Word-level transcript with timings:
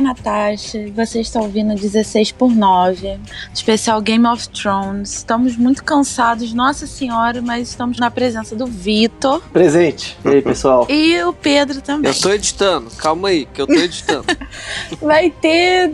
a 0.00 0.02
Natasha 0.02 0.78
e 0.78 0.90
você 0.90 1.20
está 1.20 1.40
ouvindo 1.40 1.74
16 1.74 2.32
por 2.32 2.50
9, 2.50 3.20
especial 3.52 4.00
Game 4.00 4.26
of 4.26 4.48
Thrones. 4.48 5.18
Estamos 5.18 5.56
muito 5.56 5.84
cansados, 5.84 6.52
nossa 6.54 6.86
senhora, 6.86 7.40
mas 7.42 7.68
estamos 7.68 7.98
na 7.98 8.10
presença 8.10 8.56
do 8.56 8.66
Vitor. 8.66 9.42
Presente. 9.52 10.16
E 10.24 10.28
aí, 10.28 10.42
pessoal? 10.42 10.86
E 10.88 11.22
o 11.22 11.32
Pedro 11.32 11.82
também. 11.82 12.10
Eu 12.10 12.18
tô 12.18 12.30
editando, 12.30 12.90
calma 12.96 13.28
aí, 13.28 13.46
que 13.46 13.60
eu 13.60 13.66
tô 13.66 13.74
editando. 13.74 14.24
Vai 15.00 15.30
ter 15.30 15.92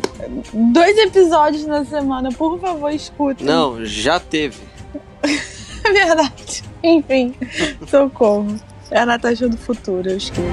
dois 0.53 0.97
episódios 0.99 1.67
na 1.67 1.85
semana, 1.85 2.31
por 2.31 2.59
favor, 2.61 2.91
escuta. 2.91 3.45
Não, 3.45 3.85
já 3.85 4.21
teve. 4.21 4.59
É 5.85 5.93
verdade. 5.93 6.63
Enfim, 6.83 7.35
socorro. 7.89 8.57
É 8.89 9.01
a 9.01 9.07
Natasha 9.07 9.49
do 9.49 9.57
futuro, 9.57 10.09
eu 10.09 10.17
esqueço. 10.17 10.47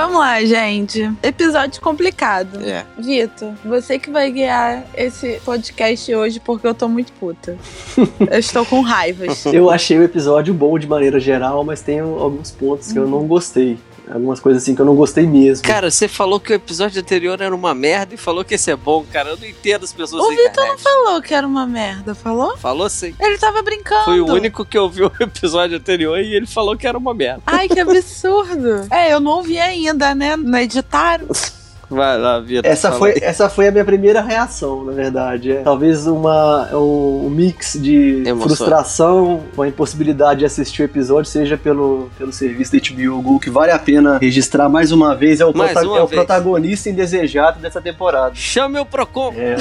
Vamos 0.00 0.20
lá, 0.20 0.44
gente. 0.44 1.12
Episódio 1.24 1.82
complicado. 1.82 2.60
É. 2.60 2.84
Vitor, 2.96 3.52
você 3.64 3.98
que 3.98 4.08
vai 4.08 4.30
guiar 4.30 4.86
esse 4.94 5.40
podcast 5.44 6.14
hoje 6.14 6.38
porque 6.38 6.68
eu 6.68 6.72
tô 6.72 6.86
muito 6.86 7.10
puta. 7.14 7.58
eu 8.30 8.38
estou 8.38 8.64
com 8.64 8.80
raivas. 8.80 9.44
Eu 9.46 9.68
achei 9.68 9.98
o 9.98 10.04
episódio 10.04 10.54
bom 10.54 10.78
de 10.78 10.86
maneira 10.86 11.18
geral, 11.18 11.64
mas 11.64 11.82
tem 11.82 11.98
alguns 11.98 12.52
pontos 12.52 12.92
que 12.92 12.98
eu 12.98 13.08
não 13.08 13.26
gostei. 13.26 13.76
Algumas 14.10 14.40
coisas 14.40 14.62
assim 14.62 14.74
que 14.74 14.80
eu 14.80 14.86
não 14.86 14.94
gostei 14.94 15.26
mesmo. 15.26 15.66
Cara, 15.66 15.90
você 15.90 16.08
falou 16.08 16.40
que 16.40 16.52
o 16.52 16.54
episódio 16.54 17.00
anterior 17.00 17.40
era 17.40 17.54
uma 17.54 17.74
merda 17.74 18.14
e 18.14 18.16
falou 18.16 18.44
que 18.44 18.54
esse 18.54 18.70
é 18.70 18.76
bom, 18.76 19.04
cara. 19.10 19.30
Eu 19.30 19.36
não 19.36 19.46
entendo 19.46 19.84
as 19.84 19.92
pessoas 19.92 20.24
O 20.24 20.30
Vitor 20.30 20.66
não 20.66 20.78
falou 20.78 21.22
que 21.22 21.34
era 21.34 21.46
uma 21.46 21.66
merda, 21.66 22.14
falou? 22.14 22.56
Falou 22.56 22.88
sim. 22.88 23.14
Ele 23.20 23.38
tava 23.38 23.62
brincando. 23.62 24.04
Foi 24.04 24.20
o 24.20 24.26
único 24.26 24.64
que 24.64 24.78
ouviu 24.78 25.06
o 25.08 25.22
episódio 25.22 25.76
anterior 25.76 26.18
e 26.18 26.34
ele 26.34 26.46
falou 26.46 26.76
que 26.76 26.86
era 26.86 26.96
uma 26.96 27.14
merda. 27.14 27.42
Ai, 27.46 27.68
que 27.68 27.80
absurdo. 27.80 28.86
é, 28.90 29.12
eu 29.12 29.20
não 29.20 29.32
ouvi 29.32 29.58
ainda, 29.58 30.14
né? 30.14 30.36
Não 30.36 30.58
editaram. 30.58 31.26
Vai 31.90 32.18
lá, 32.18 32.38
Vitor. 32.38 32.70
Essa 32.70 32.92
foi, 32.92 33.12
aí. 33.12 33.18
essa 33.22 33.48
foi 33.48 33.68
a 33.68 33.70
minha 33.70 33.84
primeira 33.84 34.20
reação, 34.20 34.84
na 34.84 34.92
verdade. 34.92 35.52
É, 35.52 35.62
talvez 35.62 36.06
uma, 36.06 36.68
um, 36.74 37.26
um 37.26 37.30
mix 37.30 37.78
de 37.80 38.24
Emoção. 38.26 38.48
frustração 38.48 39.42
com 39.56 39.62
a 39.62 39.68
impossibilidade 39.68 40.40
de 40.40 40.44
assistir 40.44 40.82
o 40.82 40.84
episódio, 40.84 41.30
seja 41.30 41.56
pelo, 41.56 42.10
pelo 42.18 42.30
serviço 42.30 42.72
da 42.72 42.78
HBO 42.78 43.22
Go, 43.22 43.40
que 43.40 43.48
vale 43.48 43.72
a 43.72 43.78
pena 43.78 44.18
registrar 44.18 44.68
mais 44.68 44.92
uma 44.92 45.14
vez. 45.14 45.40
É 45.40 45.46
o, 45.46 45.52
prota- 45.52 45.80
é 45.80 46.02
o 46.02 46.08
protagonista 46.08 46.90
indesejado 46.90 47.58
dessa 47.58 47.80
temporada. 47.80 48.34
Chame 48.34 48.78
o 48.78 48.84
Procon. 48.84 49.32
É, 49.34 49.56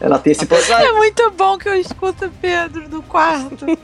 ela 0.00 0.18
tem 0.18 0.32
esse. 0.32 0.44
Apesar 0.44 0.82
É 0.82 0.92
muito 0.92 1.30
bom 1.36 1.58
que 1.58 1.68
eu 1.68 1.74
escuto 1.74 2.24
o 2.26 2.30
Pedro 2.40 2.88
do 2.88 3.02
quarto. 3.02 3.66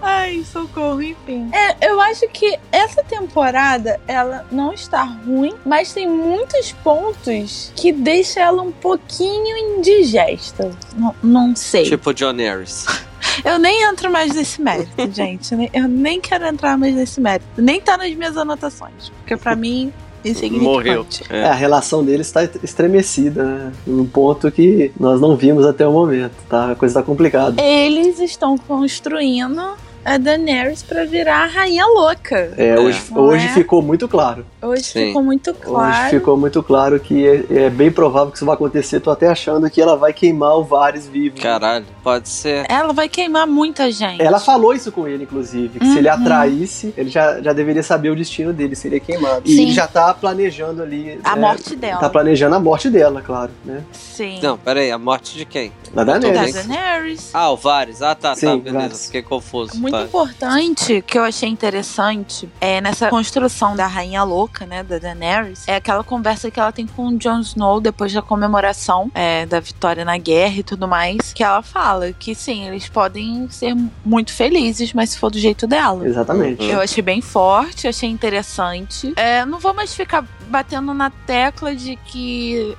Ai, 0.00 0.44
socorro, 0.50 1.02
enfim. 1.02 1.50
É, 1.52 1.88
eu 1.90 2.00
acho 2.00 2.28
que 2.28 2.58
essa 2.70 3.02
temporada, 3.02 4.00
ela 4.06 4.46
não 4.50 4.72
está 4.72 5.02
ruim, 5.02 5.54
mas 5.64 5.92
tem 5.92 6.08
muitos 6.08 6.72
pontos 6.72 7.72
que 7.76 7.92
deixam 7.92 8.42
ela 8.42 8.62
um 8.62 8.72
pouquinho 8.72 9.56
indigesta. 9.56 10.70
Não, 10.96 11.14
não 11.22 11.56
sei. 11.56 11.84
Tipo 11.84 12.12
John 12.14 12.36
Harris. 12.36 12.86
Eu 13.44 13.58
nem 13.58 13.82
entro 13.84 14.10
mais 14.10 14.34
nesse 14.34 14.60
mérito, 14.60 14.90
gente. 15.12 15.54
Nem- 15.54 15.70
Eu 15.72 15.88
nem 15.88 16.20
quero 16.20 16.46
entrar 16.46 16.76
mais 16.78 16.94
nesse 16.94 17.20
mérito. 17.20 17.46
Nem 17.56 17.80
tá 17.80 17.96
nas 17.96 18.12
minhas 18.14 18.36
anotações. 18.36 19.10
Porque 19.18 19.36
pra 19.36 19.54
mim, 19.56 19.92
Morreu. 20.30 21.02
insignificante. 21.02 21.24
É, 21.28 21.44
a 21.44 21.54
relação 21.54 22.04
deles 22.04 22.26
está 22.26 22.44
estremecida, 22.62 23.44
né? 23.44 23.72
Num 23.86 24.06
ponto 24.06 24.50
que 24.50 24.92
nós 24.98 25.20
não 25.20 25.36
vimos 25.36 25.64
até 25.64 25.86
o 25.86 25.92
momento, 25.92 26.32
tá? 26.48 26.72
A 26.72 26.74
coisa 26.74 26.94
tá 26.94 27.02
complicada. 27.02 27.60
Eles 27.62 28.18
estão 28.20 28.56
construindo 28.56 29.76
a 30.04 30.16
Daenerys 30.16 30.82
pra 30.82 31.04
virar 31.04 31.44
a 31.44 31.46
rainha 31.46 31.84
louca. 31.86 32.52
É, 32.56 32.78
hoje, 32.78 33.02
Não 33.10 33.22
hoje 33.22 33.46
é? 33.46 33.48
ficou 33.50 33.82
muito 33.82 34.08
claro. 34.08 34.46
Hoje 34.62 34.84
Sim. 34.84 35.06
ficou 35.08 35.22
muito 35.22 35.52
claro. 35.54 36.00
Hoje 36.06 36.10
ficou 36.10 36.36
muito 36.36 36.62
claro 36.62 36.98
que 36.98 37.26
é, 37.26 37.44
é 37.66 37.70
bem 37.70 37.90
provável 37.90 38.30
que 38.30 38.36
isso 38.36 38.44
vai 38.46 38.54
acontecer. 38.54 39.00
Tô 39.00 39.10
até 39.10 39.28
achando 39.28 39.68
que 39.70 39.80
ela 39.80 39.96
vai 39.96 40.12
queimar 40.12 40.56
o 40.56 40.64
Varys 40.64 41.06
vivo. 41.06 41.40
Caralho, 41.40 41.84
pode 42.02 42.28
ser. 42.28 42.64
Ela 42.68 42.92
vai 42.92 43.08
queimar 43.08 43.46
muita 43.46 43.90
gente. 43.90 44.22
Ela 44.22 44.40
falou 44.40 44.72
isso 44.74 44.90
com 44.90 45.06
ele, 45.06 45.24
inclusive, 45.24 45.78
que 45.78 45.86
se 45.86 45.98
ele 45.98 46.08
Uhum. 46.08 46.14
atraísse, 46.14 46.94
ele 46.96 47.10
já, 47.10 47.40
já 47.40 47.52
deveria 47.52 47.82
saber 47.82 48.10
o 48.10 48.16
destino 48.16 48.52
dele, 48.52 48.74
seria 48.74 49.00
queimado. 49.00 49.42
E 49.44 49.54
Sim. 49.54 49.62
ele 49.62 49.72
já 49.72 49.86
tá 49.86 50.12
planejando 50.14 50.82
ali. 50.82 51.18
A 51.22 51.34
né, 51.36 51.40
morte 51.42 51.76
dela. 51.76 52.00
Tá 52.00 52.08
planejando 52.08 52.54
a 52.54 52.60
morte 52.60 52.88
dela, 52.90 53.20
claro, 53.20 53.50
né? 53.64 53.82
Sim. 53.92 54.38
Não, 54.42 54.56
peraí, 54.56 54.90
a 54.90 54.98
morte 54.98 55.36
de 55.36 55.44
quem? 55.44 55.72
Da 55.92 56.04
da 56.04 56.18
Daenerys. 56.18 56.54
Daenerys. 56.66 57.30
Ah, 57.34 57.50
o 57.50 57.56
Varys. 57.56 58.02
Ah, 58.02 58.14
tá, 58.14 58.30
tá, 58.30 58.36
Sim, 58.36 58.58
beleza. 58.58 58.78
Varys. 58.78 59.06
Fiquei 59.06 59.22
confuso. 59.22 59.78
Muito 59.78 59.87
tá. 59.90 60.02
importante 60.02 61.02
que 61.02 61.18
eu 61.18 61.22
achei 61.22 61.48
interessante 61.48 62.48
é 62.60 62.80
nessa 62.80 63.08
construção 63.08 63.74
da 63.74 63.86
rainha 63.86 64.22
louca, 64.22 64.66
né, 64.66 64.82
da 64.82 64.98
Daenerys, 64.98 65.66
é 65.66 65.76
aquela 65.76 66.02
conversa 66.02 66.50
que 66.50 66.58
ela 66.58 66.72
tem 66.72 66.86
com 66.86 67.08
o 67.08 67.18
Jon 67.18 67.40
Snow 67.40 67.80
depois 67.80 68.12
da 68.12 68.22
comemoração 68.22 69.10
é, 69.14 69.46
da 69.46 69.60
vitória 69.60 70.04
na 70.04 70.16
guerra 70.18 70.58
e 70.58 70.62
tudo 70.62 70.88
mais, 70.88 71.32
que 71.32 71.42
ela 71.42 71.62
fala 71.62 72.12
que 72.12 72.34
sim, 72.34 72.66
eles 72.66 72.88
podem 72.88 73.48
ser 73.50 73.76
muito 74.04 74.32
felizes, 74.32 74.92
mas 74.92 75.10
se 75.10 75.18
for 75.18 75.30
do 75.30 75.38
jeito 75.38 75.66
dela. 75.66 76.06
Exatamente. 76.06 76.64
Eu 76.64 76.80
achei 76.80 77.02
bem 77.02 77.20
forte, 77.20 77.86
achei 77.86 78.08
interessante. 78.08 79.12
É, 79.16 79.44
não 79.44 79.58
vou 79.58 79.74
mais 79.74 79.94
ficar 79.94 80.24
batendo 80.48 80.94
na 80.94 81.10
tecla 81.10 81.74
de 81.74 81.96
que 81.96 82.76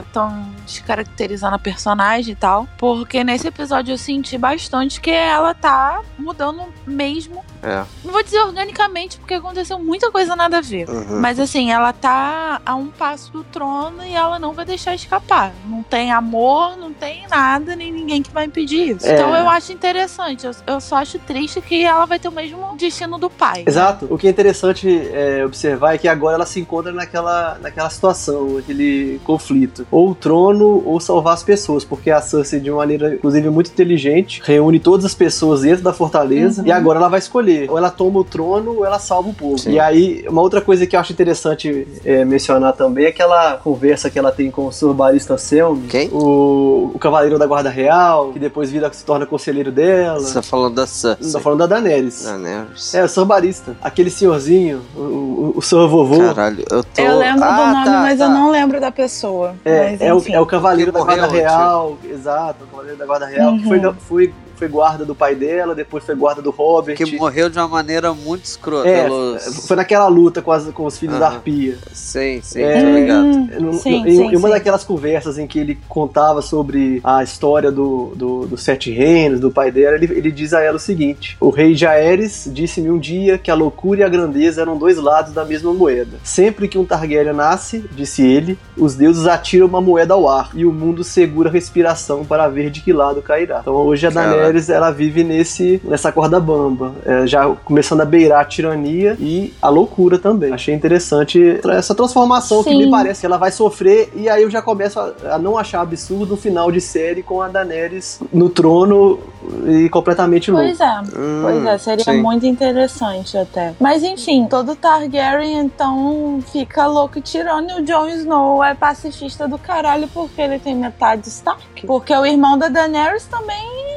estão 0.00 0.48
descaracterizando 0.66 1.54
a 1.54 1.58
personagem 1.58 2.32
e 2.32 2.36
tal, 2.36 2.66
porque 2.78 3.22
nesse 3.22 3.46
episódio 3.46 3.92
eu 3.92 3.98
senti 3.98 4.38
bastante 4.38 5.00
que 5.00 5.10
ela 5.10 5.54
tá 5.54 6.02
mudando 6.18 6.49
mesmo. 6.86 7.44
É. 7.62 7.84
Não 8.04 8.12
vou 8.12 8.22
dizer 8.22 8.40
organicamente, 8.40 9.18
porque 9.18 9.34
aconteceu 9.34 9.78
muita 9.78 10.10
coisa 10.10 10.34
nada 10.34 10.58
a 10.58 10.60
ver. 10.60 10.88
Uhum. 10.88 11.20
Mas 11.20 11.38
assim, 11.38 11.70
ela 11.70 11.92
tá 11.92 12.60
a 12.64 12.74
um 12.74 12.88
passo 12.88 13.32
do 13.32 13.44
trono 13.44 14.04
e 14.04 14.14
ela 14.14 14.38
não 14.38 14.52
vai 14.52 14.64
deixar 14.64 14.94
escapar. 14.94 15.52
Não 15.66 15.82
tem 15.82 16.10
amor, 16.10 16.76
não 16.76 16.92
tem 16.92 17.26
nada, 17.28 17.76
nem 17.76 17.92
ninguém 17.92 18.22
que 18.22 18.30
vai 18.30 18.46
impedir 18.46 18.96
isso. 18.96 19.06
É. 19.06 19.14
Então 19.14 19.34
eu 19.34 19.48
acho 19.48 19.72
interessante. 19.72 20.46
Eu, 20.46 20.52
eu 20.66 20.80
só 20.80 20.96
acho 20.96 21.18
triste 21.18 21.60
que 21.60 21.84
ela 21.84 22.06
vai 22.06 22.18
ter 22.18 22.28
o 22.28 22.32
mesmo 22.32 22.76
destino 22.76 23.18
do 23.18 23.28
pai. 23.28 23.64
Exato. 23.66 24.06
O 24.10 24.18
que 24.18 24.26
é 24.26 24.30
interessante 24.30 24.88
é, 25.12 25.44
observar 25.44 25.94
é 25.94 25.98
que 25.98 26.08
agora 26.08 26.36
ela 26.36 26.46
se 26.46 26.60
encontra 26.60 26.92
naquela, 26.92 27.58
naquela 27.60 27.90
situação, 27.90 28.54
naquele 28.54 29.20
conflito. 29.24 29.86
Ou 29.90 30.10
o 30.10 30.14
trono 30.14 30.82
ou 30.84 31.00
salvar 31.00 31.34
as 31.34 31.42
pessoas, 31.42 31.84
porque 31.84 32.10
a 32.10 32.20
Cersei, 32.20 32.60
de 32.60 32.70
uma 32.70 32.78
maneira, 32.78 33.14
inclusive, 33.14 33.50
muito 33.50 33.70
inteligente, 33.70 34.40
reúne 34.44 34.80
todas 34.80 35.04
as 35.04 35.14
pessoas 35.14 35.62
dentro 35.62 35.82
da 35.82 35.92
fortaleza 35.92 36.39
Uhum. 36.46 36.66
e 36.66 36.72
agora 36.72 36.98
ela 36.98 37.08
vai 37.08 37.18
escolher. 37.18 37.70
Ou 37.70 37.78
ela 37.78 37.90
toma 37.90 38.20
o 38.20 38.24
trono 38.24 38.76
ou 38.78 38.84
ela 38.86 38.98
salva 38.98 39.28
o 39.30 39.34
povo. 39.34 39.58
Sim. 39.58 39.72
E 39.72 39.80
aí, 39.80 40.24
uma 40.28 40.40
outra 40.42 40.60
coisa 40.60 40.86
que 40.86 40.96
eu 40.96 41.00
acho 41.00 41.12
interessante 41.12 41.86
é, 42.04 42.24
mencionar 42.24 42.72
também 42.74 43.04
é 43.06 43.08
aquela 43.08 43.56
conversa 43.58 44.08
que 44.10 44.18
ela 44.18 44.32
tem 44.32 44.50
com 44.50 44.66
o 44.66 44.72
Sr. 44.72 44.92
Barista 44.94 45.36
Selmy, 45.38 45.86
Quem? 45.88 46.08
o, 46.12 46.90
o 46.94 46.98
cavaleiro 46.98 47.38
da 47.38 47.46
Guarda 47.46 47.70
Real, 47.70 48.30
que 48.32 48.38
depois 48.38 48.70
vira, 48.70 48.92
se 48.92 49.04
torna 49.04 49.26
conselheiro 49.26 49.70
dela. 49.72 50.20
Você 50.20 50.34
tá 50.34 50.42
falando 50.42 50.74
da 50.74 50.82
tô 50.82 50.88
Cersei. 50.88 51.40
falando 51.40 51.58
da 51.60 51.66
Daenerys. 51.66 52.24
Da 52.24 52.38
Nerys. 52.38 52.94
É, 52.94 53.04
o 53.04 53.08
Sr. 53.08 53.24
Barista. 53.24 53.76
Aquele 53.82 54.10
senhorzinho, 54.10 54.82
o, 54.96 55.00
o, 55.00 55.52
o 55.56 55.62
Sr. 55.62 55.86
Vovô. 55.88 56.18
Caralho, 56.18 56.64
eu 56.70 56.82
tô... 56.84 57.00
Eu 57.02 57.18
lembro 57.18 57.44
Ah, 57.44 57.50
do 57.56 57.72
nome, 57.74 57.84
tá, 57.84 58.00
mas 58.00 58.18
tá. 58.18 58.24
eu 58.24 58.30
não 58.30 58.50
lembro 58.50 58.80
da 58.80 58.90
pessoa. 58.90 59.54
É, 59.64 59.90
mas, 59.90 60.00
é, 60.00 60.14
o, 60.14 60.22
é 60.28 60.40
o 60.40 60.46
cavaleiro 60.46 60.92
Que 60.92 60.98
da 60.98 61.04
Guarda 61.04 61.26
Real. 61.26 61.98
Exato, 62.04 62.64
o 62.64 62.66
cavaleiro 62.68 62.98
da 62.98 63.06
Guarda 63.06 63.26
Real. 63.26 63.52
Que 63.56 63.62
Uhum. 63.64 63.68
foi, 63.68 63.92
foi, 64.08 64.34
foi 64.60 64.68
guarda 64.68 65.04
do 65.04 65.14
pai 65.14 65.34
dela, 65.34 65.74
depois 65.74 66.04
foi 66.04 66.14
guarda 66.14 66.40
do 66.42 66.50
Robert. 66.50 66.96
Que 66.96 67.16
morreu 67.16 67.48
de 67.48 67.58
uma 67.58 67.66
maneira 67.66 68.12
muito 68.14 68.44
escrota. 68.44 68.86
É, 68.88 69.04
pelos... 69.04 69.66
foi 69.66 69.74
naquela 69.76 70.06
luta 70.06 70.42
com, 70.42 70.52
as- 70.52 70.68
com 70.70 70.84
os 70.84 70.98
filhos 70.98 71.18
da. 71.18 71.28
Arpia. 71.28 71.78
Sim, 71.92 72.40
sim, 72.42 72.60
É, 72.62 72.80
tô 72.82 72.90
ligado. 72.90 73.24
Hum, 73.26 73.48
No- 73.60 73.72
sim, 73.72 74.00
no- 74.02 74.06
em, 74.08 74.16
sim, 74.16 74.22
em 74.32 74.36
uma 74.36 74.48
sim. 74.48 74.54
daquelas 74.54 74.84
conversas 74.84 75.38
em 75.38 75.46
que 75.46 75.58
ele 75.58 75.78
contava 75.88 76.42
sobre 76.42 77.00
a 77.02 77.22
história 77.22 77.72
do, 77.72 78.12
do, 78.14 78.46
dos 78.46 78.62
sete 78.62 78.90
reinos, 78.90 79.40
do 79.40 79.50
pai 79.50 79.70
dela, 79.70 79.96
ele, 79.96 80.12
ele 80.12 80.30
diz 80.30 80.52
a 80.52 80.60
ela 80.60 80.76
o 80.76 80.80
seguinte: 80.80 81.36
O 81.40 81.48
rei 81.50 81.74
Jaeres 81.74 82.48
disse-me 82.52 82.90
um 82.90 82.98
dia 82.98 83.38
que 83.38 83.50
a 83.50 83.54
loucura 83.54 84.00
e 84.00 84.02
a 84.04 84.08
grandeza 84.08 84.60
eram 84.60 84.76
dois 84.76 84.98
lados 84.98 85.32
da 85.32 85.44
mesma 85.44 85.72
moeda. 85.72 86.18
Sempre 86.22 86.68
que 86.68 86.76
um 86.76 86.84
Targaryen 86.84 87.32
nasce, 87.32 87.84
disse 87.92 88.22
ele, 88.26 88.58
os 88.76 88.94
deuses 88.94 89.26
atiram 89.26 89.66
uma 89.66 89.80
moeda 89.80 90.12
ao 90.14 90.28
ar 90.28 90.50
e 90.54 90.66
o 90.66 90.72
mundo 90.72 91.02
segura 91.02 91.48
a 91.48 91.52
respiração 91.52 92.24
para 92.24 92.46
ver 92.48 92.68
de 92.70 92.80
que 92.82 92.92
lado 92.92 93.22
cairá. 93.22 93.60
Então 93.62 93.74
hoje 93.74 94.06
a 94.06 94.10
Caralho. 94.12 94.49
Ela 94.68 94.90
vive 94.90 95.24
nesse 95.24 95.80
nessa 95.84 96.12
corda 96.12 96.40
bamba, 96.40 96.94
é, 97.04 97.26
já 97.26 97.46
começando 97.64 98.00
a 98.00 98.04
beirar 98.04 98.40
a 98.40 98.44
tirania 98.44 99.16
e 99.18 99.52
a 99.60 99.68
loucura 99.68 100.18
também. 100.18 100.52
Achei 100.52 100.74
interessante 100.74 101.60
essa 101.70 101.94
transformação 101.94 102.62
Sim. 102.62 102.70
que 102.70 102.76
me 102.84 102.90
parece 102.90 103.20
que 103.20 103.26
ela 103.26 103.36
vai 103.36 103.50
sofrer 103.50 104.10
e 104.14 104.28
aí 104.28 104.42
eu 104.42 104.50
já 104.50 104.62
começo 104.62 104.98
a, 104.98 105.12
a 105.34 105.38
não 105.38 105.58
achar 105.58 105.80
absurdo 105.80 106.34
o 106.34 106.36
final 106.36 106.70
de 106.70 106.80
série 106.80 107.22
com 107.22 107.40
a 107.40 107.48
Daenerys 107.48 108.20
no 108.32 108.48
trono 108.48 109.18
e 109.66 109.88
completamente 109.88 110.50
louco. 110.50 110.66
Pois 110.66 110.80
é, 110.80 111.00
hum, 111.00 111.40
pois 111.42 111.66
é, 111.66 111.78
seria 111.78 112.04
sim. 112.04 112.20
muito 112.20 112.46
interessante 112.46 113.36
até. 113.36 113.74
Mas 113.80 114.02
enfim, 114.02 114.46
todo 114.46 114.76
Targaryen 114.76 115.60
então 115.60 116.40
fica 116.52 116.86
louco 116.86 117.20
tirando 117.20 117.70
e 117.70 117.80
o 117.80 117.82
Jon 117.82 118.08
Snow 118.08 118.62
é 118.62 118.74
pacifista 118.74 119.48
do 119.48 119.58
caralho 119.58 120.08
porque 120.12 120.40
ele 120.40 120.58
tem 120.58 120.74
metade 120.74 121.28
Stark. 121.28 121.86
Porque 121.86 122.14
o 122.14 122.26
irmão 122.26 122.58
da 122.58 122.68
Daenerys 122.68 123.26
também 123.26 123.89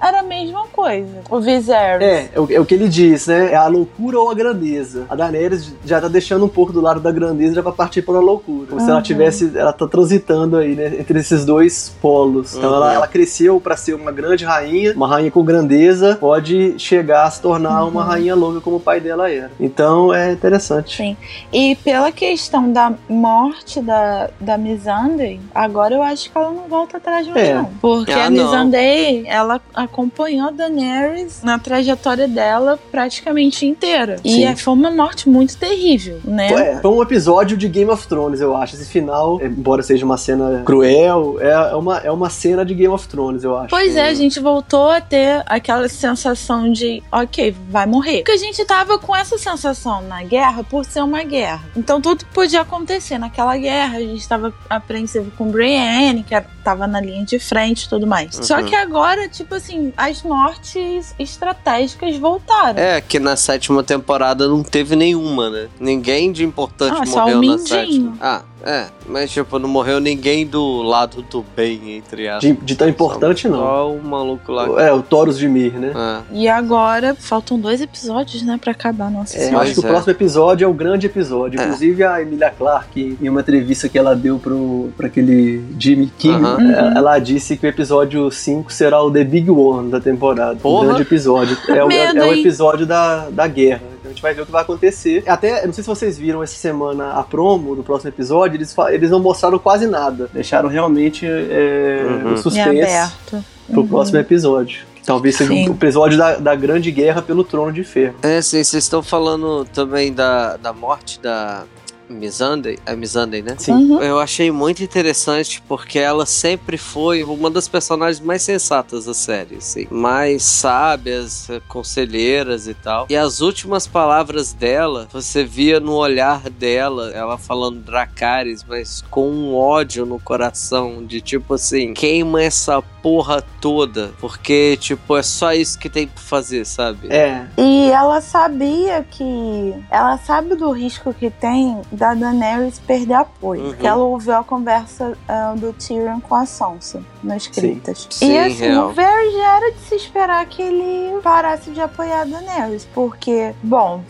era 0.00 0.20
a 0.20 0.22
mesma 0.22 0.66
coisa. 0.72 1.20
O 1.28 1.40
Viserys. 1.40 2.02
É, 2.02 2.30
é 2.34 2.40
o, 2.40 2.52
é 2.52 2.60
o, 2.60 2.64
que 2.64 2.74
ele 2.74 2.88
diz, 2.88 3.26
né? 3.26 3.52
É 3.52 3.56
a 3.56 3.66
loucura 3.66 4.18
ou 4.18 4.30
a 4.30 4.34
grandeza. 4.34 5.04
A 5.08 5.14
Daenerys 5.14 5.74
já 5.84 6.00
tá 6.00 6.08
deixando 6.08 6.44
um 6.44 6.48
pouco 6.48 6.72
do 6.72 6.80
lado 6.80 7.00
da 7.00 7.12
grandeza 7.12 7.54
já 7.54 7.62
pra 7.62 7.72
partir 7.72 8.02
pra 8.02 8.18
loucura. 8.18 8.66
Como 8.66 8.80
uhum. 8.80 8.84
se 8.84 8.90
ela 8.90 8.98
uhum. 8.98 9.02
tivesse. 9.02 9.52
Ela 9.54 9.72
tá 9.72 9.86
transitando 9.86 10.56
aí, 10.56 10.74
né? 10.74 10.98
Entre 10.98 11.18
esses 11.18 11.44
dois 11.44 11.94
polos. 12.00 12.56
Então 12.56 12.70
uhum. 12.70 12.76
ela, 12.76 12.94
ela 12.94 13.06
cresceu 13.06 13.60
para 13.60 13.76
ser 13.76 13.94
uma 13.94 14.10
grande 14.10 14.44
rainha, 14.44 14.94
uma 14.94 15.06
rainha 15.06 15.30
com 15.30 15.44
grandeza, 15.44 16.16
pode 16.18 16.78
chegar 16.78 17.24
a 17.24 17.30
se 17.30 17.42
tornar 17.42 17.82
uhum. 17.82 17.90
uma 17.90 18.04
rainha 18.04 18.34
louca 18.34 18.60
como 18.60 18.76
o 18.76 18.80
pai 18.80 19.00
dela 19.00 19.30
era. 19.30 19.50
Então 19.60 20.14
é 20.14 20.32
interessante. 20.32 20.96
Sim. 20.96 21.16
E 21.52 21.76
pela 21.76 22.10
questão 22.10 22.72
da 22.72 22.92
morte 23.08 23.80
da, 23.80 24.30
da 24.40 24.56
Missandei, 24.56 25.40
agora 25.54 25.94
eu 25.94 26.02
acho 26.02 26.30
que 26.30 26.38
ela 26.38 26.50
não 26.50 26.68
volta 26.68 26.96
atrás 26.96 27.26
mais, 27.26 27.48
é. 27.48 27.54
não. 27.54 27.70
Porque 27.80 28.12
ah, 28.12 28.26
a 28.26 28.30
Missandei, 28.30 29.24
ela 29.26 29.60
acompanhou 29.90 30.48
a 30.48 30.50
Daenerys 30.50 31.42
na 31.42 31.58
trajetória 31.58 32.26
dela 32.26 32.78
praticamente 32.90 33.66
inteira. 33.66 34.18
Sim. 34.18 34.40
E 34.40 34.44
é, 34.44 34.56
foi 34.56 34.72
uma 34.74 34.90
morte 34.90 35.28
muito 35.28 35.56
terrível, 35.56 36.20
né? 36.24 36.48
É, 36.52 36.80
foi 36.80 36.90
um 36.90 37.02
episódio 37.02 37.56
de 37.56 37.68
Game 37.68 37.90
of 37.90 38.06
Thrones, 38.06 38.40
eu 38.40 38.56
acho. 38.56 38.76
Esse 38.76 38.86
final, 38.86 39.40
embora 39.42 39.82
seja 39.82 40.04
uma 40.04 40.16
cena 40.16 40.62
cruel, 40.64 41.38
é 41.40 41.74
uma, 41.74 41.98
é 41.98 42.10
uma 42.10 42.30
cena 42.30 42.64
de 42.64 42.74
Game 42.74 42.92
of 42.92 43.06
Thrones, 43.08 43.44
eu 43.44 43.56
acho. 43.56 43.68
Pois 43.68 43.96
é, 43.96 44.08
a 44.08 44.14
gente 44.14 44.38
voltou 44.40 44.90
a 44.90 45.00
ter 45.00 45.42
aquela 45.46 45.88
sensação 45.88 46.70
de, 46.72 47.02
ok, 47.10 47.54
vai 47.68 47.86
morrer. 47.86 48.18
Porque 48.18 48.32
a 48.32 48.36
gente 48.36 48.64
tava 48.64 48.98
com 48.98 49.14
essa 49.14 49.36
sensação 49.36 50.00
na 50.02 50.22
guerra 50.22 50.62
por 50.62 50.84
ser 50.84 51.02
uma 51.02 51.22
guerra. 51.22 51.62
Então 51.76 52.00
tudo 52.00 52.24
podia 52.32 52.60
acontecer 52.60 53.18
naquela 53.18 53.56
guerra. 53.56 53.98
A 53.98 54.00
gente 54.00 54.26
tava 54.28 54.54
apreensivo 54.68 55.30
com 55.36 55.50
Brienne, 55.50 56.22
que 56.22 56.34
tava 56.62 56.86
na 56.86 57.00
linha 57.00 57.24
de 57.24 57.38
frente 57.38 57.84
e 57.84 57.88
tudo 57.88 58.06
mais. 58.06 58.36
Uhum. 58.36 58.42
Só 58.42 58.62
que 58.62 58.74
agora, 58.74 59.28
tipo 59.28 59.54
assim, 59.54 59.79
as 59.96 60.22
mortes 60.22 61.14
estratégicas 61.18 62.16
voltaram. 62.16 62.78
É, 62.78 63.00
que 63.00 63.18
na 63.18 63.36
sétima 63.36 63.82
temporada 63.82 64.48
não 64.48 64.62
teve 64.62 64.94
nenhuma, 64.96 65.50
né? 65.50 65.68
Ninguém 65.78 66.32
de 66.32 66.44
importante 66.44 67.00
ah, 67.02 67.06
morreu 67.06 67.42
na 67.42 67.58
sétima. 67.58 68.16
Ah, 68.20 68.42
é, 68.64 68.86
mas 69.06 69.30
tipo, 69.30 69.58
não 69.58 69.68
morreu 69.68 70.00
ninguém 70.00 70.46
do 70.46 70.82
lado 70.82 71.22
do 71.22 71.44
bem, 71.56 71.96
entre 71.96 72.28
aspas. 72.28 72.42
De, 72.42 72.52
de 72.52 72.76
tão 72.76 72.88
importante, 72.88 73.42
só, 73.42 73.48
não. 73.48 73.58
Só 73.58 73.92
o 73.92 74.02
maluco 74.02 74.52
lá. 74.52 74.82
É, 74.82 74.92
o 74.92 75.02
Taurus 75.02 75.38
de 75.38 75.48
Mir, 75.48 75.72
né? 75.72 75.92
É. 75.94 76.22
E 76.32 76.48
agora, 76.48 77.14
faltam 77.14 77.58
dois 77.58 77.80
episódios, 77.80 78.42
né, 78.42 78.58
pra 78.60 78.72
acabar 78.72 79.06
a 79.06 79.10
nossa 79.10 79.38
é, 79.38 79.52
Eu 79.52 79.58
acho 79.58 79.74
que 79.74 79.80
o 79.80 79.84
é. 79.84 79.88
próximo 79.88 80.12
episódio 80.12 80.64
é 80.64 80.68
o 80.68 80.74
grande 80.74 81.06
episódio. 81.06 81.60
É. 81.60 81.64
Inclusive, 81.64 82.04
a 82.04 82.20
Emilia 82.20 82.50
Clarke, 82.50 83.16
em 83.20 83.28
uma 83.28 83.40
entrevista 83.40 83.88
que 83.88 83.98
ela 83.98 84.14
deu 84.14 84.38
pro, 84.38 84.90
pra 84.96 85.06
aquele 85.06 85.64
Jimmy 85.78 86.12
Kimmel, 86.18 86.54
uh 86.54 86.58
-huh. 86.58 86.74
ela, 86.74 86.98
ela, 86.98 87.18
disse 87.18 87.56
que 87.56 87.66
o 87.66 87.68
episódio 87.68 88.30
5 88.30 88.72
será 88.72 89.02
o 89.02 89.10
The 89.10 89.24
Big 89.24 89.50
One 89.50 89.90
da 89.90 90.00
temporada. 90.00 90.56
Porra. 90.56 90.84
O 90.84 90.86
grande 90.86 91.02
episódio. 91.02 91.56
É, 91.68 91.84
o, 91.84 91.90
é 91.90 92.12
o 92.12 92.32
episódio 92.34 92.86
da, 92.86 93.28
da 93.30 93.46
guerra 93.46 93.99
gente 94.12 94.22
vai 94.22 94.34
ver 94.34 94.42
o 94.42 94.46
que 94.46 94.52
vai 94.52 94.62
acontecer. 94.62 95.24
Até, 95.26 95.66
não 95.66 95.72
sei 95.72 95.82
se 95.82 95.88
vocês 95.88 96.18
viram 96.18 96.42
essa 96.42 96.54
semana 96.54 97.12
a 97.12 97.22
promo 97.22 97.74
do 97.74 97.82
próximo 97.82 98.10
episódio, 98.10 98.56
eles, 98.56 98.74
eles 98.90 99.10
não 99.10 99.20
mostraram 99.20 99.58
quase 99.58 99.86
nada. 99.86 100.28
Deixaram 100.32 100.68
realmente 100.68 101.26
é, 101.26 102.04
uhum. 102.04 102.34
o 102.34 102.36
suspense 102.36 102.68
aberto. 102.68 103.44
pro 103.70 103.80
uhum. 103.80 103.88
próximo 103.88 104.18
episódio. 104.18 104.90
Talvez 105.04 105.36
seja 105.36 105.52
sim. 105.52 105.68
um 105.68 105.72
episódio 105.72 106.18
da, 106.18 106.36
da 106.36 106.54
Grande 106.54 106.90
Guerra 106.90 107.22
pelo 107.22 107.42
Trono 107.42 107.72
de 107.72 107.82
Ferro. 107.82 108.16
É, 108.22 108.40
sim, 108.42 108.62
vocês 108.62 108.84
estão 108.84 109.02
falando 109.02 109.64
também 109.64 110.12
da, 110.12 110.56
da 110.56 110.72
morte 110.72 111.18
da, 111.20 111.64
Missandei, 112.10 112.78
é 112.84 112.94
Missandei, 112.96 113.42
né? 113.42 113.54
Sim. 113.58 113.72
Uhum. 113.72 114.02
Eu 114.02 114.18
achei 114.18 114.50
muito 114.50 114.82
interessante 114.82 115.62
porque 115.66 115.98
ela 115.98 116.26
sempre 116.26 116.76
foi 116.76 117.22
uma 117.22 117.50
das 117.50 117.68
personagens 117.68 118.20
mais 118.20 118.42
sensatas 118.42 119.04
da 119.04 119.14
série, 119.14 119.56
assim. 119.56 119.86
Mais 119.90 120.42
sábias, 120.42 121.48
conselheiras 121.68 122.66
e 122.66 122.74
tal. 122.74 123.06
E 123.08 123.16
as 123.16 123.40
últimas 123.40 123.86
palavras 123.86 124.52
dela, 124.52 125.08
você 125.12 125.44
via 125.44 125.78
no 125.78 125.94
olhar 125.94 126.50
dela, 126.50 127.10
ela 127.10 127.38
falando 127.38 127.80
Dracarys, 127.80 128.64
mas 128.68 129.02
com 129.10 129.30
um 129.30 129.54
ódio 129.54 130.04
no 130.04 130.18
coração, 130.18 131.04
de 131.04 131.20
tipo 131.20 131.54
assim, 131.54 131.94
queima 131.94 132.42
essa 132.42 132.82
porra 133.02 133.42
toda, 133.60 134.12
porque, 134.20 134.76
tipo, 134.76 135.16
é 135.16 135.22
só 135.22 135.52
isso 135.52 135.78
que 135.78 135.88
tem 135.88 136.06
pra 136.06 136.22
fazer, 136.22 136.64
sabe? 136.64 137.08
É. 137.12 137.46
E 137.56 137.90
ela 137.90 138.20
sabia 138.20 139.04
que. 139.08 139.74
Ela 139.90 140.18
sabe 140.18 140.54
do 140.54 140.70
risco 140.70 141.12
que 141.12 141.30
tem 141.30 141.80
da 141.90 142.14
Daenerys 142.14 142.78
perder 142.78 143.14
apoio. 143.14 143.62
Uhum. 143.62 143.68
Porque 143.70 143.86
ela 143.86 144.02
ouviu 144.02 144.36
a 144.36 144.44
conversa 144.44 145.16
uh, 145.28 145.58
do 145.58 145.72
Tyrion 145.72 146.20
com 146.20 146.34
a 146.34 146.46
Sansa 146.46 147.02
nas 147.22 147.42
escritas. 147.42 148.06
Sim. 148.10 148.32
E 148.32 148.38
assim, 148.38 148.56
real. 148.56 148.90
o 148.90 148.92
Varys 148.92 149.32
já 149.32 149.56
era 149.56 149.72
de 149.72 149.80
se 149.80 149.94
esperar 149.94 150.46
que 150.46 150.62
ele 150.62 151.20
parasse 151.22 151.70
de 151.70 151.80
apoiar 151.80 152.22
a 152.22 152.24
Daenerys. 152.24 152.86
Porque, 152.94 153.54
bom, 153.62 154.02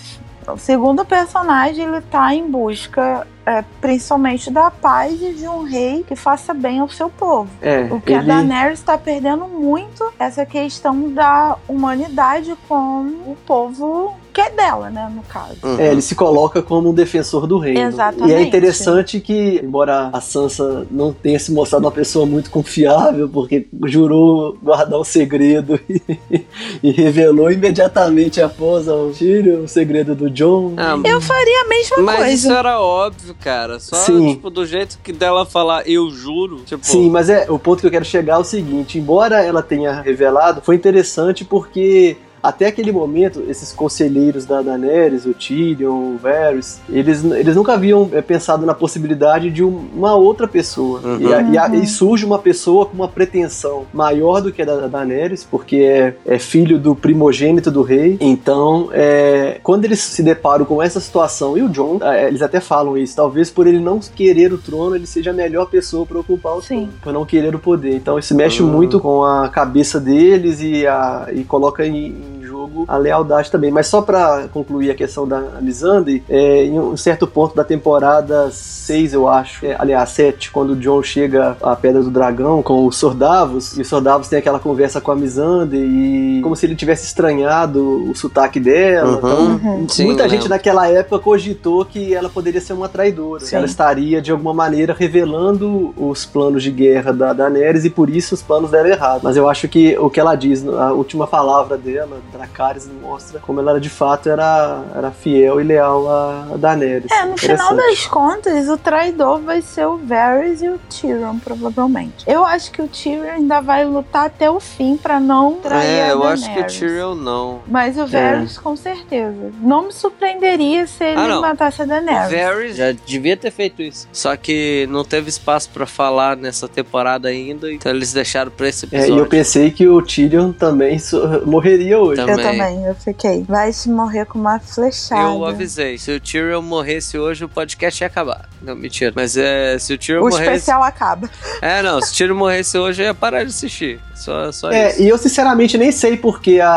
segundo 0.56 1.02
o 1.02 1.04
personagem, 1.04 1.84
ele 1.84 2.00
tá 2.02 2.34
em 2.34 2.50
busca 2.50 3.26
é, 3.44 3.64
principalmente 3.80 4.50
da 4.50 4.70
paz 4.70 5.20
e 5.20 5.32
de 5.32 5.48
um 5.48 5.64
rei 5.64 6.04
que 6.04 6.14
faça 6.14 6.54
bem 6.54 6.78
ao 6.78 6.88
seu 6.88 7.10
povo. 7.10 7.50
É, 7.60 7.88
o 7.90 8.00
que 8.00 8.12
ele... 8.12 8.30
a 8.30 8.34
Daenerys 8.34 8.78
está 8.78 8.96
perdendo 8.96 9.46
muito 9.46 10.12
essa 10.18 10.46
questão 10.46 11.12
da 11.12 11.56
humanidade 11.66 12.56
com 12.68 13.02
o 13.26 13.36
povo 13.46 14.16
que 14.40 14.46
é 14.46 14.50
dela, 14.50 14.90
né, 14.90 15.12
no 15.14 15.22
caso. 15.22 15.56
Uhum. 15.62 15.78
É, 15.78 15.92
ele 15.92 16.00
se 16.00 16.14
coloca 16.14 16.62
como 16.62 16.90
um 16.90 16.94
defensor 16.94 17.46
do 17.46 17.58
reino. 17.58 17.80
Exatamente. 17.80 18.30
E 18.30 18.34
é 18.34 18.42
interessante 18.42 19.20
que, 19.20 19.60
embora 19.62 20.10
a 20.12 20.20
Sansa 20.20 20.86
não 20.90 21.12
tenha 21.12 21.38
se 21.38 21.52
mostrado 21.52 21.84
uma 21.84 21.92
pessoa 21.92 22.24
muito 22.24 22.50
confiável, 22.50 23.28
porque 23.28 23.66
jurou 23.86 24.56
guardar 24.62 24.98
um 24.98 25.04
segredo 25.04 25.78
e, 25.88 26.46
e 26.82 26.90
revelou 26.90 27.50
imediatamente 27.50 28.40
após 28.40 28.88
o 28.88 29.10
tiro 29.10 29.64
o 29.64 29.68
segredo 29.68 30.14
do 30.14 30.30
John. 30.30 30.74
Ah, 30.76 30.98
eu 31.04 31.20
faria 31.20 31.62
a 31.62 31.68
mesma 31.68 31.96
mas 31.98 32.16
coisa. 32.16 32.20
Mas 32.20 32.40
isso 32.40 32.52
era 32.52 32.80
óbvio, 32.80 33.34
cara. 33.40 33.78
Só, 33.78 33.96
Sim. 33.96 34.34
tipo, 34.34 34.48
do 34.48 34.64
jeito 34.64 34.98
que 35.02 35.12
dela 35.12 35.44
falar 35.44 35.86
eu 35.88 36.10
juro. 36.10 36.60
Tipo... 36.60 36.84
Sim, 36.86 37.10
mas 37.10 37.28
é 37.28 37.46
o 37.50 37.58
ponto 37.58 37.80
que 37.80 37.86
eu 37.86 37.90
quero 37.90 38.04
chegar 38.04 38.34
é 38.34 38.38
o 38.38 38.44
seguinte: 38.44 38.98
embora 38.98 39.42
ela 39.42 39.62
tenha 39.62 40.00
revelado, 40.00 40.62
foi 40.62 40.76
interessante 40.76 41.44
porque 41.44 42.16
até 42.42 42.66
aquele 42.66 42.90
momento, 42.90 43.44
esses 43.48 43.72
conselheiros 43.72 44.44
da 44.44 44.62
Daenerys, 44.62 45.26
o 45.26 45.34
Tyrion, 45.34 46.14
o 46.14 46.18
Varys, 46.18 46.80
eles, 46.88 47.22
eles 47.24 47.54
nunca 47.54 47.74
haviam 47.74 48.08
é, 48.12 48.22
pensado 48.22 48.64
na 48.64 48.74
possibilidade 48.74 49.50
de 49.50 49.62
uma 49.62 50.14
outra 50.14 50.48
pessoa. 50.48 51.00
Uhum. 51.00 51.20
E, 51.20 51.34
a, 51.34 51.42
e, 51.42 51.58
a, 51.58 51.68
e, 51.68 51.86
surge 51.86 52.24
uma 52.24 52.38
pessoa 52.38 52.86
com 52.86 52.94
uma 52.94 53.08
pretensão 53.08 53.84
maior 53.92 54.40
do 54.40 54.52
que 54.52 54.62
a 54.62 54.64
da, 54.64 54.86
Daenerys, 54.86 55.44
porque 55.44 55.76
é, 55.76 56.14
é, 56.24 56.38
filho 56.38 56.78
do 56.78 56.94
primogênito 56.94 57.70
do 57.70 57.82
rei. 57.82 58.16
Então, 58.20 58.88
é, 58.92 59.60
quando 59.62 59.84
eles 59.84 60.00
se 60.00 60.22
deparam 60.22 60.64
com 60.64 60.82
essa 60.82 61.00
situação, 61.00 61.58
e 61.58 61.62
o 61.62 61.68
John, 61.68 61.98
é, 62.02 62.28
eles 62.28 62.42
até 62.42 62.60
falam 62.60 62.96
isso, 62.96 63.14
talvez 63.14 63.50
por 63.50 63.66
ele 63.66 63.80
não 63.80 64.00
querer 64.00 64.52
o 64.52 64.58
trono, 64.58 64.96
ele 64.96 65.06
seja 65.06 65.30
a 65.30 65.34
melhor 65.34 65.66
pessoa 65.66 66.06
para 66.06 66.18
ocupar 66.18 66.54
o 66.54 66.62
Sim. 66.62 66.86
trono, 66.86 66.92
por 67.02 67.12
não 67.12 67.24
querer 67.26 67.54
o 67.54 67.58
poder. 67.58 67.96
Então, 67.96 68.18
isso 68.18 68.34
mexe 68.34 68.62
uhum. 68.62 68.70
muito 68.70 68.98
com 68.98 69.22
a 69.24 69.48
cabeça 69.48 70.00
deles 70.00 70.60
e, 70.60 70.86
a, 70.86 71.28
e 71.32 71.44
coloca 71.44 71.86
em 71.86 72.29
jogo 72.70 72.84
a 72.86 72.96
lealdade 72.96 73.50
também. 73.50 73.70
Mas 73.70 73.86
só 73.88 74.00
para 74.00 74.48
concluir 74.52 74.90
a 74.90 74.94
questão 74.94 75.26
da 75.26 75.40
Missandei, 75.60 76.22
é, 76.28 76.64
em 76.64 76.78
um 76.78 76.96
certo 76.96 77.26
ponto 77.26 77.54
da 77.54 77.64
temporada 77.64 78.50
6, 78.50 79.12
eu 79.12 79.28
acho, 79.28 79.66
é, 79.66 79.76
aliás, 79.78 80.10
7, 80.10 80.50
quando 80.50 80.70
o 80.70 80.76
John 80.76 81.02
chega 81.02 81.56
à 81.62 81.74
Pedra 81.76 82.02
do 82.02 82.10
Dragão 82.10 82.62
com 82.62 82.86
os 82.86 82.96
Sordavos, 82.96 83.76
e 83.76 83.82
os 83.82 83.88
Sordavos 83.88 84.28
tem 84.28 84.38
aquela 84.38 84.58
conversa 84.58 85.00
com 85.00 85.10
a 85.10 85.16
Missandei 85.16 85.84
e 85.84 86.40
como 86.42 86.56
se 86.56 86.66
ele 86.66 86.74
tivesse 86.74 87.06
estranhado 87.06 88.10
o 88.10 88.14
sotaque 88.14 88.60
dela. 88.60 89.12
Uhum. 89.12 89.18
Então, 89.18 89.70
uhum. 89.72 89.88
Sim, 89.88 90.06
muita 90.06 90.28
gente 90.28 90.48
naquela 90.48 90.88
época 90.88 91.18
cogitou 91.18 91.84
que 91.84 92.14
ela 92.14 92.28
poderia 92.28 92.60
ser 92.60 92.72
uma 92.72 92.88
traidora. 92.88 93.44
Sim. 93.44 93.56
Ela 93.56 93.66
estaria, 93.66 94.20
de 94.20 94.30
alguma 94.30 94.54
maneira, 94.54 94.94
revelando 94.96 95.94
os 95.96 96.24
planos 96.24 96.62
de 96.62 96.70
guerra 96.70 97.12
da 97.12 97.32
Daenerys 97.32 97.84
e 97.84 97.90
por 97.90 98.08
isso 98.10 98.34
os 98.34 98.42
planos 98.42 98.70
deram 98.70 98.90
errado. 98.90 99.20
Mas 99.22 99.36
eu 99.36 99.48
acho 99.48 99.68
que 99.68 99.96
o 99.98 100.10
que 100.10 100.20
ela 100.20 100.34
diz, 100.34 100.66
a 100.66 100.92
última 100.92 101.26
palavra 101.26 101.76
dela, 101.76 102.18
Dracarys, 102.32 102.59
Dracarys 102.60 102.88
mostra 103.02 103.40
como 103.40 103.60
ela 103.60 103.72
era, 103.72 103.80
de 103.80 103.88
fato 103.88 104.28
era, 104.28 104.82
era 104.94 105.10
fiel 105.10 105.60
e 105.60 105.64
leal 105.64 106.06
a 106.08 106.56
Daenerys. 106.58 107.10
É, 107.10 107.24
no 107.24 107.36
final 107.38 107.74
das 107.74 108.06
contas, 108.06 108.68
o 108.68 108.76
traidor 108.76 109.40
vai 109.40 109.62
ser 109.62 109.86
o 109.86 109.96
Varys 109.96 110.60
e 110.62 110.68
o 110.68 110.78
Tyrion, 110.90 111.38
provavelmente. 111.38 112.24
Eu 112.26 112.44
acho 112.44 112.70
que 112.70 112.82
o 112.82 112.88
Tyrion 112.88 113.22
ainda 113.32 113.60
vai 113.60 113.84
lutar 113.84 114.26
até 114.26 114.50
o 114.50 114.60
fim 114.60 114.96
para 114.96 115.18
não 115.18 115.54
trair 115.54 115.86
é, 115.88 116.02
a 116.04 116.08
eu 116.10 116.18
Daenerys. 116.20 116.42
acho 116.44 116.54
que 116.54 116.60
o 116.60 116.66
Tyrion 116.66 117.14
não. 117.14 117.60
Mas 117.66 117.96
o 117.98 118.06
Varys, 118.06 118.58
com 118.58 118.76
certeza. 118.76 119.50
Não 119.60 119.86
me 119.86 119.92
surpreenderia 119.92 120.86
se 120.86 121.02
ele 121.04 121.18
Ah, 121.20 121.40
matasse 121.40 121.80
a 121.80 121.84
O 121.84 121.88
Daenerys. 121.88 122.30
Varys 122.30 122.76
já 122.76 122.92
devia 122.92 123.36
ter 123.36 123.50
feito 123.50 123.80
isso. 123.80 124.06
Só 124.12 124.36
que 124.36 124.86
não 124.90 125.04
teve 125.04 125.30
espaço 125.30 125.70
pra 125.70 125.86
falar 125.86 126.36
nessa 126.36 126.68
temporada 126.68 127.28
ainda, 127.28 127.72
então 127.72 127.90
eles 127.90 128.12
deixaram 128.12 128.50
pra 128.50 128.68
esse 128.68 128.84
É, 128.84 128.88
episódio. 128.88 129.14
e 129.14 129.18
eu 129.18 129.26
pensei 129.26 129.70
que 129.70 129.88
o 129.88 130.02
Tyrion 130.02 130.52
também 130.52 130.98
so- 130.98 131.42
morreria 131.46 131.98
hoje. 131.98 132.20
Também. 132.20 132.34
Eu 132.36 132.49
também, 132.52 132.84
eu 132.84 132.94
fiquei. 132.94 133.44
Vai 133.44 133.72
se 133.72 133.88
morrer 133.90 134.26
com 134.26 134.38
uma 134.38 134.58
flechada. 134.58 135.22
Eu 135.22 135.44
avisei, 135.44 135.98
se 135.98 136.10
o 136.12 136.20
Tyrion 136.20 136.62
morresse 136.62 137.18
hoje, 137.18 137.44
o 137.44 137.48
podcast 137.48 138.02
ia 138.02 138.06
acabar. 138.06 138.48
Não, 138.62 138.74
mentira. 138.74 139.12
Mas 139.14 139.36
é, 139.36 139.78
se 139.78 139.94
o 139.94 139.98
Tyrion 139.98 140.20
O 140.20 140.30
morresse... 140.30 140.42
especial 140.42 140.82
acaba. 140.82 141.28
É, 141.62 141.82
não, 141.82 142.00
se 142.00 142.12
o 142.12 142.16
Tyrion 142.16 142.36
morresse 142.36 142.76
hoje, 142.78 143.02
eu 143.02 143.06
ia 143.06 143.14
parar 143.14 143.44
de 143.44 143.50
assistir. 143.50 144.00
Só, 144.20 144.52
só 144.52 144.70
É, 144.70 144.90
isso. 144.90 145.02
e 145.02 145.08
eu 145.08 145.16
sinceramente 145.18 145.76
nem 145.78 145.90
sei 145.90 146.16
porque 146.16 146.60
a, 146.60 146.70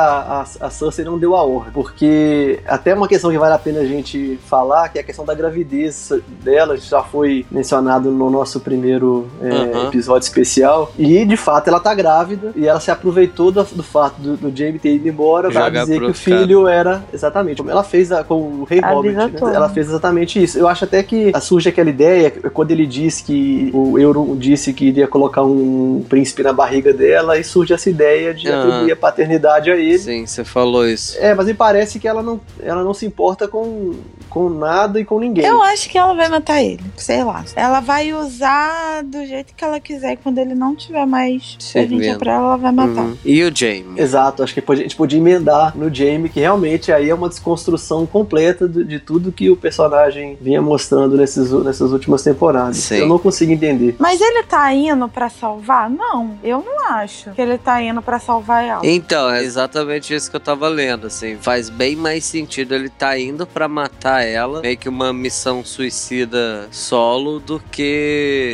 a, 0.62 0.67
a 0.67 0.69
Cersei 0.69 1.03
não 1.05 1.17
deu 1.19 1.35
a 1.35 1.43
ordem. 1.43 1.71
Porque 1.73 2.59
até 2.65 2.93
uma 2.93 3.07
questão 3.07 3.29
que 3.31 3.38
vale 3.38 3.53
a 3.53 3.59
pena 3.59 3.79
a 3.81 3.85
gente 3.85 4.39
falar, 4.47 4.89
que 4.89 4.97
é 4.97 5.01
a 5.01 5.03
questão 5.03 5.25
da 5.25 5.33
gravidez 5.33 6.12
dela, 6.43 6.77
já 6.77 7.03
foi 7.03 7.45
mencionado 7.51 8.09
no 8.12 8.29
nosso 8.29 8.59
primeiro 8.59 9.27
é, 9.41 9.50
Aham. 9.50 9.88
episódio 9.88 10.25
especial. 10.25 10.91
E 10.97 11.25
de 11.25 11.38
fato 11.38 11.67
ela 11.67 11.79
tá 11.79 11.93
grávida 11.93 12.51
e 12.55 12.67
ela 12.67 12.79
se 12.79 12.89
aproveitou 12.91 13.51
do, 13.51 13.63
do 13.63 13.83
fato 13.83 14.19
do, 14.21 14.38
do 14.38 14.55
Jamie 14.57 14.79
ter 14.79 14.95
ido 14.95 15.07
embora 15.07 15.50
pra 15.51 15.65
Jogar 15.65 15.81
dizer 15.81 16.00
que 16.00 16.05
o 16.12 16.13
filho 16.13 16.67
era 16.67 17.03
exatamente 17.13 17.57
como 17.57 17.69
ela 17.69 17.83
fez 17.83 18.12
a- 18.12 18.23
com 18.23 18.35
o 18.35 18.63
Rei 18.63 18.79
Robert. 18.79 19.13
né? 19.15 19.31
Ela 19.53 19.69
fez 19.69 19.88
exatamente 19.89 20.41
isso. 20.41 20.57
Eu 20.57 20.67
acho 20.67 20.85
até 20.85 21.03
que 21.03 21.31
surge 21.41 21.69
aquela 21.69 21.89
ideia 21.89 22.31
quando 22.31 22.71
ele 22.71 22.85
diz 22.85 23.21
que 23.21 23.69
o 23.73 24.00
Euron 24.00 24.35
disse 24.38 24.71
que 24.73 24.85
iria 24.85 25.07
colocar 25.07 25.43
um 25.43 26.03
príncipe 26.07 26.43
na 26.43 26.53
barriga 26.53 26.93
dela 26.93 27.32
e 27.37 27.43
surge 27.43 27.73
essa 27.73 27.89
ideia 27.89 28.33
de 28.33 28.49
Ah. 28.49 28.59
atribuir 28.59 28.91
a 28.91 28.95
paternidade 28.95 29.71
a 29.71 29.75
ele. 29.75 29.97
Sim, 29.99 30.25
você 30.25 30.43
falou 30.43 30.87
isso. 30.87 31.17
É, 31.19 31.33
mas 31.33 31.45
me 31.47 31.53
parece 31.53 31.99
que 31.99 32.07
ela 32.07 32.21
não, 32.23 32.39
ela 32.61 32.83
não 32.83 32.93
se 32.93 33.05
importa 33.05 33.47
com, 33.47 33.93
com 34.29 34.49
nada 34.49 34.99
e 34.99 35.05
com 35.05 35.19
ninguém. 35.19 35.45
Eu 35.45 35.61
acho 35.61 35.89
que 35.89 35.97
ela 35.97 36.13
vai 36.13 36.27
matar 36.29 36.61
ele. 36.61 36.81
Sei 36.97 37.23
lá. 37.23 37.43
Ela 37.55 37.79
vai 37.79 38.13
usar 38.13 39.03
do 39.03 39.25
jeito 39.25 39.53
que 39.55 39.63
ela 39.63 39.79
quiser. 39.79 40.13
E 40.13 40.17
quando 40.17 40.37
ele 40.39 40.53
não 40.55 40.75
tiver 40.75 41.05
mais 41.05 41.55
serventia 41.59 41.97
Servindo. 42.03 42.19
pra 42.19 42.33
ela, 42.33 42.43
ela 42.49 42.57
vai 42.57 42.71
matar. 42.71 43.03
Uhum. 43.05 43.17
E 43.23 43.43
o 43.43 43.55
Jaime? 43.55 43.99
Exato, 43.99 44.43
acho 44.43 44.53
que 44.53 44.63
a 44.71 44.75
gente 44.75 44.95
podia 44.95 45.19
emendar 45.19 45.77
no 45.77 45.93
Jamie, 45.93 46.29
que 46.29 46.39
realmente 46.39 46.91
aí 46.91 47.09
é 47.09 47.13
uma 47.15 47.29
desconstrução 47.29 48.05
completa 48.05 48.67
do- 48.67 48.83
de 48.83 48.99
tudo 48.99 49.31
que 49.31 49.49
o 49.49 49.55
personagem 49.55 50.37
vinha 50.41 50.61
mostrando 50.61 51.15
nesses, 51.17 51.51
nessas 51.51 51.91
últimas 51.91 52.23
temporadas. 52.23 52.77
Sim. 52.77 52.97
Eu 52.97 53.07
não 53.07 53.19
consigo 53.19 53.51
entender. 53.51 53.95
Mas 53.99 54.19
ele 54.21 54.43
tá 54.43 54.73
indo 54.73 55.07
pra 55.07 55.29
salvar? 55.29 55.89
Não, 55.89 56.31
eu 56.43 56.63
não 56.65 56.87
acho 56.87 57.22
que 57.31 57.41
ele 57.41 57.57
tá 57.57 57.81
indo 57.81 58.01
pra 58.01 58.19
salvar 58.19 58.63
ela. 58.63 58.81
Então, 58.83 59.29
é 59.29 59.43
exatamente 59.43 60.13
isso 60.13 60.29
que 60.29 60.35
eu 60.35 60.39
tava 60.39 60.67
lendo, 60.67 61.07
assim. 61.07 61.37
Faz 61.41 61.69
bem 61.69 61.95
mais 61.95 62.25
sentido 62.25 62.73
ele 62.75 62.89
tá 62.89 63.17
indo 63.17 63.45
pra 63.45 63.67
matar 63.67 64.21
ela, 64.25 64.61
meio 64.61 64.77
que 64.77 64.89
uma 64.89 65.13
missão 65.13 65.63
suicida 65.63 66.67
solo, 66.71 67.39
do 67.39 67.59
que 67.71 67.81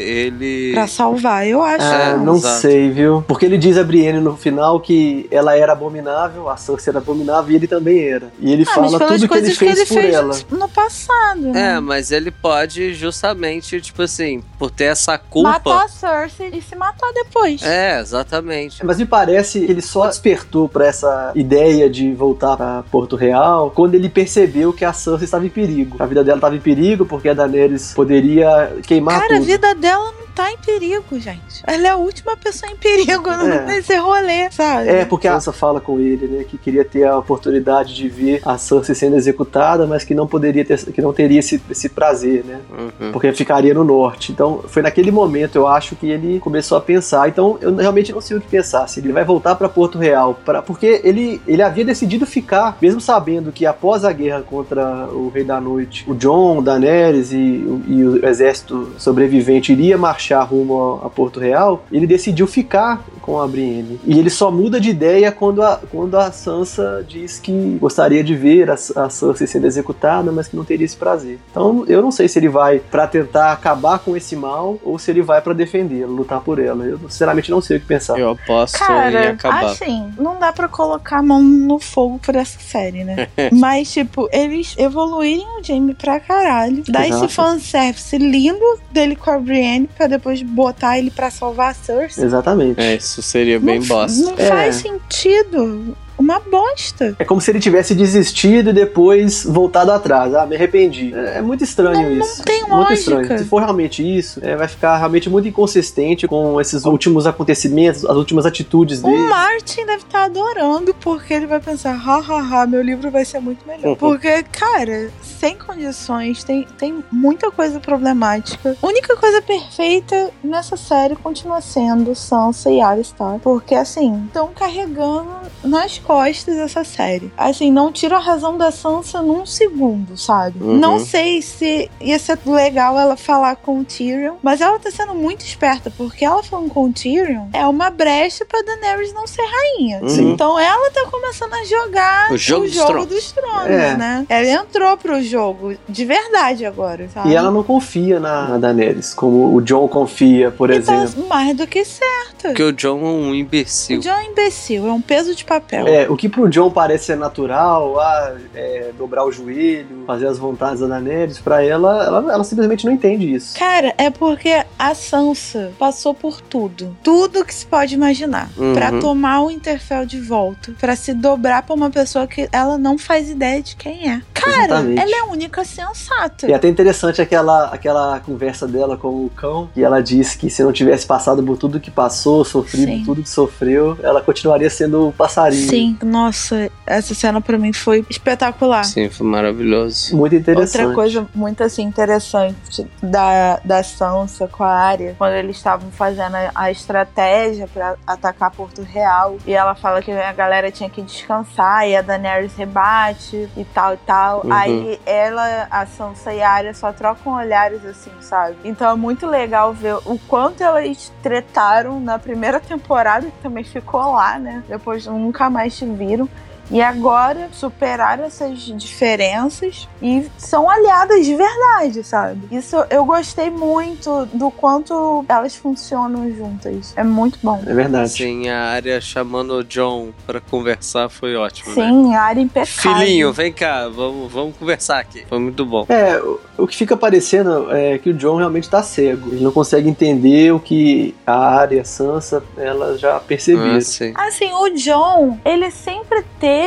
ele... 0.08 0.72
Pra 0.74 0.88
salvar, 0.88 1.48
eu 1.48 1.62
acho. 1.62 1.84
Ah, 1.86 2.10
É, 2.14 2.18
não 2.18 2.36
exato. 2.38 2.62
sei, 2.62 2.90
viu? 2.90 3.24
Porque 3.28 3.46
ele 3.46 3.58
diz 3.58 3.78
a 3.78 3.84
Brienne 3.84 4.20
no 4.20 4.36
final 4.36 4.80
que 4.80 5.28
ela 5.32 5.56
era 5.56 5.74
abominável, 5.74 6.50
a 6.50 6.58
Cersei 6.58 6.92
era 6.92 7.00
abominável 7.00 7.52
e 7.52 7.56
ele 7.56 7.68
também 7.68 8.00
era. 8.08 8.32
E 8.40 8.52
ele 8.52 8.64
Ah, 8.68 8.74
fala 8.74 9.00
tudo 9.00 9.08
que 9.08 9.14
ele 9.14 9.28
coisas 9.28 9.58
fez 9.58 9.88
por 9.88 10.04
ela. 10.04 10.36
no 10.52 10.68
passado. 10.70 11.40
né? 11.42 11.76
É, 11.76 11.80
mas 11.80 12.12
ele 12.12 12.32
pode 12.32 12.94
justamente, 12.94 13.80
tipo 13.82 14.02
assim, 14.02 14.44
por 14.58 14.72
ter 14.72 14.86
essa 14.86 15.18
culpa... 15.18 15.50
Matar 15.50 15.86
a 15.86 15.88
Cersei 15.88 16.50
e 16.54 16.62
se 16.62 16.76
matar 16.76 17.12
depois. 17.14 17.62
É, 17.64 18.00
exatamente. 18.00 18.59
Mas 18.84 18.98
me 18.98 19.06
parece 19.06 19.60
que 19.66 19.72
ele 19.72 19.82
só 19.82 20.08
despertou 20.08 20.68
pra 20.68 20.88
essa 20.88 21.32
ideia 21.36 21.90
de 21.90 22.14
voltar 22.14 22.58
pra 22.58 22.84
Porto 22.92 23.16
Real 23.16 23.72
quando 23.72 23.96
ele 23.96 24.10
percebeu 24.10 24.74
que 24.74 24.84
a 24.84 24.94
Cersei 24.94 25.26
estava 25.26 25.46
em 25.46 25.50
perigo. 25.50 25.98
A 26.00 26.06
vida 26.06 26.24
dela 26.24 26.38
estava 26.38 26.56
em 26.56 26.60
perigo 26.60 27.06
porque 27.06 27.30
a 27.30 27.34
Daenerys 27.34 27.94
poderia 27.94 28.74
queimar 28.86 29.20
Cara, 29.20 29.36
a 29.36 29.38
tudo. 29.38 29.46
vida 29.48 29.76
dela 29.76 30.12
não 30.12 30.19
tá 30.40 30.52
em 30.54 30.58
perigo, 30.58 31.20
gente. 31.20 31.62
Ela 31.68 31.88
é 31.88 31.90
a 31.90 31.96
última 31.98 32.38
pessoa 32.38 32.72
em 32.72 32.78
perigo 32.78 33.30
É. 33.30 33.66
nesse 33.66 33.96
rolê, 33.98 34.50
sabe? 34.50 34.88
É, 34.88 35.04
porque 35.04 35.28
a 35.28 35.34
Sansa 35.34 35.52
fala 35.52 35.82
com 35.82 36.00
ele, 36.00 36.28
né, 36.28 36.46
que 36.48 36.58
queria 36.58 36.86
ter 36.86 37.04
a 37.06 37.18
oportunidade 37.18 37.94
de 37.94 38.08
ver 38.08 38.42
a 38.46 38.58
Cersei 38.58 38.96
sendo 38.96 39.18
executada, 39.18 39.86
mas 39.86 40.06
que 40.06 40.16
não 40.16 40.26
poderia 40.26 40.64
ter, 40.64 40.78
que 40.94 41.02
não 41.02 41.12
teria 41.12 41.40
esse, 41.40 41.62
esse 41.70 41.90
prazer, 41.90 42.46
né? 42.46 42.60
Uhum. 42.72 43.12
Porque 43.12 43.34
ficaria 43.34 43.74
no 43.74 43.84
norte. 43.84 44.32
Então, 44.32 44.64
foi 44.68 44.82
naquele 44.82 45.12
momento, 45.12 45.56
eu 45.58 45.68
acho, 45.68 45.96
que 45.98 46.08
ele 46.10 46.40
começou 46.40 46.78
a 46.78 46.82
pensar. 46.82 47.28
Então, 47.28 47.58
eu 47.60 47.76
realmente 47.76 48.14
não 48.14 48.22
sei 48.22 48.38
o 48.38 48.42
que 48.42 48.48
pensar. 48.48 48.88
Se 48.88 49.02
ele 49.02 49.12
vai 49.12 49.26
voltar 49.26 49.56
para 49.56 49.68
Porto 49.68 49.98
Real, 49.98 50.40
pra, 50.46 50.62
porque 50.62 51.02
ele, 51.04 51.42
ele 51.46 51.62
havia 51.62 51.84
decidido 51.84 52.26
ficar, 52.26 52.78
mesmo 52.82 53.02
sabendo 53.02 53.52
que 53.52 53.66
após 53.66 54.06
a 54.06 54.14
guerra 54.14 54.42
contra 54.42 55.08
o 55.12 55.30
Rei 55.34 55.44
da 55.44 55.60
Noite, 55.60 56.06
o 56.08 56.14
John, 56.16 56.60
o 56.60 56.62
Daenerys 56.62 57.34
e, 57.34 57.36
o- 57.38 57.82
e 57.88 58.04
o 58.06 58.26
exército 58.26 58.94
sobrevivente 58.98 59.74
iria 59.74 59.98
marchar 59.98 60.29
rumo 60.38 61.00
a, 61.04 61.08
a 61.08 61.10
Porto 61.10 61.40
Real, 61.40 61.84
ele 61.92 62.06
decidiu 62.08 62.48
ficar 62.48 63.04
com 63.22 63.40
a 63.40 63.48
Brienne. 63.48 64.00
E 64.06 64.18
ele 64.18 64.30
só 64.30 64.50
muda 64.50 64.80
de 64.80 64.90
ideia 64.90 65.32
quando 65.32 65.62
a, 65.62 65.80
quando 65.92 66.16
a 66.16 66.32
Sansa 66.32 67.06
diz 67.08 67.40
que 67.40 67.78
gostaria 67.80 68.24
de 68.24 68.36
ver 68.36 68.70
a, 68.70 68.74
a 68.74 69.10
Cersei 69.10 69.48
sendo 69.48 69.68
executada, 69.68 70.32
mas 70.32 70.48
que 70.48 70.56
não 70.56 70.64
teria 70.66 70.86
esse 70.86 70.98
prazer. 70.98 71.40
Então, 71.52 71.86
eu 71.88 72.02
não 72.02 72.12
sei 72.12 72.28
se 72.28 72.40
ele 72.40 72.50
vai 72.50 72.80
pra 72.80 73.08
tentar 73.08 73.52
acabar 73.52 74.00
com 74.00 74.16
esse 74.16 74.36
mal 74.36 74.80
ou 74.84 74.98
se 74.98 75.12
ele 75.12 75.22
vai 75.22 75.42
pra 75.42 75.54
defendê-la, 75.54 76.12
lutar 76.12 76.42
por 76.42 76.60
ela. 76.60 76.84
Eu 76.84 77.00
sinceramente 77.10 77.52
não 77.52 77.62
sei 77.62 77.78
o 77.78 77.80
que 77.80 77.86
pensar. 77.86 78.18
Eu 78.18 78.32
aposto 78.32 78.76
em 78.76 78.80
Cara, 78.80 79.30
acabar. 79.32 79.66
assim, 79.66 80.12
não 80.18 80.40
dá 80.40 80.52
pra 80.52 80.68
colocar 80.68 81.20
a 81.20 81.24
mão 81.24 81.42
no 81.42 81.80
fogo 81.80 82.20
por 82.20 82.36
essa 82.36 82.60
série, 82.60 83.04
né? 83.04 83.28
Mas, 83.54 83.92
tipo, 83.92 84.28
eles 84.32 84.76
evoluírem 84.78 85.46
o 85.60 85.64
Jamie 85.64 85.94
pra 85.94 86.20
caralho. 86.20 86.84
Dá 86.88 87.08
Exato. 87.08 87.26
esse 87.26 87.36
fanservice 87.36 88.18
lindo 88.18 88.80
dele 88.92 89.16
com 89.16 89.30
a 89.30 89.40
Brienne 89.40 89.90
pra 89.96 90.08
depois 90.10 90.42
botar 90.42 90.98
ele 90.98 91.10
pra 91.12 91.30
salvar 91.32 91.72
a 91.72 91.74
Cersei. 91.74 92.26
Exatamente. 92.26 92.80
É, 92.82 92.96
isso 92.96 93.22
seria 93.22 93.60
bem 93.60 93.80
não, 93.80 93.88
bosta. 93.88 94.22
Não 94.22 94.34
É. 94.38 94.46
faz 94.48 94.76
sentido. 94.76 95.96
Uma 96.20 96.40
bosta. 96.40 97.16
É 97.18 97.24
como 97.26 97.40
se 97.40 97.50
ele 97.50 97.60
tivesse 97.60 97.96
desistido 97.96 98.72
e 98.72 98.74
depois 98.74 99.46
voltado 99.46 99.92
atrás. 99.92 100.34
Ah, 100.36 100.46
me 100.46 100.56
arrependi. 100.56 101.14
É, 101.16 101.38
é 101.38 101.42
muito 101.42 101.64
estranho 101.64 102.20
isso. 102.20 102.44
tem 102.44 102.60
muito 102.62 102.74
lógica. 102.74 102.94
estranho. 102.94 103.40
Se 103.40 103.46
for 103.46 103.60
realmente 103.60 104.04
isso, 104.04 104.40
é, 104.44 104.56
vai 104.56 104.68
ficar 104.68 104.98
realmente 104.98 105.30
muito 105.30 105.48
inconsistente 105.48 106.28
com 106.28 106.60
esses 106.60 106.86
últimos 106.86 107.26
acontecimentos, 107.26 108.04
as 108.06 108.18
últimas 108.18 108.46
atitudes 108.46 109.00
O 109.00 109.04
dele. 109.08 109.28
Martin 109.30 109.86
deve 109.86 110.04
estar 110.04 110.26
adorando, 110.26 110.94
porque 110.96 111.34
ele 111.34 111.48
vai 111.48 111.60
pensar, 111.60 111.94
hahaha, 111.94 112.68
meu 112.68 112.82
livro 112.82 113.10
vai 113.10 113.24
ser 113.24 113.40
muito 113.40 113.66
Uhum. 113.66 113.78
melhor. 113.78 113.96
Porque, 113.96 114.44
cara, 114.52 115.10
sem 115.22 115.56
condições, 115.58 116.44
tem, 116.44 116.68
tem 116.78 117.04
muita 117.12 117.50
coisa 117.50 117.80
problemática. 117.80 118.76
A 118.82 118.88
única 118.88 119.16
coisa 119.16 119.42
perfeita 119.42 120.32
nessa 120.44 120.76
série 120.76 121.16
continua 121.16 121.62
sendo 121.62 122.14
Sansa 122.14 122.70
e 122.70 122.82
Arya 122.82 123.02
Stark. 123.02 123.40
Porque, 123.40 123.74
assim, 123.76 124.26
estão 124.28 124.50
carregando 124.54 125.30
nas 125.64 125.98
costas 126.14 126.58
essa 126.58 126.84
série. 126.84 127.32
Assim, 127.38 127.72
não 127.72 127.92
tira 127.92 128.16
a 128.16 128.20
razão 128.20 128.58
da 128.58 128.72
Sansa 128.72 129.22
num 129.22 129.46
segundo, 129.46 130.18
sabe? 130.18 130.58
Uhum. 130.60 130.76
Não 130.76 130.98
sei 131.00 131.40
se 131.40 131.88
ia 132.02 132.18
ser 132.18 132.40
legal 132.48 132.98
ela 132.98 133.16
falar 133.16 133.56
com 133.58 133.80
o 133.80 133.86
Tyrion, 133.86 134.38
mas 134.42 134.60
ela 134.60 134.80
tá 134.80 134.90
sendo 134.90 135.14
muito 135.14 135.46
esperta, 135.46 135.92
porque 135.96 136.26
ela 136.26 136.42
falando 136.42 136.70
com 136.70 136.86
o 136.86 136.92
Tyrion 136.92 137.46
é 137.54 137.64
uma 137.68 137.92
brecha 137.92 138.44
pra 138.44 138.64
Daenerys 138.64 139.14
não 139.14 139.28
ser 139.28 139.44
rainha. 139.44 140.02
Sim. 140.10 140.32
Então 140.32 140.58
ela 140.60 140.90
tá 140.90 141.06
começando 141.12 141.54
a 141.54 141.64
jogar 141.66 142.32
O 142.32 142.38
jogo 142.38 142.66
dos 142.66 142.76
tronos. 142.76 143.06
dos 143.06 143.32
tronos, 143.32 143.68
É. 143.70 143.96
né? 143.96 144.26
Ela 144.28 144.48
entrou 144.64 144.98
pro 144.98 145.22
jogo 145.22 145.76
de 145.88 146.06
verdade 146.06 146.66
agora, 146.66 147.08
sabe? 147.14 147.30
E 147.30 147.36
ela 147.36 147.52
não 147.52 147.62
confia 147.62 148.20
na, 148.20 148.48
na 148.48 148.58
Daenerys, 148.58 149.14
como 149.14 149.56
o 149.56 149.62
John 149.62 149.88
confia, 149.88 150.50
por 150.50 150.72
E 150.72 150.78
exemplo. 150.78 151.24
tá 151.24 151.36
mais 151.36 151.56
do 151.56 151.68
que 151.68 151.86
certo. 151.86 152.42
Porque 152.42 152.64
o 152.64 152.74
John 152.74 152.98
é 153.00 153.04
um 153.04 153.30
O 153.30 153.36
imbecil. 153.36 154.00
John 154.00 154.10
é 154.10 154.22
um 154.28 154.32
imbecil, 154.32 154.88
é 154.88 154.92
um 154.92 155.02
peso 155.02 155.36
de 155.36 155.46
papel. 155.46 155.86
É, 156.00 156.10
o 156.10 156.16
que 156.16 156.30
pro 156.30 156.50
John 156.50 156.72
parece 156.72 157.06
ser 157.06 157.18
natural, 157.18 158.00
ah, 158.00 158.36
é, 158.56 158.92
dobrar 158.98 159.26
o 159.26 159.32
joelho, 159.32 160.04
fazer 160.06 160.28
as 160.28 160.38
vontades 160.38 160.80
da 160.80 160.88
Daenerys, 160.88 161.40
pra 161.40 161.64
ela, 161.64 162.06
ela, 162.06 162.34
ela 162.34 162.44
simplesmente 162.44 162.86
não 162.86 162.94
entende 162.94 163.34
isso. 163.34 163.58
Cara, 163.58 163.94
é 163.98 164.10
porque 164.10 164.64
a 164.78 164.96
Sansa 164.96 165.72
passou 165.78 166.14
por 166.14 166.40
tudo. 166.42 166.96
Tudo 167.04 167.44
que 167.44 167.54
se 167.54 167.66
pode 167.66 167.96
imaginar. 167.96 168.50
Uhum. 168.58 168.74
Pra 168.74 169.00
tomar 169.00 169.42
o 169.42 169.52
Interfell 169.52 170.06
de 170.06 170.20
volta. 170.20 170.74
Pra 170.80 170.96
se 170.96 171.14
dobrar 171.14 171.64
pra 171.64 171.76
uma 171.76 171.90
pessoa 171.90 172.28
que 172.28 172.48
ela 172.52 172.78
não 172.78 172.98
faz 172.98 173.30
ideia 173.30 173.62
de 173.62 173.76
quem 173.76 174.10
é. 174.10 174.22
Cara, 174.40 174.66
Exatamente. 174.66 175.02
ela 175.02 175.16
é 175.16 175.20
a 175.20 175.26
única 175.26 175.64
sensata. 175.64 176.48
E 176.48 176.52
é 176.52 176.56
até 176.56 176.68
interessante 176.68 177.22
aquela, 177.22 177.66
aquela 177.66 178.20
conversa 178.20 178.68
dela 178.68 178.98
com 178.98 179.26
o 179.26 179.30
cão, 179.30 179.70
que 179.74 179.84
ela 179.84 180.02
disse 180.02 180.38
que 180.38 180.50
se 180.50 180.64
não 180.64 180.72
tivesse 180.72 181.06
passado 181.06 181.44
por 181.44 181.58
tudo 181.58 181.80
que 181.80 181.92
passou, 181.92 182.44
sofrido 182.46 182.92
Sim. 182.92 183.04
tudo 183.06 183.24
que 183.24 183.30
sofreu, 183.30 183.98
ela 184.02 184.22
continuaria 184.22 184.70
sendo 184.70 185.10
o 185.10 185.12
passarinho. 185.12 185.70
Sim. 185.70 185.98
Nossa, 186.04 186.70
essa 186.86 187.14
cena 187.14 187.42
pra 187.42 187.58
mim 187.58 187.74
foi 187.74 188.06
espetacular. 188.10 188.84
Sim, 188.84 189.10
foi 189.10 189.26
maravilhoso. 189.26 190.16
Muito 190.16 190.36
interessante. 190.36 190.82
Outra 190.82 190.96
coisa 190.96 191.28
muito 191.34 191.64
assim 191.64 191.84
interessante 191.84 192.88
da, 193.02 193.60
da 193.64 193.84
Sansa 193.84 194.48
com 194.48 194.64
a 194.64 194.74
área, 194.74 195.16
quando 195.18 195.34
eles 195.34 195.58
estavam 195.58 195.92
fazendo 195.92 196.36
a, 196.36 196.52
a 196.56 196.72
estratégia 196.72 197.68
para 197.68 197.96
atacar 198.06 198.52
Porto 198.52 198.82
Real, 198.82 199.38
e 199.46 199.54
ela 199.54 199.76
fala 199.76 200.02
que 200.02 200.12
a 200.12 200.34
galera 200.34 200.72
tinha 200.72 200.90
que 200.90 201.02
descansar, 201.02 201.88
e 201.88 201.96
a 201.96 202.02
Daenerys 202.02 202.56
rebate 202.56 203.50
e 203.56 203.64
tal 203.66 203.94
e 203.94 203.98
tal. 203.98 204.39
Uhum. 204.44 204.54
Aí 204.54 205.00
ela, 205.06 205.68
a 205.70 205.86
Sansa 205.86 206.34
e 206.34 206.42
a 206.42 206.52
Arya 206.52 206.74
só 206.74 206.92
trocam 206.92 207.34
olhares 207.34 207.86
assim, 207.86 208.12
sabe? 208.22 208.58
Então 208.64 208.90
é 208.90 208.96
muito 208.96 209.26
legal 209.28 209.74
ver 209.74 209.96
o 210.06 210.20
quanto 210.28 210.64
elas 210.64 211.12
tretaram 211.22 212.00
na 212.00 212.18
primeira 212.20 212.60
temporada, 212.60 213.26
que 213.26 213.42
também 213.42 213.64
ficou 213.64 214.14
lá, 214.14 214.38
né? 214.40 214.64
Depois 214.68 215.06
nunca 215.06 215.50
mais 215.50 215.78
te 215.78 215.86
viram. 215.86 216.28
E 216.72 216.82
agora 216.82 217.50
superaram 217.52 218.26
essas 218.26 218.60
diferenças 218.60 219.88
e 220.02 220.28
são 220.38 220.70
aliadas 220.70 221.26
de 221.26 221.36
verdade, 221.36 222.04
sabe? 222.04 222.42
Isso 222.52 222.76
eu 222.90 223.04
gostei 223.06 223.50
muito 223.50 224.28
do 224.34 224.52
quanto 224.52 225.26
elas 225.28 225.56
funcionam 225.56 226.32
juntas. 226.32 226.94
É 226.96 227.04
muito 227.04 227.40
bom. 227.42 227.60
É 227.66 227.74
verdade. 227.74 228.10
Sim, 228.12 228.50
a 228.50 228.66
área 228.66 229.02
chamando 229.02 229.56
o 229.56 229.64
John 229.64 230.10
pra 230.28 230.40
conversar 230.40 231.10
foi 231.10 231.36
ótimo. 231.36 231.74
né? 231.74 231.76
Sim, 231.88 232.14
a 232.16 232.22
área 232.22 232.42
impecável. 232.42 233.00
Filhinho, 233.00 233.34
vem 233.34 233.52
cá, 233.52 233.88
vamos, 233.88 234.32
vamos 234.32 234.56
conversar 234.56 235.00
aqui. 235.00 235.26
Foi 235.28 235.40
muito 235.40 235.66
bom. 235.66 235.86
É, 235.90 236.20
o, 236.22 236.40
o 236.60 236.68
que 236.68 236.76
fica 236.76 236.96
parecendo 236.96 237.72
é 237.72 237.98
que 237.98 238.12
o 238.12 238.14
John 238.14 238.36
realmente 238.38 238.70
tá 238.70 238.84
cego. 238.84 239.30
Ele 239.32 239.44
não 239.44 239.52
consegue 239.52 239.90
entender 239.90 240.54
o 240.54 240.60
que 240.60 241.16
a 241.26 241.34
Arya, 241.62 241.82
a 241.82 241.86
Sansa, 241.86 242.44
ela 242.58 242.96
já 242.98 243.20
perceberam. 243.20 243.78
Ah, 243.78 243.82
sim. 243.82 244.14
Assim, 244.16 244.52
o 244.54 244.70
John, 244.76 245.40
ele 245.44 245.72
sempre 245.72 246.24
teve 246.40 246.59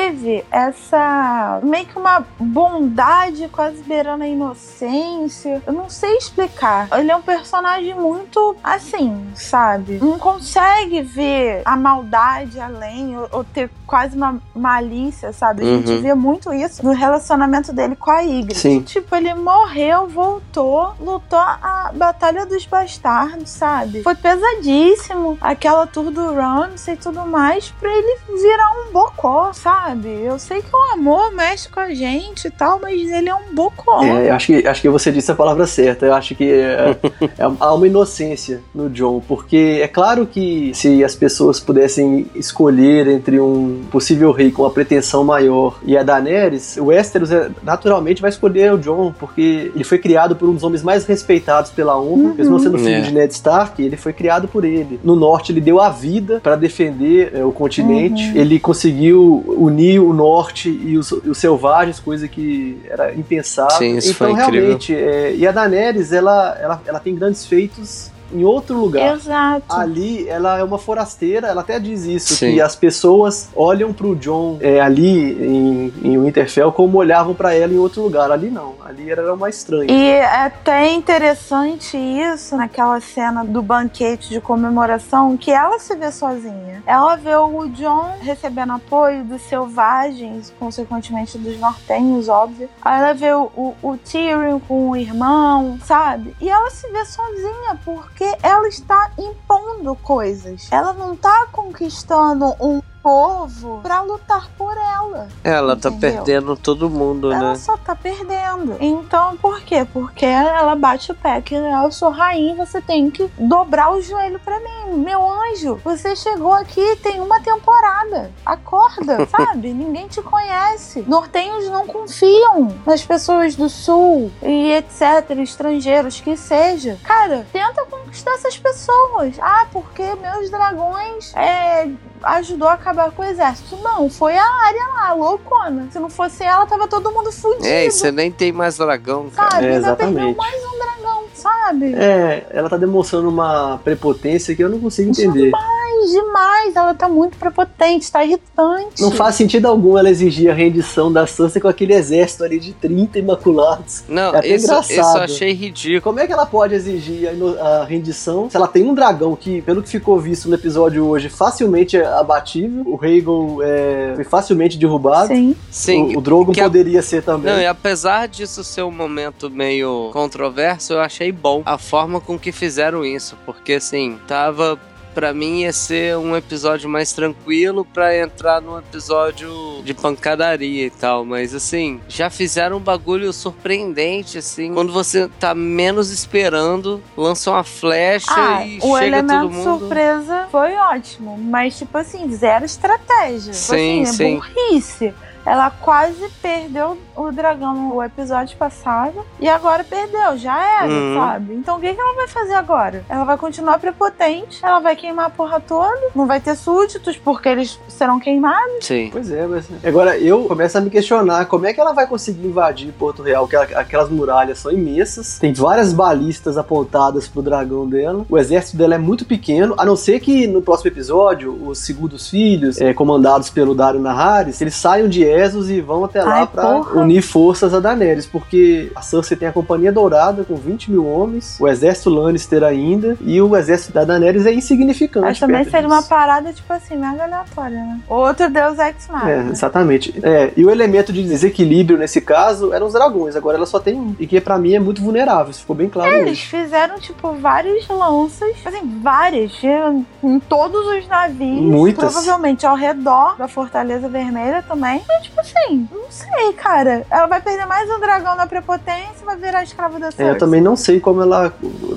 essa 0.51 1.61
meio 1.63 1.87
que 1.87 1.99
uma 1.99 2.25
bondade 2.39 3.49
quase 3.49 3.83
beirando 3.83 4.25
a 4.25 4.27
inocência. 4.27 5.63
Eu 5.67 5.73
não 5.73 5.89
sei 5.89 6.17
explicar. 6.17 6.89
Ele 6.99 7.11
é 7.11 7.17
um 7.17 7.23
personagem 7.23 7.95
muito 7.95 8.57
assim, 8.63 9.27
sabe? 9.35 9.99
Não 10.01 10.19
consegue 10.19 11.03
ver 11.03 11.63
a 11.65 11.77
maldade 11.77 12.59
além 12.61 13.17
ou, 13.19 13.29
ou 13.33 13.45
ter 13.45 13.71
quase 13.87 14.17
uma 14.17 14.41
malícia, 14.55 15.33
sabe? 15.33 15.63
A 15.63 15.65
gente 15.77 15.93
Uhum. 15.93 16.01
vê 16.03 16.15
muito 16.15 16.53
isso 16.53 16.85
no 16.85 16.93
relacionamento 16.93 17.73
dele 17.73 17.95
com 17.97 18.11
a 18.11 18.21
Ygritte. 18.21 18.59
Sim. 18.61 18.81
Tipo, 18.83 19.15
ele 19.17 19.35
morreu, 19.35 20.07
voltou, 20.09 20.95
lutou 20.99 21.39
a 21.39 21.91
Batalha 21.95 22.47
dos 22.47 22.65
Bastardos, 22.65 23.51
sabe? 23.51 24.03
Foi 24.03 24.15
pesadíssimo. 24.15 25.37
Aquela 25.41 25.87
tour 25.87 26.11
do 26.11 26.35
Ramsay 26.35 26.95
e 26.95 26.97
tudo 26.97 27.27
mais 27.27 27.71
pra 27.79 27.91
ele 27.91 28.19
virar 28.41 28.71
um 28.71 28.93
bocó, 28.93 29.53
sabe? 29.53 29.82
Eu 30.25 30.39
sei 30.39 30.63
que 30.63 30.75
o 30.75 30.93
amor 30.95 31.33
mexe 31.35 31.69
com 31.69 31.81
a 31.81 31.93
gente 31.93 32.47
e 32.47 32.51
tal, 32.51 32.79
mas 32.81 33.11
ele 33.11 33.29
é 33.29 33.35
um 33.35 33.53
bocó. 33.53 34.03
É, 34.03 34.31
eu 34.31 34.35
acho 34.35 34.47
que, 34.47 34.67
acho 34.67 34.81
que 34.81 34.89
você 34.89 35.11
disse 35.11 35.31
a 35.31 35.35
palavra 35.35 35.67
certa. 35.67 36.07
Eu 36.07 36.15
acho 36.15 36.35
que 36.35 36.45
é, 36.51 36.97
é- 37.21 37.51
há 37.61 37.75
uma 37.75 37.87
inocência 37.87 38.61
no 38.75 38.89
John, 38.89 39.21
porque 39.27 39.81
é 39.83 39.89
claro 39.89 40.27
que 40.27 40.71
se 40.75 41.03
as 41.05 41.15
pessoas 41.15 41.59
pudessem 41.61 42.27
escolher 42.35 43.07
entre 43.09 43.41
um 43.41 43.83
possível 43.91 44.31
rei 44.33 44.51
com 44.53 44.63
uma 44.63 44.71
pretensão 44.71 45.25
maior 45.25 45.79
e 45.85 45.97
a 45.97 46.03
Daenerys, 46.03 46.77
o 46.77 46.87
Westeros 46.87 47.31
é, 47.33 47.51
naturalmente 47.63 48.23
vai 48.23 48.31
escolher 48.31 48.73
o 48.73 48.79
John, 48.79 49.13
porque 49.19 49.73
ele 49.75 49.85
foi 49.85 49.99
criado 49.99 50.37
por 50.37 50.49
um 50.49 50.55
dos 50.55 50.63
homens 50.63 50.83
mais 50.83 51.05
respeitados 51.05 51.71
pela 51.71 52.01
honra, 52.01 52.35
mesmo 52.35 52.59
sendo 52.61 52.79
filho 52.79 52.95
É. 52.97 53.01
de 53.01 53.13
Ned 53.13 53.33
Stark, 53.33 53.83
ele 53.83 53.97
foi 53.97 54.13
criado 54.13 54.47
por 54.49 54.65
ele. 54.65 55.01
No 55.03 55.17
norte 55.17 55.51
ele 55.53 55.61
deu 55.61 55.81
a 55.81 55.89
vida 55.91 56.41
para 56.43 56.55
defender 56.57 57.33
é, 57.35 57.45
o 57.45 57.51
continente, 57.53 58.33
ele 58.37 58.59
conseguiu 58.61 59.45
unir 59.73 60.01
o 60.01 60.13
norte 60.13 60.69
e 60.69 60.97
os, 60.97 61.11
e 61.11 61.29
os 61.29 61.39
selvagens, 61.39 61.99
coisa 61.99 62.29
que 62.29 62.79
era 62.89 63.15
impensável. 63.15 63.79
Sim, 63.79 63.97
isso 63.97 64.11
então, 64.11 64.29
foi 64.29 64.31
incrível. 64.33 64.61
realmente, 64.61 64.95
é, 64.95 65.35
e 65.35 65.47
a 65.47 65.53
Daenerys, 65.53 66.13
ela, 66.13 66.57
ela, 66.61 66.83
ela 66.87 67.01
tem 67.01 67.15
grandes 67.15 67.47
feitos 67.47 68.11
em 68.33 68.45
outro 68.45 68.79
lugar. 68.79 69.15
Exato. 69.15 69.65
Ali, 69.69 70.29
ela 70.29 70.59
é 70.59 70.65
uma 70.65 70.79
forasteira, 70.79 71.49
ela 71.49 71.61
até 71.61 71.79
diz 71.79 72.05
isso, 72.05 72.35
Sim. 72.35 72.55
que 72.55 72.61
as 72.61 72.75
pessoas 72.75 73.49
olham 73.55 73.93
pro 73.93 74.15
John 74.17 74.59
é, 74.61 74.81
ali 74.81 75.33
em, 75.33 75.93
em 76.03 76.19
Winterfell 76.19 76.73
como 76.73 76.99
olhavam 76.99 77.35
pra 77.35 77.55
ela 77.55 77.73
em 77.73 77.79
outro 77.79 78.03
lugar. 78.03 78.31
Ali 78.31 78.51
não, 78.51 78.75
ali 78.85 79.11
ela 79.11 79.23
era 79.23 79.35
uma 79.35 79.49
estranha. 79.49 79.91
E 79.91 80.11
é 80.11 80.45
até 80.45 80.93
interessante 80.93 81.97
isso 81.97 82.57
naquela 82.57 83.01
cena 83.01 83.45
do 83.45 83.63
banquete 83.63 84.29
de 84.29 84.41
comemoração 84.41 85.37
que 85.37 85.51
ela 85.51 85.79
se 85.79 85.95
vê 85.95 86.11
sozinha. 86.11 86.83
Ela 86.87 87.17
vê 87.17 87.35
o 87.37 87.69
John 87.69 88.17
recebendo 88.21 88.73
apoio 88.73 89.25
dos 89.25 89.43
selvagens, 89.43 90.53
consequentemente 90.59 91.39
dos 91.39 91.59
nortenhos, 91.59 92.29
óbvio. 92.29 92.69
Aí 92.83 93.01
ela 93.01 93.13
vê 93.13 93.33
o, 93.33 93.51
o, 93.57 93.75
o 93.83 93.97
Tyrion 93.97 94.59
com 94.61 94.91
o 94.91 94.97
irmão, 94.97 95.79
sabe? 95.85 96.35
E 96.41 96.49
ela 96.49 96.71
se 96.71 96.91
vê 96.91 97.05
sozinha 97.05 97.79
porque 97.85 98.22
ela 98.43 98.69
está 98.69 99.13
impondo 99.19 99.95
coisas. 99.97 100.69
Ela 100.71 100.93
não 100.93 101.17
tá 101.17 101.49
conquistando 101.53 102.47
um 102.61 102.81
povo 103.03 103.81
pra 103.83 104.01
lutar 104.01 104.49
por 104.57 104.77
ela. 104.77 105.29
Ela 105.43 105.77
tá 105.77 105.89
Entendeu? 105.89 106.13
perdendo 106.25 106.57
todo 106.57 106.89
mundo, 106.89 107.33
Ela 107.33 107.51
né? 107.51 107.55
só 107.57 107.77
tá 107.77 107.95
perdendo. 107.95 108.77
Então, 108.81 109.37
por 109.37 109.61
quê? 109.63 109.87
Porque 109.93 110.25
ela 110.25 110.75
bate 110.75 111.11
o 111.11 111.15
pé 111.15 111.41
que 111.41 111.55
eu 111.55 111.91
sou 111.91 112.11
rainha, 112.11 112.55
você 112.55 112.81
tem 112.81 113.11
que 113.11 113.29
dobrar 113.39 113.93
o 113.93 114.01
joelho 114.01 114.39
pra 114.41 114.59
mim. 114.61 114.99
Meu 114.99 115.21
anjo, 115.31 115.81
você 115.85 116.15
chegou 116.15 116.53
aqui 116.53 116.97
tem 116.97 117.21
uma 117.21 117.41
temporada. 117.41 118.31
Acorda, 118.45 119.27
sabe? 119.31 119.73
Ninguém 119.73 120.07
te 120.09 120.23
conhece. 120.23 121.03
Nortenhos 121.07 121.69
não 121.69 121.87
confiam 121.87 122.69
nas 122.87 123.05
pessoas 123.05 123.57
do 123.57 123.69
sul 123.69 124.31
e 124.43 124.73
etc, 124.73 125.31
estrangeiros 125.39 126.21
que 126.21 126.37
seja. 126.37 126.99
Cara, 127.03 127.47
tenta 127.53 127.85
conquistar 127.87 128.33
essas 128.33 128.59
pessoas. 128.59 129.37
Ah, 129.41 129.67
porque 129.73 130.03
meus 130.17 130.51
dragões 130.51 131.35
é, 131.35 131.89
ajudou 132.23 132.69
a 132.69 132.75
acabar 132.75 133.11
com 133.11 133.23
o 133.23 133.25
exército. 133.25 133.77
Não, 133.83 134.09
foi 134.11 134.37
a 134.37 134.45
área 134.45 134.87
lá, 134.95 135.13
loucona. 135.15 135.89
Se 135.91 135.99
não 135.99 136.09
fosse 136.11 136.43
ela, 136.45 136.67
tava 136.67 136.87
todo 136.89 137.11
mundo 137.13 137.31
fudido. 137.33 137.67
É, 137.67 137.87
e 137.87 137.91
você 137.91 138.11
nem 138.13 138.31
tem 138.31 138.53
mais 138.53 138.77
dragão, 138.79 139.29
cara. 139.31 139.51
Sabe? 139.53 139.67
É, 139.67 139.75
Ainda 139.77 139.97
perdeu 139.97 140.19
exatamente. 140.19 140.37
mais 140.37 140.65
um 140.65 140.79
dragão, 140.79 141.25
sabe? 141.35 141.95
É, 141.95 142.47
ela 142.51 142.69
tá 142.69 142.77
demonstrando 142.77 143.29
uma 143.29 143.79
prepotência 143.85 144.55
que 144.55 144.63
eu 144.63 144.69
não 144.69 144.79
consigo 144.81 145.11
entender. 145.11 145.51
Mas 145.51 145.82
demais, 146.11 146.75
ela 146.77 146.95
tá 146.95 147.09
muito 147.09 147.37
prepotente, 147.39 148.11
tá 148.11 148.25
irritante. 148.25 149.01
Não 149.01 149.11
faz 149.11 149.35
sentido 149.37 149.67
algum 149.67 149.97
ela 149.99 150.09
exigir 150.11 150.51
a 150.51 150.55
rendição 150.55 151.13
da 151.13 151.27
Sansa 151.27 151.61
com 151.61 151.69
aquele 151.69 151.95
exército 151.95 152.45
ali 152.45 152.59
de 152.59 152.73
30 152.73 153.19
imaculados. 153.19 154.05
Não, 154.09 154.35
É 154.35 154.39
até 154.39 154.49
isso, 154.49 154.65
engraçado. 154.67 154.91
isso 154.91 155.17
eu 155.19 155.23
achei 155.23 155.53
ridículo. 155.53 156.03
Como 156.03 156.21
é 156.21 156.27
que 156.27 156.33
ela 156.33 156.47
pode 156.47 156.75
exigir 156.75 157.29
a, 157.29 157.81
a 157.83 157.85
rendição 157.85 158.49
se 158.51 158.57
ela 158.57 158.69
tem 158.69 158.85
um 158.85 158.95
dragão 158.95 159.35
que, 159.37 159.63
pelo 159.63 159.83
que 159.83 159.89
ficou 159.89 160.19
visto 160.19 160.49
no 160.49 160.55
episódio 160.55 161.07
hoje, 161.07 161.29
facilmente 161.29 161.97
é 161.97 162.05
abatível? 162.07 162.83
O 162.87 162.97
Rhaegon 162.97 163.59
é, 163.63 164.13
foi 164.15 164.25
facilmente 164.25 164.79
derrubado. 164.79 165.29
Sim. 165.29 165.57
Sim, 165.71 166.15
o, 166.15 166.19
o 166.19 166.21
Drogon 166.21 166.53
que 166.53 166.61
a- 166.61 166.65
poderia 166.65 167.03
ser 167.03 167.23
também. 167.23 167.53
Não, 167.53 167.61
e 167.61 167.67
apesar 167.67 168.29
disso 168.29 168.63
ser 168.65 168.83
um 168.83 168.91
momento 168.91 169.51
meio 169.51 170.11
controverso, 170.13 170.93
eu 170.95 171.01
achei 171.01 171.31
bom 171.33 171.63
a 171.65 171.77
forma 171.79 172.21
com 172.21 172.39
que 172.39 172.53
fizeram 172.53 173.05
isso, 173.05 173.37
porque 173.45 173.75
assim, 173.75 174.19
tava 174.27 174.79
Pra 175.15 175.33
mim 175.35 175.61
ia 175.61 175.73
ser 175.73 176.17
um 176.17 176.35
episódio 176.37 176.89
mais 176.89 177.13
tranquilo 177.13 177.85
pra 177.85 178.17
entrar 178.17 178.61
num 178.61 178.79
episódio 178.79 179.51
de 179.85 179.93
pancadaria 179.93 180.87
e 180.87 180.91
tal, 180.91 181.25
mas 181.25 181.55
assim, 181.55 182.01
já 182.09 182.31
fizeram 182.31 182.79
um 182.79 182.81
bagulho 182.81 183.33
surpreendente 183.33 184.39
assim. 184.39 184.73
Quando 184.73 184.93
você 184.93 185.29
tá 185.39 185.55
menos 185.55 186.11
esperando, 186.11 187.03
lançam 187.17 187.53
uma 187.53 187.65
flecha 187.65 188.31
Ah, 188.31 188.67
e 188.67 188.79
o 188.79 188.81
chega 188.81 188.89
todo 188.89 189.03
elemento 189.03 189.51
mundo. 189.51 189.79
surpresa 189.81 190.49
foi 190.51 190.75
ótimo, 190.75 191.37
mas 191.39 191.77
tipo 191.77 191.97
assim, 191.99 192.31
zero 192.33 192.65
estratégia. 192.65 193.53
Tipo 193.53 193.55
Sim, 193.55 194.03
assim, 194.03 194.13
sim. 194.13 194.35
É 194.35 194.37
burrice. 194.37 195.15
Ela 195.45 195.71
quase 195.71 196.29
perdeu 196.41 196.97
o 197.17 197.31
dragão 197.33 197.75
no 197.75 198.03
episódio 198.03 198.57
passado 198.57 199.25
e 199.41 199.49
agora 199.49 199.85
perdeu, 199.85 200.37
já 200.37 200.57
era, 200.83 200.93
Uhum. 200.93 201.15
sabe? 201.19 201.55
Então 201.55 201.77
o 201.77 201.81
que, 201.81 201.93
que 201.93 202.01
ela 202.01 202.15
vai 202.15 202.29
fazer 202.29 202.55
agora? 202.55 203.05
Ela 203.09 203.25
vai 203.25 203.37
continuar 203.37 203.79
prepotente, 203.79 204.61
ela 204.63 204.79
vai 204.81 204.95
queimar 204.97 205.27
a 205.27 205.31
porra 205.31 205.61
toda, 205.61 205.99
não 206.15 206.27
vai 206.27 206.41
ter 206.41 206.55
súditos 206.57 207.17
porque 207.17 207.49
eles 207.49 207.79
serão 207.89 208.19
queimados. 208.21 208.63
Sim. 208.87 209.09
Pois 209.13 209.31
é, 209.31 209.47
mas. 209.47 209.67
Agora 209.85 210.17
eu 210.19 210.45
começo 210.45 210.79
a 210.79 210.81
me 210.81 210.91
questionar 210.91 211.47
como 211.47 211.67
é 211.67 211.73
que 211.73 211.81
ela 211.81 211.93
vai 211.93 212.07
conseguir 212.07 212.47
invadir 212.47 212.93
Porto 212.93 213.23
Real, 213.23 213.47
que 213.49 213.57
aquela- 213.57 213.81
aquelas 213.81 214.09
muralhas 214.09 214.59
são 214.59 214.71
imensas, 214.73 215.39
tem 215.39 215.53
várias 215.53 215.93
balistas 215.93 216.57
apontadas 216.57 217.27
pro 217.29 217.43
dragão 217.43 217.87
dela, 217.89 218.25
o 218.29 218.39
exército 218.39 218.77
dela 218.77 218.95
é 218.95 218.99
muito 218.99 219.25
pequeno, 219.25 219.75
a 219.79 219.85
não 219.85 219.97
ser 219.97 220.21
que 220.21 220.47
no 220.47 220.63
próximo 220.63 220.89
episódio 220.89 221.53
os 221.67 221.79
segundos 221.79 222.29
filhos, 222.31 222.81
é, 222.81 222.93
comandados 222.95 223.51
pelo 223.51 223.75
Dario 223.75 224.01
Naharis, 224.01 224.61
eles 224.61 224.75
saiam 224.75 225.09
de 225.09 225.25
E 225.71 225.81
vão 225.81 226.05
até 226.05 226.23
lá 226.23 226.47
porra. 226.47 227.01
unir 227.01 227.23
forças 227.23 227.73
a 227.75 227.81
Daenerys, 227.81 228.27
porque 228.27 228.91
a 228.95 229.03
Cersei 229.03 229.37
tem 229.37 229.49
a 229.49 229.53
Companhia 229.53 229.93
Dourada 229.93 230.45
com 230.45 230.55
20 230.55 230.91
mil 230.91 231.07
homens, 231.07 231.57
o 231.61 231.67
exército 231.69 232.11
Lannister 232.11 232.63
ainda, 232.63 233.17
e 233.21 233.41
o 233.41 233.57
exército 233.57 233.93
da 233.93 234.05
Daenerys 234.05 234.47
é 234.47 234.53
insignificante. 234.53 235.25
Mas 235.27 235.39
também 235.41 235.65
seria 235.65 235.87
uma 235.89 236.03
parada, 236.03 236.53
tipo 236.53 236.73
assim, 236.73 236.97
mega 236.97 237.25
aleatória, 237.25 237.77
né? 237.77 238.01
Outro 238.09 238.49
deus 238.51 238.79
ex 238.79 239.09
É, 239.09 239.13
machina. 239.13 239.51
exatamente. 239.53 240.15
É, 240.23 240.53
e 240.57 240.65
o 240.65 240.71
elemento 240.71 241.13
de 241.13 241.23
desequilíbrio 241.23 241.99
nesse 241.99 242.21
caso 242.21 242.73
eram 242.73 242.87
os 242.87 242.93
dragões. 242.93 243.37
Agora 243.37 243.57
ela 243.57 243.67
só 243.67 243.79
tem 243.79 243.95
um. 243.95 244.15
E 244.19 244.27
que 244.27 244.41
pra 244.41 244.59
mim 244.59 244.75
é 244.75 244.81
muito 244.81 245.03
vulnerável. 245.03 245.51
Isso 245.51 245.61
ficou 245.61 245.77
bem 245.77 245.89
claro 245.89 246.11
Eles 246.11 246.33
hoje. 246.33 246.47
fizeram, 246.47 246.99
tipo, 246.99 247.33
vários 247.35 247.87
lanças, 247.89 248.51
assim, 248.65 249.01
várias, 249.03 249.53
tinha 249.53 250.05
em 250.23 250.39
todos 250.41 250.87
os 250.87 251.09
navios. 251.09 251.61
Muitas. 251.61 252.13
Provavelmente 252.13 252.67
ao 252.67 252.77
redor 252.77 253.37
da 253.37 253.49
Fortaleza 253.49 254.09
Vermelha 254.09 254.63
também. 254.67 255.03
Tipo 255.23 255.41
assim, 255.41 255.89
não 255.91 256.11
sei, 256.11 256.53
cara. 256.55 257.05
Ela 257.11 257.27
vai 257.27 257.41
perder 257.41 257.67
mais 257.67 257.89
um 257.91 257.99
dragão 258.01 258.35
na 258.37 258.47
prepotência 258.47 259.23
e 259.23 259.25
vai 259.25 259.37
virar 259.37 259.63
escrava 259.63 259.99
da 259.99 260.09
É, 260.09 260.11
Cersei. 260.11 260.35
eu 260.35 260.39
também 260.39 260.61
não 260.61 260.77
sei 260.77 261.01
como 261.01 261.23
ela. 261.23 261.53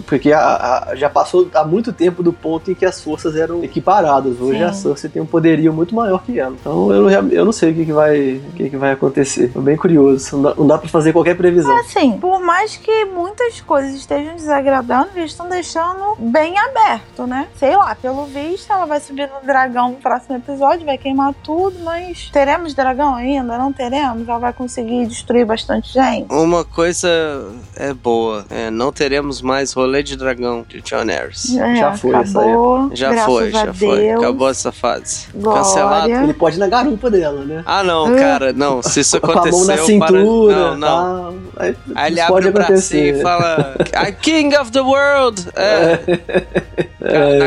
Porque 0.08 0.32
a- 0.32 0.86
a- 0.92 0.96
já 0.96 1.10
passou 1.10 1.48
há 1.54 1.64
muito 1.66 1.92
tempo 1.92 2.22
do 2.22 2.32
ponto 2.32 2.72
em 2.72 2.76
que 2.76 2.86
as 2.86 3.02
forças 3.02 3.36
eram 3.36 3.64
equiparadas. 3.64 4.40
Hoje 4.40 4.60
Sim. 4.60 4.64
a 4.64 4.74
Cersei 4.74 5.10
tem 5.10 5.22
um 5.22 5.26
poderio 5.26 5.74
muito 5.74 5.94
maior 5.96 6.22
que 6.24 6.40
ela. 6.40 6.56
Então 6.60 6.92
eu, 6.92 7.10
eu 7.10 7.46
não 7.46 7.52
sei 7.52 7.72
o 7.72 7.76
que, 7.76 7.86
que, 7.86 7.94
vai, 7.94 8.36
o 8.36 8.52
que, 8.54 8.70
que 8.70 8.78
vai 8.78 8.92
acontecer. 8.92 9.50
Tô 9.52 9.62
bem 9.62 9.76
curioso. 9.76 10.36
Não 10.38 10.44
dá, 10.44 10.56
não 10.56 10.68
dá 10.68 10.78
pra 10.78 10.88
fazer 10.90 11.12
qualquer 11.14 11.36
previsão. 11.36 11.76
Assim, 11.80 12.18
por 12.20 12.40
mais 12.40 12.78
que 12.78 13.06
muitas 13.06 13.60
coisas 13.62 13.94
estejam 13.96 14.36
desagradando, 14.36 15.10
eles 15.16 15.32
estão 15.32 15.50
deixando 15.50 16.16
bem 16.20 16.58
aberto, 16.58 17.26
né? 17.28 17.48
Sei 17.58 17.76
lá, 17.76 17.96
pelo 17.96 18.26
visto, 18.26 18.72
ela 18.72 18.86
vai 18.86 19.00
subir 19.00 19.30
no 19.30 19.46
dragão 19.46 19.90
no 19.90 19.96
próximo 19.96 20.36
episódio, 20.38 20.86
vai 20.86 20.98
queimar 20.98 21.34
tudo, 21.44 21.76
mas 21.84 22.30
teremos 22.32 22.74
dragão 22.74 23.15
ainda? 23.16 23.58
Não 23.58 23.72
teremos? 23.74 24.28
Ela 24.28 24.38
vai 24.40 24.54
conseguir 24.54 25.06
destruir 25.08 25.46
bastante 25.46 25.92
gente? 25.94 26.32
Uma 26.32 26.64
coisa 26.64 27.08
é 27.76 27.94
boa, 27.94 28.46
é, 28.50 28.70
não 28.70 28.92
teremos 28.92 29.42
mais 29.42 29.74
rolê 29.74 30.04
de 30.04 30.16
dragão 30.16 30.66
de 30.68 30.82
John 30.82 31.06
Harris. 31.06 31.56
É, 31.56 31.76
Já 31.76 31.94
foi 31.98 32.16
essa 32.16 32.40
acabou, 32.42 32.90
Já 32.94 33.26
foi, 33.26 33.52
já 33.52 33.74
foi. 33.74 33.98
Deus. 34.00 34.20
Acabou 34.24 34.50
essa 34.50 34.72
fase. 34.72 35.28
Glória. 35.34 35.62
Cancelado. 35.64 36.10
Ele 36.12 36.34
pode 36.34 36.56
ir 36.58 36.60
na 36.60 36.68
garupa 36.68 37.10
dela, 37.10 37.44
né? 37.46 37.64
Ah, 37.66 37.84
não, 37.84 38.16
cara, 38.16 38.54
não. 38.54 38.82
Se 38.82 39.00
isso 39.00 39.20
Com 39.22 39.32
a 39.32 39.34
aconteceu. 39.36 39.58
mão 39.60 39.68
na 39.68 39.74
para- 39.76 39.86
cintura. 39.86 40.56
Não, 40.56 40.78
não. 40.78 41.34
Tá? 41.34 41.64
Aí, 41.64 41.76
Aí 41.96 42.12
ele 42.12 42.20
abre 42.20 42.34
pode 42.34 42.48
o 42.50 42.52
bracinho 42.52 42.76
acontecer. 42.76 43.20
e 43.20 43.22
fala: 43.22 43.76
I'm 44.08 44.16
King 44.22 44.56
of 44.58 44.72
the 44.72 44.82
World! 44.82 45.46
É, 45.56 46.00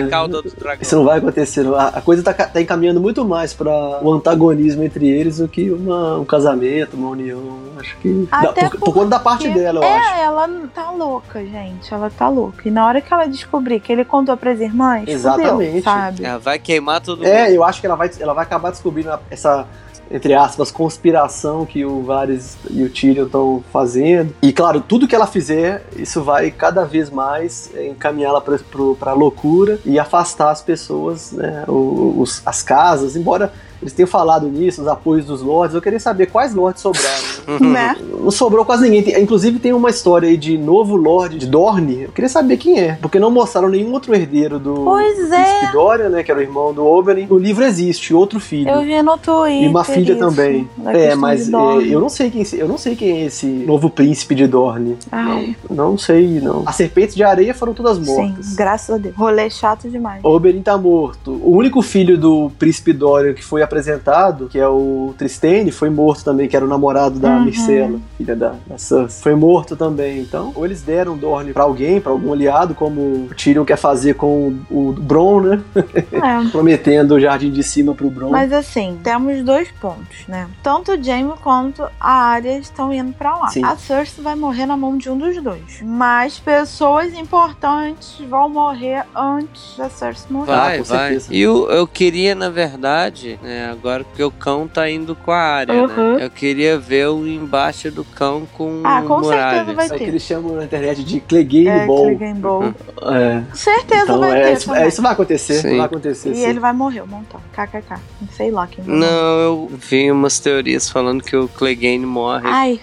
na 0.02 0.08
cauda 0.08 0.42
do 0.42 0.50
dragão. 0.50 0.82
Isso 0.82 0.96
não 0.96 1.04
vai 1.04 1.18
acontecer. 1.18 1.66
A 1.74 1.88
a 1.88 2.00
coisa 2.00 2.22
tá, 2.22 2.32
tá 2.32 2.60
encaminhando 2.60 3.00
muito 3.00 3.24
mais 3.24 3.52
pra 3.52 3.70
o 4.02 4.12
antagonismo 4.12 4.82
entre 4.84 5.08
eles 5.08 5.38
do 5.38 5.48
que 5.48 5.70
uma- 5.70 6.18
um 6.18 6.24
casamento, 6.24 6.96
uma 6.96 7.10
união. 7.10 7.40
Acho 7.78 7.96
que. 7.98 8.28
Até 8.30 8.62
da- 8.64 8.70
por, 8.70 8.80
por 8.80 8.94
conta 8.94 9.08
da 9.08 9.18
parte 9.18 9.48
dela, 9.48 9.80
eu 9.80 9.88
acho. 9.88 10.14
É, 10.14 10.22
ela 10.24 10.48
tá 10.74 10.90
louca, 10.90 11.40
gente. 11.44 11.92
Ela 11.92 12.10
tá 12.10 12.28
louca. 12.28 12.68
E 12.68 12.70
na 12.70 12.86
hora 12.86 13.00
que 13.00 13.12
ela 13.12 13.26
descobrir 13.26 13.80
que 13.80 13.92
ele 13.92 14.04
contou 14.04 14.36
pras 14.36 14.60
irmãs, 14.60 15.00
fudeu, 15.00 15.14
Exatamente. 15.14 15.82
sabe? 15.82 16.24
É, 16.24 16.38
vai 16.38 16.58
queimar 16.58 17.00
todo 17.00 17.24
É, 17.26 17.44
mundo. 17.44 17.54
eu 17.54 17.64
acho 17.64 17.80
que 17.80 17.86
ela 17.86 17.96
vai, 17.96 18.10
ela 18.20 18.34
vai 18.34 18.44
acabar 18.44 18.70
descobrindo 18.70 19.10
essa, 19.30 19.66
entre 20.10 20.34
aspas, 20.34 20.70
conspiração 20.70 21.66
que 21.66 21.84
o 21.84 22.02
Varys 22.02 22.56
e 22.70 22.82
o 22.82 22.90
Tyrion 22.90 23.26
estão 23.26 23.62
fazendo. 23.72 24.34
E 24.42 24.52
claro, 24.52 24.80
tudo 24.80 25.06
que 25.06 25.14
ela 25.14 25.26
fizer, 25.26 25.84
isso 25.96 26.22
vai 26.22 26.50
cada 26.50 26.84
vez 26.84 27.10
mais 27.10 27.70
é, 27.74 27.86
encaminhá-la 27.88 28.40
pro- 28.40 28.96
pra 28.96 29.12
loucura 29.12 29.78
e 29.84 29.98
afastar 29.98 30.50
as 30.50 30.62
pessoas, 30.62 31.32
né, 31.32 31.64
os- 31.68 32.42
as 32.46 32.62
casas, 32.62 33.16
embora 33.16 33.52
eles 33.80 33.92
tenham 33.92 34.08
falado 34.08 34.48
nisso, 34.48 34.80
os 34.82 34.88
apoios 34.88 35.24
dos 35.24 35.40
lords, 35.42 35.74
eu 35.74 35.82
queria 35.82 36.00
saber 36.00 36.26
quais 36.26 36.54
lords 36.54 36.82
sobraram. 36.82 37.60
né? 37.60 37.78
Né? 37.78 37.96
Não 38.20 38.30
sobrou 38.30 38.64
quase 38.64 38.82
ninguém. 38.84 39.02
Tem- 39.02 39.22
Inclusive 39.22 39.58
tem 39.58 39.72
uma 39.72 39.90
história 39.90 40.28
aí 40.28 40.36
de 40.36 40.56
novo 40.58 40.96
Lorde 40.96 41.38
de 41.38 41.46
Dorne. 41.46 42.02
Eu 42.02 42.08
queria 42.12 42.28
saber 42.28 42.56
quem 42.56 42.78
é, 42.80 42.98
porque 43.00 43.18
não 43.18 43.30
mostraram 43.30 43.68
nenhum 43.68 43.92
outro 43.92 44.14
herdeiro 44.14 44.58
do 44.58 44.74
Pois 44.84 45.30
é. 45.30 45.42
Príncipe 45.44 45.72
Dorian, 45.72 46.08
né, 46.08 46.22
que 46.22 46.30
era 46.30 46.40
o 46.40 46.42
irmão 46.42 46.72
do 46.74 46.84
Oberyn. 46.84 47.26
No 47.28 47.38
livro 47.38 47.64
existe 47.64 48.12
outro 48.12 48.40
filho. 48.40 48.68
Eu 48.68 48.82
vi 48.82 49.00
no 49.02 49.16
Twitter. 49.18 49.62
E 49.64 49.68
uma 49.68 49.84
filha 49.84 50.12
isso, 50.12 50.18
também. 50.20 50.68
É, 50.86 51.14
mas 51.14 51.48
é, 51.48 51.52
eu 51.88 52.00
não 52.00 52.08
sei 52.08 52.30
quem 52.30 52.44
eu 52.54 52.68
não 52.68 52.78
sei 52.78 52.96
quem 52.96 53.22
é 53.22 53.24
esse 53.26 53.46
novo 53.46 53.88
príncipe 53.90 54.34
de 54.34 54.46
Dorne. 54.46 54.96
Ai, 55.12 55.56
Não 55.70 55.96
sei, 55.98 56.40
não. 56.40 56.62
As 56.66 56.76
serpentes 56.76 57.14
de 57.14 57.22
areia 57.22 57.54
foram 57.54 57.74
todas 57.74 57.96
sim, 57.98 58.04
mortas. 58.04 58.54
graças 58.54 58.94
a 58.94 58.98
Deus. 58.98 59.14
Rolê 59.16 59.48
chato 59.50 59.88
demais. 59.88 60.20
Oberyn 60.24 60.62
tá 60.62 60.76
morto. 60.76 61.32
O 61.42 61.56
único 61.56 61.80
filho 61.82 62.16
do 62.18 62.50
príncipe 62.58 62.92
Dorian 62.92 63.34
que 63.34 63.44
foi 63.44 63.62
apresentado, 63.68 64.48
que 64.48 64.58
é 64.58 64.66
o 64.68 65.14
Tristane, 65.16 65.70
foi 65.70 65.90
morto 65.90 66.24
também, 66.24 66.48
que 66.48 66.56
era 66.56 66.64
o 66.64 66.68
namorado 66.68 67.18
da 67.18 67.28
Uhum. 67.38 68.00
Filha 68.16 68.34
da, 68.34 68.54
da 68.66 68.78
Sansa. 68.78 69.22
Foi 69.22 69.34
morto 69.34 69.76
também. 69.76 70.20
Então, 70.20 70.52
ou 70.54 70.64
eles 70.64 70.82
deram 70.82 71.16
Dorne 71.16 71.52
pra 71.52 71.62
alguém, 71.62 72.00
pra 72.00 72.10
algum 72.12 72.32
aliado, 72.32 72.74
como 72.74 73.00
o 73.00 73.30
Tyrion 73.36 73.64
quer 73.64 73.76
fazer 73.76 74.14
com 74.14 74.56
o, 74.70 74.88
o 74.88 74.92
Bron, 74.92 75.40
né? 75.42 75.62
É. 75.76 76.48
Prometendo 76.50 77.14
o 77.14 77.20
Jardim 77.20 77.50
de 77.50 77.62
Cima 77.62 77.94
pro 77.94 78.10
Bron. 78.10 78.30
Mas 78.30 78.52
assim, 78.52 78.98
temos 79.02 79.42
dois 79.44 79.70
pontos, 79.72 80.26
né? 80.26 80.48
Tanto 80.62 80.92
o 80.92 81.02
Jaime 81.02 81.32
quanto 81.42 81.82
a 82.00 82.12
Arya 82.12 82.58
estão 82.58 82.92
indo 82.92 83.12
pra 83.12 83.36
lá. 83.36 83.48
Sim. 83.48 83.64
A 83.64 83.76
Cersei 83.76 84.24
vai 84.24 84.34
morrer 84.34 84.66
na 84.66 84.76
mão 84.76 84.96
de 84.96 85.10
um 85.10 85.16
dos 85.18 85.40
dois. 85.42 85.80
Mas 85.82 86.38
pessoas 86.38 87.12
importantes 87.14 88.18
vão 88.28 88.48
morrer 88.48 89.04
antes 89.14 89.76
da 89.76 89.88
Cersei 89.90 90.26
morrer. 90.30 90.52
Ah, 90.52 90.58
Vai, 90.58 90.78
com 90.78 90.84
vai. 90.84 90.98
certeza. 91.08 91.34
E 91.34 91.40
eu, 91.40 91.70
eu 91.70 91.86
queria, 91.86 92.34
na 92.34 92.48
verdade, 92.50 93.38
né, 93.42 93.57
agora 93.66 94.04
porque 94.04 94.22
o 94.22 94.30
cão 94.30 94.66
tá 94.68 94.88
indo 94.90 95.14
com 95.14 95.30
a 95.32 95.38
área, 95.38 95.74
Uhum. 95.74 96.16
né? 96.16 96.24
Eu 96.24 96.30
queria 96.30 96.78
ver 96.78 97.08
o 97.08 97.26
embaixo 97.26 97.90
do 97.90 98.04
cão 98.04 98.46
com 98.56 98.80
Ah, 98.84 99.02
com 99.02 99.20
muralhas. 99.20 99.56
certeza 99.56 99.76
vai 99.76 99.86
É 99.86 99.88
que 99.90 99.98
ter. 99.98 100.04
eles 100.08 100.22
chamam 100.22 100.56
na 100.56 100.64
internet 100.64 101.04
de 101.04 101.20
Clegane 101.20 101.68
É, 101.68 101.86
Ball. 101.86 102.04
Clegane 102.06 102.38
Bowl. 102.40 102.64
É. 103.02 103.42
Certeza 103.54 104.02
Então, 104.04 104.20
vai 104.20 104.38
é, 104.40 104.42
ter 104.44 104.52
isso, 104.54 104.74
é, 104.74 104.88
isso 104.88 105.02
vai 105.02 105.12
acontecer. 105.12 105.54
Sim. 105.62 105.76
Vai 105.76 105.86
acontecer. 105.86 106.30
E 106.30 106.34
sim. 106.36 106.46
ele 106.46 106.60
vai 106.60 106.72
morrer, 106.72 107.00
o 107.02 107.06
montão. 107.06 107.40
KKK. 107.52 107.96
Não 108.20 108.28
sei 108.32 108.50
lá 108.50 108.66
quem 108.66 108.84
vai 108.84 108.94
morrer. 108.94 109.10
Não, 109.10 109.38
eu 109.40 109.70
vi 109.72 110.10
umas 110.10 110.38
teorias 110.38 110.88
falando 110.90 111.22
que 111.22 111.36
o 111.36 111.48
Clegane 111.48 112.04
morre. 112.06 112.42
Ai, 112.46 112.80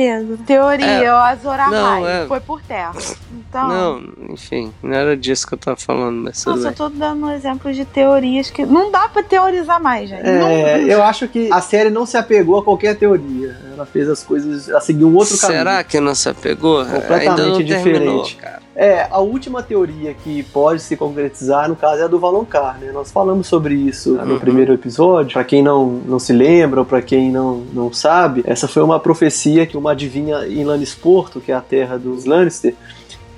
Pedro. 0.00 0.36
Teoria, 0.38 0.86
É. 0.86 1.12
o 1.12 1.16
Azor 1.16 1.56
Não, 1.70 1.86
Ahai 1.86 2.22
é. 2.22 2.26
foi 2.26 2.40
por 2.40 2.62
terra. 2.62 2.92
Então. 3.32 3.68
Não, 3.68 4.02
enfim, 4.30 4.72
não 4.82 4.94
era 4.94 5.16
disso 5.16 5.46
que 5.46 5.54
eu 5.54 5.58
tava 5.58 5.76
falando, 5.76 6.22
mas 6.22 6.44
Nossa, 6.44 6.68
eu 6.68 6.72
tô 6.72 6.88
dando 6.88 7.26
um 7.26 7.30
exemplo 7.30 7.72
de 7.72 7.84
teorias 7.84 8.48
que 8.50 8.64
não 8.64 8.90
dá 8.90 9.08
pra 9.08 9.22
teorizar 9.22 9.80
mais, 9.82 10.08
gente. 10.08 10.22
É, 10.26 10.38
Não- 10.38 10.50
eu 10.86 11.02
acho 11.02 11.28
que 11.28 11.52
a 11.52 11.60
série 11.60 11.90
não 11.90 12.06
se 12.06 12.16
apegou 12.16 12.58
a 12.58 12.62
qualquer 12.64 12.96
teoria. 12.96 13.56
Ela 13.74 13.84
fez 13.86 14.08
as 14.08 14.22
coisas, 14.22 14.68
ela 14.68 14.80
seguiu 14.80 15.08
um 15.08 15.16
outro 15.16 15.36
caminho. 15.38 15.58
Será 15.58 15.84
que 15.84 16.00
não 16.00 16.14
se 16.14 16.28
apegou? 16.28 16.84
Completamente 16.84 17.30
Ainda 17.30 17.46
não 17.46 17.56
terminou, 17.64 18.22
diferente. 18.22 18.36
cara. 18.36 18.60
É, 18.74 19.06
a 19.10 19.18
última 19.18 19.62
teoria 19.62 20.14
que 20.14 20.44
pode 20.44 20.80
se 20.80 20.96
concretizar, 20.96 21.68
no 21.68 21.74
caso, 21.74 22.02
é 22.02 22.04
a 22.04 22.08
do 22.08 22.20
Valonqar, 22.20 22.78
né? 22.80 22.92
Nós 22.92 23.10
falamos 23.10 23.48
sobre 23.48 23.74
isso 23.74 24.12
no 24.14 24.34
Uhum. 24.34 24.38
primeiro 24.38 24.72
episódio. 24.72 25.32
Pra 25.32 25.42
quem 25.44 25.60
não, 25.62 25.86
não 26.06 26.18
se 26.20 26.32
lembra, 26.32 26.80
ou 26.80 26.86
pra 26.86 27.02
quem 27.02 27.30
não, 27.32 27.62
não 27.72 27.92
sabe, 27.92 28.42
essa 28.46 28.68
foi 28.68 28.82
uma 28.82 29.00
profecia 29.00 29.66
que 29.66 29.76
uma 29.76 29.90
adivinha 29.90 30.46
em 30.46 30.62
Lannisporto, 30.64 31.40
que 31.40 31.50
é 31.50 31.54
a 31.54 31.60
terra 31.60 31.98
dos 31.98 32.24
Lannister, 32.24 32.74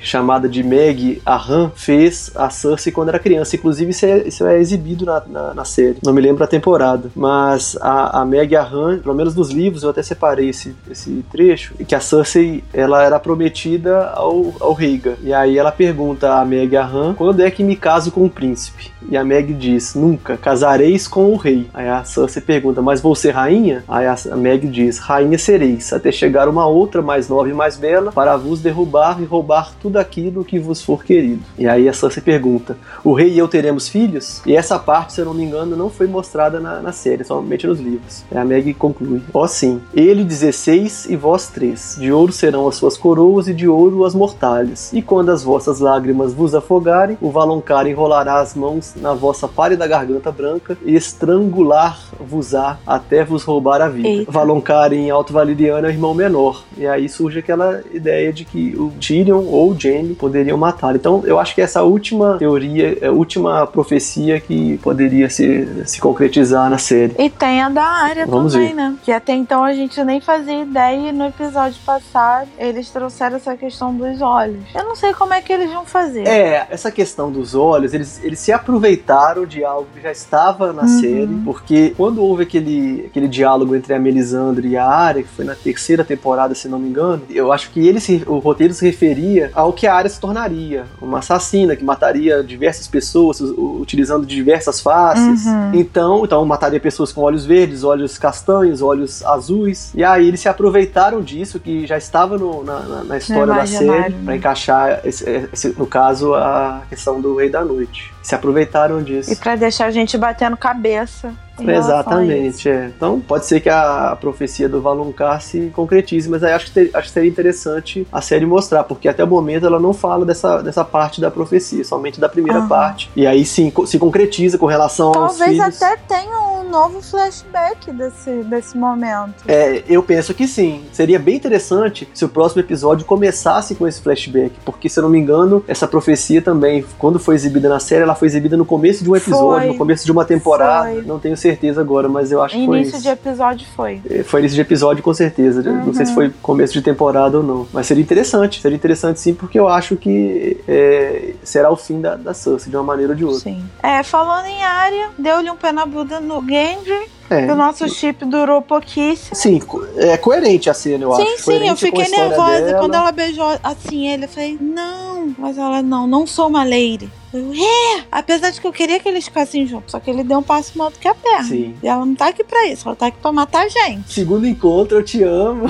chamada 0.03 0.49
de 0.49 0.63
Meg 0.63 1.21
Arran, 1.25 1.71
fez 1.75 2.31
a 2.35 2.51
Cersei 2.51 2.93
quando 2.93 3.09
era 3.09 3.19
criança. 3.19 3.57
Inclusive, 3.57 3.91
isso 3.91 4.07
é, 4.07 4.19
isso 4.27 4.47
é 4.47 4.59
exibido 4.59 5.05
na, 5.05 5.23
na, 5.27 5.55
na 5.55 5.65
série. 5.65 5.99
Não 6.03 6.13
me 6.13 6.21
lembro 6.21 6.45
a 6.45 6.47
temporada. 6.47 7.11
Mas 7.15 7.77
a, 7.81 8.21
a 8.21 8.25
Meg 8.25 8.55
Arran, 8.57 8.99
pelo 8.99 9.15
menos 9.15 9.35
nos 9.35 9.51
livros, 9.51 9.83
eu 9.83 9.91
até 9.91 10.03
separei 10.03 10.49
esse, 10.49 10.75
esse 10.91 11.25
trecho, 11.31 11.75
que 11.87 11.95
a 11.95 12.01
Cersei 12.01 12.65
ela 12.73 13.03
era 13.03 13.19
prometida 13.19 14.09
ao, 14.11 14.53
ao 14.61 14.73
Rhaegar. 14.73 15.17
E 15.23 15.33
aí 15.33 15.59
ela 15.59 15.73
pergunta 15.73 16.35
a 16.35 16.45
Meg 16.45 16.77
Arran, 16.77 17.15
quando 17.15 17.41
é 17.41 17.51
que 17.51 17.63
me 17.63 17.77
caso 17.77 18.11
com 18.11 18.25
o 18.25 18.31
príncipe? 18.31 18.91
E 19.09 19.17
a 19.17 19.25
Meg 19.25 19.53
diz, 19.55 19.95
nunca, 19.95 20.37
casareis 20.37 21.09
com 21.09 21.33
o 21.33 21.37
rei. 21.37 21.69
Aí 21.75 21.89
a 21.89 22.05
Cersei 22.05 22.43
pergunta, 22.43 22.81
mas 22.83 23.01
vou 23.01 23.15
ser 23.15 23.31
rainha? 23.31 23.85
Aí 23.89 24.07
a, 24.07 24.17
a 24.31 24.37
Meg 24.37 24.67
diz, 24.67 24.99
rainha 24.99 25.39
sereis, 25.39 25.93
até 25.93 26.11
chegar 26.11 26.49
uma 26.49 26.67
outra 26.67 27.03
mais 27.03 27.29
nova 27.29 27.49
e 27.49 27.53
mais 27.53 27.77
bela, 27.77 28.13
para 28.13 28.37
vos 28.37 28.61
derrubar 28.61 29.21
e 29.21 29.25
roubar 29.25 29.73
tudo 29.81 29.92
aquilo 29.99 30.45
que 30.45 30.59
vos 30.59 30.83
for 30.83 31.05
querido. 31.05 31.43
E 31.59 31.67
aí 31.67 31.89
a 31.89 31.93
Cersei 31.93 32.23
pergunta, 32.23 32.77
o 33.05 33.13
rei 33.13 33.31
e 33.33 33.39
eu 33.39 33.49
teremos 33.49 33.89
filhos? 33.89 34.43
E 34.47 34.55
essa 34.55 34.79
parte, 34.79 35.13
se 35.13 35.21
eu 35.21 35.25
não 35.25 35.35
me 35.35 35.45
engano, 35.45 35.77
não 35.77 35.91
foi 35.91 36.07
mostrada 36.07 36.61
na, 36.61 36.81
na 36.81 36.93
série, 36.93 37.25
somente 37.25 37.67
nos 37.67 37.81
livros. 37.81 38.25
Aí 38.31 38.39
a 38.39 38.45
Meg 38.45 38.75
conclui, 38.75 39.23
ó 39.33 39.47
sim, 39.47 39.81
ele 39.95 40.25
16 40.25 41.07
e 41.11 41.17
vós 41.17 41.49
três, 41.49 41.97
de 41.99 42.13
ouro 42.13 42.33
serão 42.33 42.69
as 42.69 42.77
suas 42.77 42.97
coroas 42.97 43.49
e 43.49 43.55
de 43.55 43.69
ouro 43.69 44.05
as 44.05 44.15
mortalhas. 44.15 44.93
E 44.93 45.03
quando 45.03 45.31
as 45.31 45.43
vossas 45.43 45.81
lágrimas 45.81 46.33
vos 46.33 46.55
afogarem, 46.55 47.19
o 47.21 47.31
Valonqar 47.31 47.87
enrolará 47.87 48.41
as 48.41 48.55
mãos 48.55 48.95
na 48.97 49.15
vossa 49.15 49.47
pálida 49.49 49.87
garganta 49.87 50.31
branca 50.31 50.77
e 50.85 50.95
estrangular-vos-á 50.95 52.79
até 52.87 53.25
vos 53.25 53.45
roubar 53.45 53.81
a 53.81 53.89
vida. 53.89 54.09
Eita. 54.09 54.31
Valonqar 54.31 54.93
em 54.93 55.11
Alto 55.11 55.33
Valeriano 55.33 55.87
é 55.87 55.91
o 55.91 55.93
irmão 55.93 56.15
menor. 56.15 56.65
E 56.77 56.87
aí 56.87 57.09
surge 57.09 57.39
aquela 57.39 57.83
ideia 57.93 58.33
de 58.33 58.45
que 58.45 58.75
o 58.77 58.91
Tyrion 59.01 59.45
ou 59.45 59.75
o 59.89 59.93
Jaime 59.93 60.15
poderiam 60.15 60.57
matá-lo. 60.59 60.97
Então 60.97 61.23
eu 61.25 61.39
acho 61.39 61.55
que 61.55 61.61
essa 61.61 61.83
última 61.83 62.37
teoria, 62.39 62.99
é 63.01 63.07
a 63.09 63.13
última 63.13 63.67
profecia 63.67 64.41
que 64.41 64.79
poderia 64.79 65.29
se, 65.31 65.67
se 65.87 66.01
concretizar 66.01 66.69
na 66.71 66.79
série. 66.79 67.15
E 67.19 67.29
tem 67.31 67.61
a 67.63 67.69
da 67.69 67.83
área 67.85 68.27
Vamos 68.27 68.53
também, 68.53 68.69
ver. 68.69 68.75
né? 68.75 68.95
Que 69.03 69.13
até 69.13 69.33
então 69.35 69.65
a 69.65 69.73
gente 69.73 70.03
nem 70.05 70.21
fazia 70.21 70.63
ideia 70.63 71.09
e 71.09 71.13
no 71.13 71.27
episódio 71.27 71.79
passado 71.85 72.49
eles 72.59 72.89
trouxeram 72.91 73.37
essa 73.37 73.57
questão 73.57 73.95
dos 73.95 74.21
olhos. 74.21 74.63
Eu 74.75 74.85
não 74.85 74.95
sei 74.97 75.13
como 75.15 75.35
é 75.35 75.41
que 75.41 75.53
eles 75.53 75.71
vão 75.73 75.85
fazer. 75.85 76.27
É, 76.27 76.67
essa 76.71 76.91
questão 76.91 77.31
dos 77.31 77.55
olhos, 77.55 77.95
eles, 77.95 78.21
eles 78.23 78.39
se 78.39 78.53
aproveitaram 78.53 79.47
de 79.47 79.65
algo 79.65 79.87
que 79.95 80.01
já 80.03 80.11
estava 80.13 80.73
na 80.73 80.83
Uhum. 80.83 80.89
série, 81.01 81.41
porque 81.45 81.95
quando 81.97 82.23
houve 82.23 82.43
aquele, 82.43 83.05
aquele 83.07 83.29
diálogo 83.29 83.75
entre 83.77 83.95
a 83.95 83.99
Melisandre 83.99 84.69
e 84.69 84.77
a 84.77 84.85
Arya, 84.87 85.23
que 85.23 85.29
foi 85.29 85.45
na 85.45 85.55
terceira 85.55 86.05
temporada, 86.05 86.55
se 86.55 86.69
não 86.69 86.79
me 86.79 86.89
engano, 86.89 87.23
eu 87.31 87.53
acho 87.53 87.71
que 87.71 87.87
ele 87.87 88.01
se, 88.01 88.23
o 88.27 88.39
roteiro 88.39 88.75
se 88.75 88.85
referia 88.85 89.51
ao 89.55 89.72
que 89.73 89.87
a 89.87 89.95
Arya 89.95 90.09
se 90.11 90.21
tornaria, 90.21 90.85
uma 91.01 91.19
assassina 91.21 91.75
que 91.77 91.85
mataria 91.85 92.43
diversas 92.43 92.87
pessoas, 92.87 93.41
utilizando 93.41 94.27
diversas 94.27 94.81
faces. 94.81 95.45
Uhum. 95.47 95.71
Então, 95.75 96.25
então 96.25 96.45
mataria 96.45 96.79
pessoas 96.81 97.13
com 97.13 97.21
olhos 97.23 97.45
verdes, 97.45 97.85
olhos 97.85 98.19
castanhos, 98.19 98.83
olhos 98.83 99.25
azuis. 99.25 99.93
E 99.95 100.03
aí 100.05 100.29
eles 100.29 100.41
se 100.41 100.49
aproveitaram 100.49 101.21
disso, 101.23 101.59
que 101.61 101.87
já 101.87 101.97
estava 101.99 102.37
no- 102.39 102.65
na, 102.65 102.81
na- 102.81 103.05
na 103.05 103.17
história 103.19 103.47
da 103.55 103.61
série, 103.79 104.15
pra 104.25 104.37
encaixar, 104.37 105.01
esse- 105.05 105.49
esse- 105.53 105.75
no 105.79 105.87
caso, 105.87 106.35
a 106.35 106.83
questão 106.89 107.21
do 107.21 107.37
Rei 107.37 107.49
da 107.51 107.65
Noite. 107.65 108.13
Se 108.23 108.35
aproveitaram 108.35 109.03
disso. 109.03 109.33
E 109.33 109.37
pra 109.37 109.57
deixar 109.57 109.87
a 109.87 109.91
gente 109.91 110.17
batendo 110.17 110.57
cabeça. 110.57 111.33
Exatamente, 111.61 112.69
é. 112.69 112.87
Então 112.97 113.21
pode 113.21 113.47
ser 113.47 113.61
que 113.61 113.69
a, 113.69 114.17
profecia 114.21 114.69
do 114.69 114.81
Valonqar 114.81 115.41
se 115.41 115.71
concretize, 115.75 116.29
mas 116.29 116.43
aí 116.43 116.53
acho 116.53 116.67
que, 116.67 116.73
ter- 116.73 116.91
acho 116.95 117.09
que 117.09 117.13
seria 117.15 117.29
interessante 117.31 118.07
a 118.11 118.21
série 118.21 118.47
mostrar, 118.47 118.85
porque 118.85 119.09
até 119.09 119.23
o 119.23 119.27
momento 119.27 119.67
ela 119.67 119.79
não 119.79 119.93
fala 119.93 120.25
dessa, 120.25 120.63
dessa 120.63 120.85
parte 120.85 121.21
da 121.21 121.31
profecia, 121.31 121.85
somente 121.85 122.19
da 122.21 122.29
primeira 122.29 122.61
Aham. 122.61 122.69
parte. 122.69 123.11
E 123.15 123.27
aí 123.27 123.45
sim 123.45 123.73
se 123.87 123.99
concretiza 123.99 124.57
com 124.59 124.67
relação 124.67 125.09
aos 125.09 125.37
Talvez 125.37 125.59
filhos. 125.59 125.83
até 125.83 125.97
tenha 126.09 126.37
um 126.39 126.69
novo 126.71 127.03
flashback 127.03 127.93
desse, 127.93 128.31
desse 128.45 128.77
momento. 128.77 129.45
É, 129.47 129.83
eu 129.89 130.03
penso 130.03 130.33
que 130.33 130.47
sim. 130.49 130.85
Seria 130.93 131.19
bem 131.19 131.37
interessante 131.37 132.09
se 132.15 132.25
o 132.25 132.29
próximo 132.29 132.61
episódio 132.63 133.05
começasse 133.05 133.75
com 133.75 133.87
esse 133.87 134.01
flashback, 134.01 134.53
porque 134.65 134.89
se 134.89 134.99
eu 134.99 135.03
não 135.03 135.11
me 135.11 135.19
engano, 135.19 135.63
essa 135.69 135.87
profecia 135.87 136.41
também, 136.41 136.85
quando 136.99 137.19
foi 137.19 137.35
exibida 137.35 137.69
na 137.69 137.79
série, 137.79 138.03
ela 138.03 138.12
foi 138.15 138.29
exibida 138.29 138.57
no 138.57 138.65
começo 138.65 139.03
de 139.05 139.11
um 139.11 139.17
episódio, 139.17 139.61
Foi. 139.61 139.67
no 139.73 139.79
começo 139.79 140.05
de 140.05 140.13
uma 140.13 140.25
temporada. 140.25 140.91
Foi. 140.91 141.03
Não 141.03 141.19
tenho 141.19 141.37
certeza 141.37 141.81
agora, 141.81 142.09
mas 142.09 142.31
eu 142.33 142.43
acho 142.43 142.57
que 142.57 142.67
foi 142.67 142.79
Início 142.81 143.01
de 143.01 143.09
episódio 143.09 143.67
foi. 143.75 144.01
Foi 144.25 144.41
início 144.41 144.55
de 144.57 144.61
episódio, 144.61 145.03
com 145.03 145.13
certeza. 145.15 145.63
Não 145.63 145.93
sei 145.95 146.07
se 146.07 146.11
Uhum. 146.13 146.17
foi 146.17 146.33
começo 146.43 146.73
de 146.73 146.83
temporada 146.83 147.39
ou 147.39 147.43
não. 147.43 147.67
Mas 147.73 147.87
seria 147.87 148.03
interessante. 148.03 148.61
Seria 148.61 148.77
interessante 148.77 149.21
sim, 149.21 149.35
porque 149.35 149.59
eu 149.59 149.69
acho 149.69 149.97
que 149.97 150.59
é, 150.69 151.35
será 151.43 151.71
o 151.71 151.77
fim 151.77 152.01
da, 152.01 152.15
da 152.17 152.35
Cersei, 152.35 152.71
de 152.71 152.77
uma 152.77 152.83
maneira 152.85 153.13
ou 153.13 153.17
de 153.17 153.25
outra. 153.25 153.41
Sim. 153.41 153.65
É, 153.83 154.03
falando 154.03 154.47
em 154.47 154.63
área, 154.63 155.09
deu-lhe 155.19 155.51
um 155.51 155.57
pé 155.57 155.73
na 155.73 155.87
bunda 155.87 156.21
no 156.21 156.41
Gendry. 156.47 157.11
É. 157.31 157.51
O 157.51 157.55
nosso 157.57 157.89
chip 157.89 158.27
durou 158.27 158.61
pouquíssimo. 158.61 159.35
Sim, 159.35 159.59
é 159.97 160.19
coerente 160.19 160.69
a 160.69 160.75
cena, 160.75 161.05
eu 161.05 161.15
sim, 161.15 161.23
acho. 161.23 161.37
sim, 161.39 161.45
Coerente 161.45 161.71
eu 161.71 161.77
fiquei 161.77 162.09
nervosa 162.09 162.61
dela. 162.63 162.79
quando 162.79 162.95
ela 162.95 163.11
beijou 163.11 163.59
assim 163.63 164.07
ele. 164.07 164.25
Eu 164.25 164.29
falei, 164.29 164.59
não, 164.61 165.35
mas 165.39 165.57
ela 165.57 165.81
não, 165.81 166.07
não 166.07 166.27
sou 166.27 166.47
uma 166.49 166.63
lady. 166.63 167.09
Eu, 167.33 167.53
é! 167.53 168.05
Apesar 168.11 168.51
de 168.51 168.61
que 168.61 168.67
eu 168.67 168.73
queria 168.73 168.99
que 169.01 169.09
eles 169.09 169.25
ficassem 169.25 169.67
juntos, 169.67 169.93
só 169.93 170.01
que 170.01 170.11
ele 170.11 170.23
deu 170.23 170.39
um 170.39 170.43
passo 170.43 170.77
maior 170.77 170.91
do 170.91 170.99
que 170.99 171.09
a 171.09 171.15
perna. 171.15 171.45
Sim. 171.45 171.75
E 171.83 171.89
ela 171.89 172.05
não 172.05 172.15
tá 172.15 172.29
aqui 172.29 172.45
pra 172.45 172.67
isso, 172.67 172.87
ela 172.89 172.97
tá 172.97 173.07
aqui 173.07 173.19
pra 173.21 173.33
matar 173.33 173.65
a 173.65 173.69
gente. 173.69 174.13
Segundo 174.13 174.47
encontro, 174.47 174.99
eu 174.99 175.03
te 175.03 175.23
amo. 175.23 175.67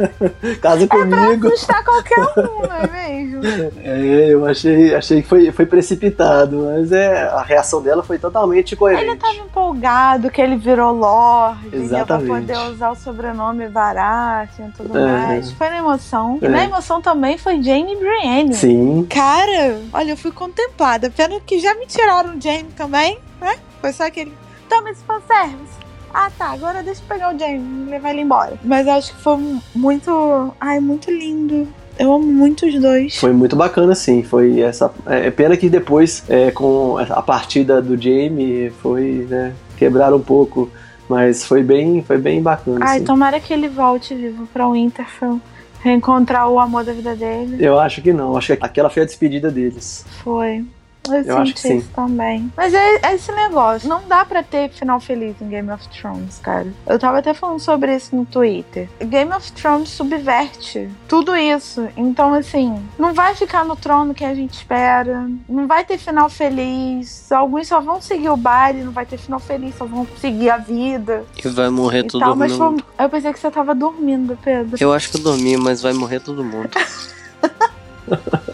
Casa 0.60 0.86
comigo. 0.86 1.48
Assustar 1.48 1.84
qualquer 1.84 2.20
um, 2.20 2.62
não 2.62 2.74
é 2.74 2.86
mesmo? 3.10 3.38
É, 3.84 4.28
eu 4.32 4.44
achei, 4.46 4.94
achei 4.94 5.22
que 5.22 5.28
foi, 5.28 5.50
foi 5.52 5.64
precipitado, 5.66 6.64
mas 6.70 6.92
é, 6.92 7.22
a 7.28 7.42
reação 7.42 7.80
dela 7.82 8.02
foi 8.02 8.18
totalmente 8.18 8.74
coerente. 8.76 9.04
Ele 9.04 9.16
tava 9.16 9.34
empolgado 9.34 10.30
que 10.30 10.40
ele 10.40 10.56
virou 10.56 10.92
Lorde, 10.92 11.66
entendeu? 11.68 11.88
pra 11.88 11.96
Exatamente. 12.16 12.28
poder 12.46 12.58
usar 12.70 12.90
o 12.90 12.96
sobrenome 12.96 13.68
Baratheon 13.68 14.68
e 14.68 14.72
tudo 14.72 14.98
É. 14.98 15.06
mais. 15.26 15.50
Foi 15.52 15.68
na 15.70 15.78
emoção. 15.78 16.38
E 16.42 16.46
É. 16.46 16.48
na 16.48 16.64
emoção 16.64 17.00
também 17.00 17.38
foi 17.38 17.62
Jane 17.62 17.96
Brienne. 17.96 18.54
Sim. 18.54 19.06
Cara, 19.08 19.78
olha, 19.92 20.10
eu 20.12 20.16
fui 20.16 20.30
contemplada. 20.32 20.97
Pena 21.10 21.40
que 21.40 21.58
já 21.58 21.74
me 21.74 21.86
tiraram 21.86 22.36
o 22.36 22.40
Jane 22.40 22.70
também, 22.76 23.18
né? 23.40 23.56
Foi 23.80 23.92
só 23.92 24.06
aquele. 24.06 24.32
Toma 24.68 24.90
esse 24.90 25.02
fanservice. 25.04 25.78
Ah, 26.12 26.30
tá. 26.36 26.52
Agora 26.52 26.82
deixa 26.82 27.00
eu 27.02 27.06
pegar 27.06 27.34
o 27.34 27.38
Jane 27.38 27.86
e 27.86 27.90
levar 27.90 28.10
ele 28.10 28.22
embora. 28.22 28.58
Mas 28.64 28.86
eu 28.86 28.92
acho 28.94 29.14
que 29.14 29.22
foi 29.22 29.36
muito. 29.74 30.54
Ai, 30.60 30.80
muito 30.80 31.10
lindo. 31.10 31.68
Eu 31.98 32.12
amo 32.12 32.26
muito 32.26 32.64
os 32.64 32.80
dois. 32.80 33.16
Foi 33.16 33.32
muito 33.32 33.56
bacana, 33.56 33.94
sim. 33.94 34.22
Foi 34.22 34.60
essa. 34.60 34.90
É 35.06 35.26
é 35.26 35.30
pena 35.30 35.56
que 35.56 35.68
depois, 35.68 36.22
é, 36.28 36.50
com 36.50 36.96
a 36.96 37.22
partida 37.22 37.82
do 37.82 38.00
Jamie, 38.00 38.70
foi, 38.80 39.26
né, 39.28 39.52
quebrar 39.76 40.14
um 40.14 40.20
pouco. 40.20 40.70
Mas 41.08 41.44
foi 41.44 41.62
bem, 41.62 42.02
foi 42.02 42.18
bem 42.18 42.42
bacana. 42.42 42.78
Ai, 42.82 42.98
sim. 43.00 43.04
tomara 43.04 43.40
que 43.40 43.52
ele 43.52 43.68
volte 43.68 44.14
vivo 44.14 44.46
pra 44.52 44.68
Winterfell. 44.68 45.40
Reencontrar 45.80 46.48
o 46.48 46.58
amor 46.58 46.84
da 46.84 46.92
vida 46.92 47.14
dele. 47.14 47.56
Eu 47.64 47.78
acho 47.78 48.02
que 48.02 48.12
não. 48.12 48.36
Acho 48.36 48.56
que 48.56 48.64
aquela 48.64 48.90
foi 48.90 49.02
a 49.02 49.06
despedida 49.06 49.50
deles. 49.50 50.04
Foi. 50.22 50.64
Eu, 51.06 51.14
Eu 51.22 51.38
acho 51.38 51.46
senti 51.46 51.54
que 51.54 51.60
sim. 51.60 51.76
isso 51.78 51.88
também. 51.94 52.52
Mas 52.56 52.74
é, 52.74 52.96
é 53.02 53.14
esse 53.14 53.32
negócio. 53.32 53.88
Não 53.88 54.02
dá 54.06 54.24
pra 54.26 54.42
ter 54.42 54.68
final 54.70 55.00
feliz 55.00 55.34
em 55.40 55.48
Game 55.48 55.70
of 55.70 55.88
Thrones, 55.88 56.38
cara. 56.38 56.66
Eu 56.86 56.98
tava 56.98 57.18
até 57.18 57.32
falando 57.32 57.60
sobre 57.60 57.94
isso 57.96 58.14
no 58.14 58.26
Twitter. 58.26 58.88
Game 59.00 59.32
of 59.32 59.50
Thrones 59.52 59.88
subverte 59.88 60.88
tudo 61.08 61.34
isso. 61.34 61.88
Então, 61.96 62.34
assim, 62.34 62.82
não 62.98 63.14
vai 63.14 63.34
ficar 63.34 63.64
no 63.64 63.74
trono 63.74 64.12
que 64.12 64.24
a 64.24 64.34
gente 64.34 64.52
espera. 64.54 65.26
Não 65.48 65.66
vai 65.66 65.82
ter 65.84 65.96
final 65.96 66.28
feliz. 66.28 67.32
Alguns 67.32 67.68
só 67.68 67.80
vão 67.80 68.02
seguir 68.02 68.28
o 68.28 68.36
baile, 68.36 68.82
não 68.84 68.92
vai 68.92 69.06
ter 69.06 69.16
final 69.16 69.40
feliz, 69.40 69.74
só 69.76 69.86
vão 69.86 70.06
seguir 70.20 70.50
a 70.50 70.58
vida. 70.58 71.24
E 71.42 71.48
vai 71.48 71.70
morrer 71.70 72.00
e 72.00 72.06
todo 72.08 72.20
tal. 72.20 72.36
Mas 72.36 72.52
mundo. 72.52 72.84
foi- 72.96 73.04
eu 73.06 73.08
pensei 73.08 73.32
que 73.32 73.38
você 73.38 73.50
tava 73.50 73.74
dormindo, 73.74 74.38
Pedro. 74.44 74.76
Eu 74.78 74.92
acho 74.92 75.10
que 75.10 75.16
eu 75.16 75.22
dormi, 75.22 75.56
mas 75.56 75.80
vai 75.80 75.94
morrer 75.94 76.20
todo 76.20 76.44
mundo. 76.44 76.68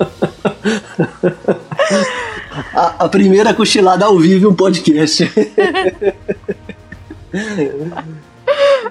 A, 2.73 3.05
a 3.05 3.09
primeira 3.09 3.53
cochilada 3.53 4.05
ao 4.05 4.17
vivo 4.19 4.47
em 4.47 4.49
um 4.49 4.55
podcast. 4.55 5.29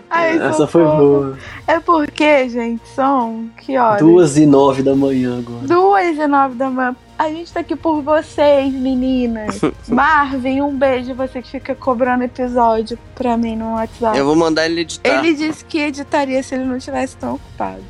Ai, 0.10 0.38
Essa 0.38 0.68
foi 0.68 0.84
socorro. 0.84 0.98
boa. 0.98 1.38
É 1.66 1.80
porque, 1.80 2.50
gente, 2.50 2.86
são 2.90 3.50
que 3.58 3.78
horas? 3.78 4.02
Duas 4.02 4.38
e 4.38 4.46
nove 4.46 4.84
da 4.84 4.94
manhã 4.96 5.40
agora. 5.40 5.66
Duas 5.66 6.18
e 6.18 6.28
nove 6.28 6.56
da 6.56 6.70
manhã. 6.70 6.96
A 7.18 7.30
gente 7.30 7.54
tá 7.54 7.62
aqui 7.62 7.76
por 7.76 8.02
vocês, 8.02 8.74
meninas. 8.74 9.62
Marvin, 9.88 10.62
um 10.62 10.76
beijo. 10.76 11.14
Você 11.16 11.42
que 11.42 11.52
fica 11.52 11.74
cobrando 11.74 12.26
episódio 12.26 13.00
pra 13.16 13.38
mim 13.38 13.56
no 13.56 13.76
WhatsApp. 13.76 14.18
Eu 14.18 14.26
vou 14.26 14.36
mandar 14.36 14.66
ele 14.66 14.82
editar. 14.82 15.20
Ele 15.20 15.34
disse 15.34 15.64
que 15.64 15.80
editaria 15.80 16.44
se 16.44 16.54
ele 16.56 16.66
não 16.66 16.76
estivesse 16.76 17.16
tão 17.16 17.36
ocupado. 17.36 17.82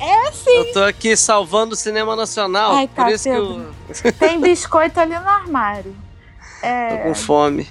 É 0.00 0.28
assim. 0.28 0.50
Eu 0.50 0.72
tô 0.72 0.82
aqui 0.84 1.16
salvando 1.16 1.74
o 1.74 1.76
cinema 1.76 2.14
nacional. 2.16 2.72
Ai, 2.74 2.88
tá, 2.88 3.04
por 3.04 3.12
isso 3.12 3.24
que 3.24 3.34
eu 3.34 4.12
Tem 4.18 4.40
biscoito 4.40 4.98
ali 5.00 5.18
no 5.18 5.28
armário. 5.28 5.94
tô 6.60 6.66
É. 6.66 6.96
com 7.04 7.14
fome. 7.14 7.68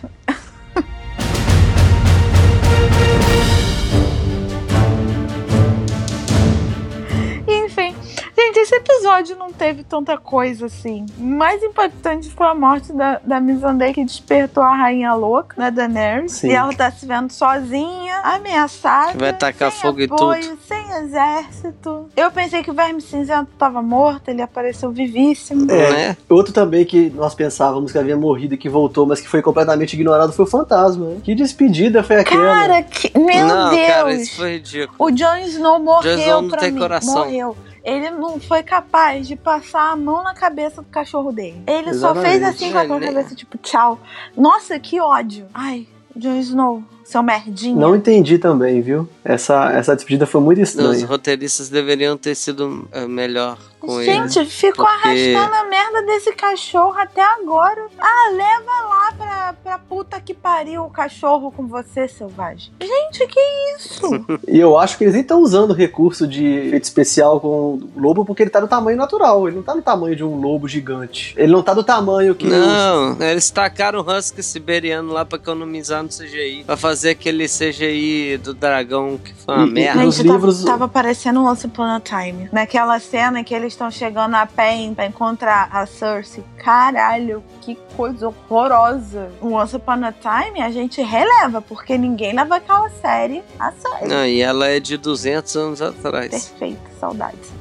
Esse 8.72 8.76
episódio 8.76 9.36
não 9.36 9.52
teve 9.52 9.84
tanta 9.84 10.18
coisa 10.18 10.68
assim. 10.68 11.06
O 11.20 11.24
mais 11.24 11.62
impactante 11.62 12.30
foi 12.30 12.48
a 12.48 12.56
morte 12.56 12.94
da, 12.94 13.20
da 13.24 13.40
Missandei 13.42 13.92
que 13.94 14.06
despertou 14.06 14.64
a 14.64 14.74
rainha 14.74 15.14
louca, 15.14 15.56
né, 15.58 15.70
Daenerys. 15.70 16.32
Sim. 16.34 16.48
E 16.48 16.52
ela 16.54 16.74
tá 16.74 16.90
se 16.90 17.06
vendo 17.06 17.32
sozinha, 17.32 18.22
ameaçada. 18.24 19.18
Vai 19.18 19.34
tacar 19.34 19.72
sem 19.72 19.82
fogo 19.82 20.04
apoio, 20.04 20.42
tudo. 20.42 20.58
Sem 20.66 20.90
exército. 21.04 22.10
Eu 22.16 22.32
pensei 22.32 22.64
que 22.64 22.72
o 22.72 22.74
Verme 22.74 23.02
Cinzento 23.02 23.50
tava 23.58 23.82
morto, 23.82 24.30
ele 24.30 24.42
apareceu 24.42 24.90
vivíssimo. 24.92 25.70
É, 25.70 25.92
Né? 25.92 26.18
Outro 26.30 26.54
também 26.54 26.86
que 26.86 27.10
nós 27.10 27.36
pensávamos 27.36 27.92
que 27.92 27.98
havia 27.98 28.16
morrido 28.16 28.54
e 28.54 28.58
que 28.58 28.70
voltou, 28.70 29.06
mas 29.06 29.20
que 29.20 29.28
foi 29.28 29.42
completamente 29.42 29.94
ignorado 29.94 30.32
foi 30.32 30.46
o 30.46 30.48
Fantasma. 30.48 31.08
né? 31.08 31.18
Que 31.24 31.36
despedida 31.36 32.04
foi 32.04 32.18
aquela? 32.18 32.46
Cara, 32.46 32.84
que... 32.84 33.12
meu 33.20 33.46
não, 33.46 33.70
Deus! 33.72 33.88
cara, 33.88 34.14
isso 34.14 34.38
foi 34.38 34.54
ridículo. 34.54 34.96
O 34.98 35.12
Jon 35.12 35.38
Snow 35.38 35.80
morreu 35.80 36.16
Jon 36.16 36.22
Snow 36.22 36.42
não 36.44 36.50
pra 36.50 36.60
tem 36.60 36.72
mim. 36.72 36.80
coração. 36.80 37.16
Morreu. 37.26 37.58
Ele 37.84 38.12
não 38.12 38.40
foi 38.40 38.62
capaz 38.64 39.28
de 39.28 39.36
passar 39.36 39.92
a 39.92 39.96
mão 39.96 40.24
na 40.24 40.34
cabeça 40.34 40.82
do 40.82 40.88
cachorro 40.90 41.32
dele. 41.32 41.62
Ele 41.68 41.94
só 41.94 42.12
Exatamente. 42.12 42.30
fez 42.30 42.44
assim 42.44 42.72
com 42.72 42.78
a 42.78 42.84
mão 42.84 43.00
na 43.00 43.06
Ele- 43.08 43.16
cabeça, 43.16 43.36
tipo, 43.36 43.58
tchau. 43.58 44.00
Nossa, 44.38 44.78
que 44.80 45.00
ódio. 45.00 45.48
Ai, 45.54 45.88
Jon 46.16 46.36
Snow, 46.40 46.84
seu 47.04 47.24
merdinha. 47.24 47.76
Não 47.76 47.96
entendi 47.96 48.38
também, 48.38 48.82
viu? 48.82 49.08
Essa, 49.26 49.72
essa 49.72 49.96
despedida 49.96 50.26
foi 50.28 50.42
muito 50.42 50.62
Os 50.62 50.70
estranha. 50.70 51.06
roteiristas 51.08 51.70
deveriam 51.70 52.16
ter 52.18 52.36
sido 52.36 52.88
eh, 52.92 53.08
melhor 53.08 53.58
com 53.82 54.00
ele. 54.02 54.12
Gente, 54.12 54.46
ficou 54.46 54.86
Porque- 54.86 55.08
arrastando 55.08 55.56
a 55.56 55.64
merda 55.66 56.02
desse 56.04 56.32
cachorro 56.34 56.94
até 56.98 57.22
agora. 57.22 57.88
Ah, 58.00 58.30
leva 58.32 58.90
lá 58.90 59.12
pra, 59.18 59.54
pra, 59.64 59.80
puta 59.80 60.20
que 60.22 60.34
pariu 60.34 60.84
o 60.86 60.90
cachorro 60.90 61.52
com 61.52 61.68
você, 61.68 62.08
selvagem. 62.08 62.72
Gente, 62.82 63.28
que 63.28 63.40
isso? 63.78 64.02
E 64.48 64.60
eu 64.60 64.78
acho 64.78 64.98
que 64.98 65.04
eles 65.04 65.14
nem 65.14 65.22
estão 65.22 65.42
usando 65.42 65.72
o 65.72 65.74
recurso 65.74 66.28
de 66.28 66.46
efeito 66.46 66.84
especial 66.84 67.40
com 67.40 67.48
o 67.48 67.90
lobo 67.96 68.24
porque 68.26 68.44
ele 68.44 68.50
tá 68.50 68.60
no 68.62 68.68
tamanho 68.68 68.98
natural. 68.98 69.48
Ele 69.48 69.56
não 69.58 69.64
tá 69.64 69.74
no 69.76 69.82
tamanho 69.82 70.16
de 70.16 70.24
um 70.24 70.40
lobo 70.40 70.68
gigante. 70.68 71.34
Ele 71.38 71.52
não 71.52 71.62
tá 71.64 71.74
do 71.74 71.84
tamanho 71.84 72.36
que. 72.36 72.46
Não, 72.48 73.18
eles 73.22 73.50
tacaram 73.50 74.00
o 74.00 74.02
Husky 74.18 74.44
siberiano 74.44 75.12
lá 75.14 75.24
pra 75.26 75.38
economizar 75.38 76.04
no 76.04 76.10
CGI. 76.10 76.64
Pra 76.66 76.76
fazer 76.78 77.12
aquele 77.12 77.48
CGI 77.48 78.38
do 78.38 78.54
dragão 78.54 79.18
que 79.18 79.34
foi 79.34 79.56
uma 79.56 79.68
E- 79.68 79.72
merda. 79.72 80.04
Nos 80.04 80.16
Gente, 80.16 80.28
tava- 80.28 80.38
livros- 80.38 80.64
tava, 80.66 80.88
parecendo 80.88 81.40
um 81.42 81.46
Once 81.48 81.66
Upon 81.66 81.84
a 81.84 82.00
Time. 82.00 82.50
Naquela 82.52 83.00
cena 83.00 83.44
que 83.44 83.54
eles 83.54 83.71
estão 83.72 83.90
chegando 83.92 84.36
a 84.36 84.46
pé 84.46 84.76
em- 84.76 84.94
pra 84.94 85.06
encontrar 85.06 85.70
a 85.72 85.86
Cersei. 85.86 86.44
Caralho, 86.58 87.44
que 87.62 87.76
coisa 87.96 88.28
horrorosa. 88.28 89.32
Once 89.42 89.76
Upon 89.76 90.04
a 90.06 90.12
Time 90.12 90.62
a 90.62 90.70
gente 90.72 91.02
releva, 91.02 91.62
porque 91.62 91.98
ninguém 91.98 92.34
leva 92.34 92.58
aquela 92.58 92.90
série 92.90 93.44
a 93.60 93.72
sério. 93.72 94.08
Não, 94.08 94.26
e 94.26 94.42
ela 94.42 94.68
é 94.68 94.80
de 94.80 94.98
200 94.98 95.56
anos 95.56 95.82
atrás. 95.82 96.30
Perfeito, 96.30 96.80
saudades. 97.00 97.52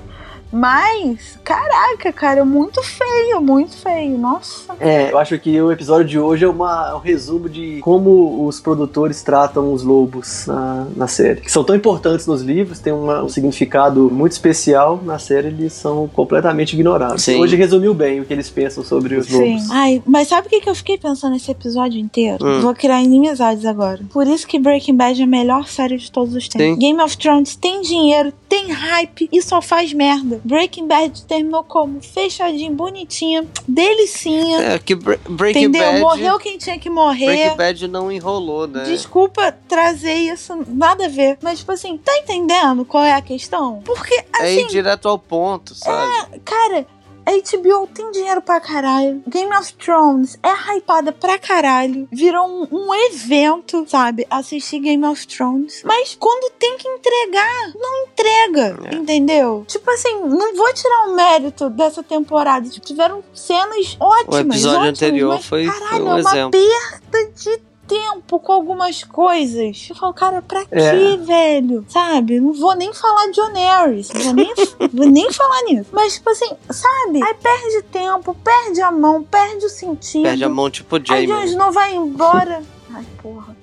Mas, 0.53 1.39
caraca, 1.45 2.13
cara, 2.13 2.45
muito 2.45 2.83
feio, 2.83 3.41
muito 3.41 3.77
feio. 3.77 4.19
Nossa. 4.19 4.75
É, 4.81 5.13
eu 5.13 5.19
acho 5.19 5.39
que 5.39 5.61
o 5.61 5.71
episódio 5.71 6.07
de 6.07 6.19
hoje 6.19 6.45
é, 6.45 6.49
uma- 6.49 6.89
é 6.91 6.95
um 6.95 6.99
resumo 6.99 7.49
de 7.49 7.79
como 7.83 8.47
os 8.47 8.61
produtores 8.61 9.23
tratam 9.23 9.73
os 9.73 9.83
lobos 9.83 10.47
na, 10.47 10.87
na 10.97 11.07
série. 11.09 11.41
Que 11.41 11.51
são 11.51 11.63
tão 11.65 11.75
importantes 11.77 12.27
nos 12.27 12.43
livros, 12.43 12.79
tem 12.79 12.93
uma- 12.93 13.23
um 13.23 13.29
significado 13.29 14.11
muito 14.11 14.33
especial. 14.33 15.01
Na 15.05 15.19
série 15.19 15.49
eles 15.49 15.73
são 15.73 16.09
completamente 16.09 16.75
ignorados. 16.75 17.23
Sim. 17.23 17.41
Hoje 17.41 17.57
resumiu 17.57 17.95
bem 17.95 18.21
o 18.21 18.25
que 18.25 18.33
eles 18.33 18.51
pensam 18.51 18.83
sobre 18.85 19.15
os 19.17 19.31
lobos. 19.31 19.71
Ai, 19.71 20.03
mas 20.07 20.29
sabe 20.29 20.47
o 20.47 20.51
que, 20.51 20.61
que 20.61 20.69
eu 20.69 20.75
fiquei 20.75 20.99
pensando 20.99 21.33
nesse 21.33 21.51
episódio 21.51 21.99
inteiro? 22.01 22.45
Hum. 22.45 22.61
Vou 22.61 22.75
criar 22.75 23.03
inimizades 23.03 23.65
agora. 23.65 24.01
Por 24.13 24.27
isso 24.27 24.47
que 24.47 24.59
Breaking 24.59 24.97
Bad 24.97 25.21
é 25.21 25.25
a 25.25 25.27
melhor 25.27 25.67
série 25.69 25.97
de 25.97 26.11
todos 26.11 26.35
os 26.35 26.49
tempos. 26.49 26.67
Sim. 26.75 26.79
Game 26.79 27.01
of 27.03 27.17
Thrones 27.17 27.55
tem 27.57 27.81
dinheiro, 27.83 28.33
tem 28.49 28.71
hype 28.73 29.29
e 29.33 29.41
só 29.43 29.63
faz 29.63 29.93
merda. 29.93 30.40
Breaking 30.45 30.87
Bad 30.87 31.25
terminou 31.25 31.63
como? 31.65 32.01
Fechadinho, 32.03 32.73
bonitinha, 32.73 33.47
delicinha. 33.69 34.75
É 34.75 34.79
que 34.79 34.95
Bre- 34.95 35.19
Breaking 35.29 35.65
entendeu? 35.65 35.83
Bad. 35.91 36.01
Morreu 36.01 36.39
quem 36.39 36.59
tinha 36.59 36.79
que 36.79 36.89
morrer. 36.91 37.27
Breaking 37.27 37.57
Bad 37.57 37.89
não 37.89 38.11
enrolou, 38.13 38.67
né? 38.67 38.85
Desculpa 38.85 39.53
trazer 39.69 40.15
isso, 40.15 40.55
nada 40.69 41.07
a 41.07 41.09
ver. 41.09 41.39
Mas, 41.43 41.61
tipo 41.61 41.73
assim, 41.73 41.97
tá 41.99 42.17
entendendo 42.19 42.85
qual 42.85 43.05
é 43.05 43.13
a 43.13 43.23
questão? 43.23 43.81
Porque, 43.85 44.15
É 44.15 44.43
assim, 44.43 44.61
ir 44.61 44.67
direto 44.69 45.09
ao 45.09 45.19
ponto, 45.19 45.75
sabe? 45.75 46.41
cara, 46.45 46.87
a 47.27 47.31
HBO 47.33 47.87
tem 47.93 48.11
dinheiro 48.11 48.41
pra 48.43 48.61
caralho. 48.61 49.23
Game 49.29 49.55
of 49.57 49.73
Thrones 49.75 50.39
é 50.43 50.77
hypada 50.77 51.13
pra 51.13 51.39
caralho. 51.39 52.09
Virou 52.11 52.47
um, 52.47 52.69
um 52.71 52.95
evento, 52.95 53.85
sabe? 53.89 54.27
Assistir 54.31 54.81
Game 54.81 55.05
of 55.07 55.27
Thrones. 55.27 55.83
Mas 55.85 56.17
quando 56.19 56.51
tem 56.59 56.77
que 56.79 56.89
entregar, 56.89 57.73
não 57.75 58.05
entrega. 58.07 58.79
É. 58.91 58.95
Entendeu? 58.97 59.65
Tipo 59.67 59.91
assim, 59.91 60.21
não 60.21 60.55
vou 60.57 60.73
tirar 60.75 61.09
o 61.09 61.15
mérito 61.15 61.71
dessa 61.71 62.03
temporada. 62.03 62.69
Tipo, 62.69 62.87
tiveram 62.87 63.23
cenas 63.35 63.97
ótimas. 64.01 64.35
O 64.35 64.39
episódio 64.41 64.79
ótimas, 64.79 65.03
anterior 65.03 65.35
mas, 65.37 65.47
foi- 65.47 65.67
caralho, 65.67 65.89
foi 65.91 66.01
um 66.03 66.09
é 66.09 66.11
uma 66.11 66.21
exemplo. 66.21 66.51
perda 66.51 67.33
de 67.33 67.70
tempo 67.91 68.39
com 68.39 68.53
algumas 68.53 69.03
coisas. 69.03 69.89
Eu 69.91 69.97
falo, 69.97 70.15
cara, 70.15 70.41
pra 70.41 70.61
É. 70.71 70.91
quê, 70.91 71.17
velho? 71.19 71.85
Sabe? 71.89 72.39
Não 72.41 72.53
vou 72.53 72.77
nem 72.77 72.95
falar 72.95 73.31
de 73.33 73.41
Oneris. 73.41 74.11
Não 74.13 74.21
vou 74.23 74.35
nem, 74.35 74.55
vou 74.93 75.07
nem 75.07 75.33
falar 75.33 75.63
nisso. 75.65 75.91
Mas, 75.93 76.15
tipo 76.15 76.31
assim, 76.31 76.51
sabe? 76.71 77.23
Aí 77.23 77.35
perde 77.35 77.83
tempo, 77.91 78.35
perde 78.45 78.81
a 78.81 78.91
mão, 78.93 79.23
perde 79.25 79.67
o 79.67 79.69
sentido. 79.69 80.23
Perde 80.23 80.45
a 80.45 80.49
mão 80.49 80.71
tipo 80.71 80.97
Aí 80.97 81.03
Jamie. 81.05 81.27
Jon 81.27 81.43
Snow 81.45 81.73
vai 81.73 81.95
embora. 81.95 82.63
Ai, 82.95 83.05
porra. 83.21 83.57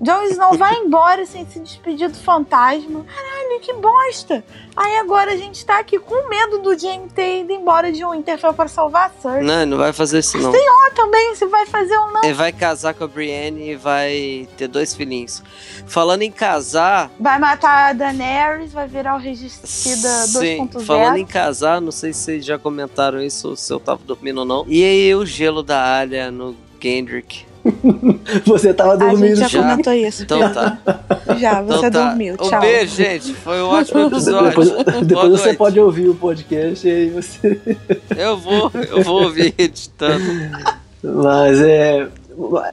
Jon 0.00 0.22
Snow 0.24 0.56
vai 0.58 0.74
embora 0.76 1.24
sem 1.24 1.46
se 1.46 1.58
despedir 1.58 2.10
do 2.10 2.18
fantasma. 2.18 3.04
Caralho, 3.04 3.60
que 3.60 3.72
bosta. 3.72 4.44
Aí 4.76 4.96
agora 4.98 5.32
a 5.32 5.36
gente 5.36 5.64
tá 5.64 5.78
aqui 5.78 5.98
com 5.98 6.28
medo 6.28 6.58
do 6.58 6.78
Jaime 6.78 7.08
ter 7.08 7.40
ido 7.40 7.52
embora 7.52 7.90
de 7.90 8.04
Winterfell 8.04 8.52
pra 8.52 8.68
salvar 8.68 9.06
a 9.06 9.20
Cersei. 9.22 9.42
Não, 9.42 9.64
não 9.64 9.78
vai 9.78 9.92
fazer 9.92 10.18
isso 10.18 10.36
não. 10.38 10.52
Ah, 10.52 10.90
também, 10.94 11.34
se 11.34 11.46
vai 11.46 11.64
fazer 11.66 11.96
ou 11.96 12.12
não. 12.12 12.24
Ele 12.24 12.34
vai 12.34 12.52
casar 12.52 12.92
com 12.94 13.04
a 13.04 13.06
Brienne 13.06 13.70
e 13.70 13.74
vai 13.74 14.46
ter 14.56 14.68
dois 14.68 14.94
filhinhos. 14.94 15.42
Falando 15.86 16.22
em 16.22 16.30
casar, 16.30 17.10
Vai 17.18 17.38
matar 17.38 17.90
a 17.90 17.92
Daenerys, 17.92 18.72
vai 18.72 18.86
virar 18.86 19.14
o 19.16 19.18
Regicida 19.18 20.08
sim, 20.26 20.68
2.0. 20.68 20.84
falando 20.84 21.16
em 21.16 21.26
casar, 21.26 21.80
não 21.80 21.90
sei 21.90 22.12
se 22.12 22.20
vocês 22.20 22.44
já 22.44 22.58
comentaram 22.58 23.20
isso, 23.22 23.56
se 23.56 23.72
eu 23.72 23.80
tava 23.80 24.00
dormindo 24.04 24.38
ou 24.38 24.44
não. 24.44 24.64
E 24.68 24.84
aí 24.84 25.14
o 25.14 25.24
gelo 25.24 25.62
da 25.62 25.80
Arya 25.80 26.30
no 26.30 26.54
Gendrick. 26.80 27.46
Você 28.46 28.72
tava 28.74 28.92
A 28.92 28.96
dormindo 28.96 29.26
gente 29.36 29.38
já 29.40 29.48
já. 29.48 29.62
comentou 29.62 29.92
isso. 29.92 30.22
Então 30.22 30.52
tá. 30.52 30.78
Já, 31.38 31.62
você 31.62 31.78
Então 31.86 31.90
tá. 31.90 32.08
dormiu. 32.08 32.34
Um 32.34 32.48
Tchau. 32.48 32.60
beijo, 32.60 32.96
gente. 32.96 33.34
Foi 33.34 33.60
um 33.60 33.66
ótimo 33.66 34.00
episódio. 34.06 34.48
Depois, 34.48 34.68
depois 35.06 35.30
você 35.30 35.44
noite. 35.44 35.56
pode 35.56 35.80
ouvir 35.80 36.08
o 36.08 36.14
podcast 36.14 36.86
e 36.86 36.90
aí 36.90 37.10
você. 37.10 37.60
Eu 38.16 38.36
vou, 38.38 38.70
eu 38.74 39.02
vou 39.02 39.22
ouvir 39.24 39.54
editando. 39.58 40.24
Mas 41.02 41.60
é. 41.60 42.08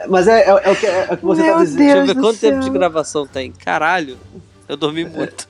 Mas 0.10 0.28
é, 0.28 0.42
é, 0.42 0.50
é 0.50 0.72
o, 0.72 0.76
que, 0.76 0.86
é 0.86 1.08
o 1.12 1.18
que 1.18 1.26
você 1.26 1.42
Meu 1.44 1.54
tá 1.56 1.60
dizendo. 1.64 1.78
Deixa 1.78 1.98
eu 1.98 2.06
Deus 2.06 2.08
ver 2.16 2.22
quanto 2.22 2.40
tempo 2.40 2.60
de 2.60 2.64
céu. 2.66 2.74
gravação 2.74 3.28
tem. 3.28 3.52
Caralho, 3.52 4.18
eu 4.68 4.76
dormi 4.78 5.06
muito. 5.06 5.48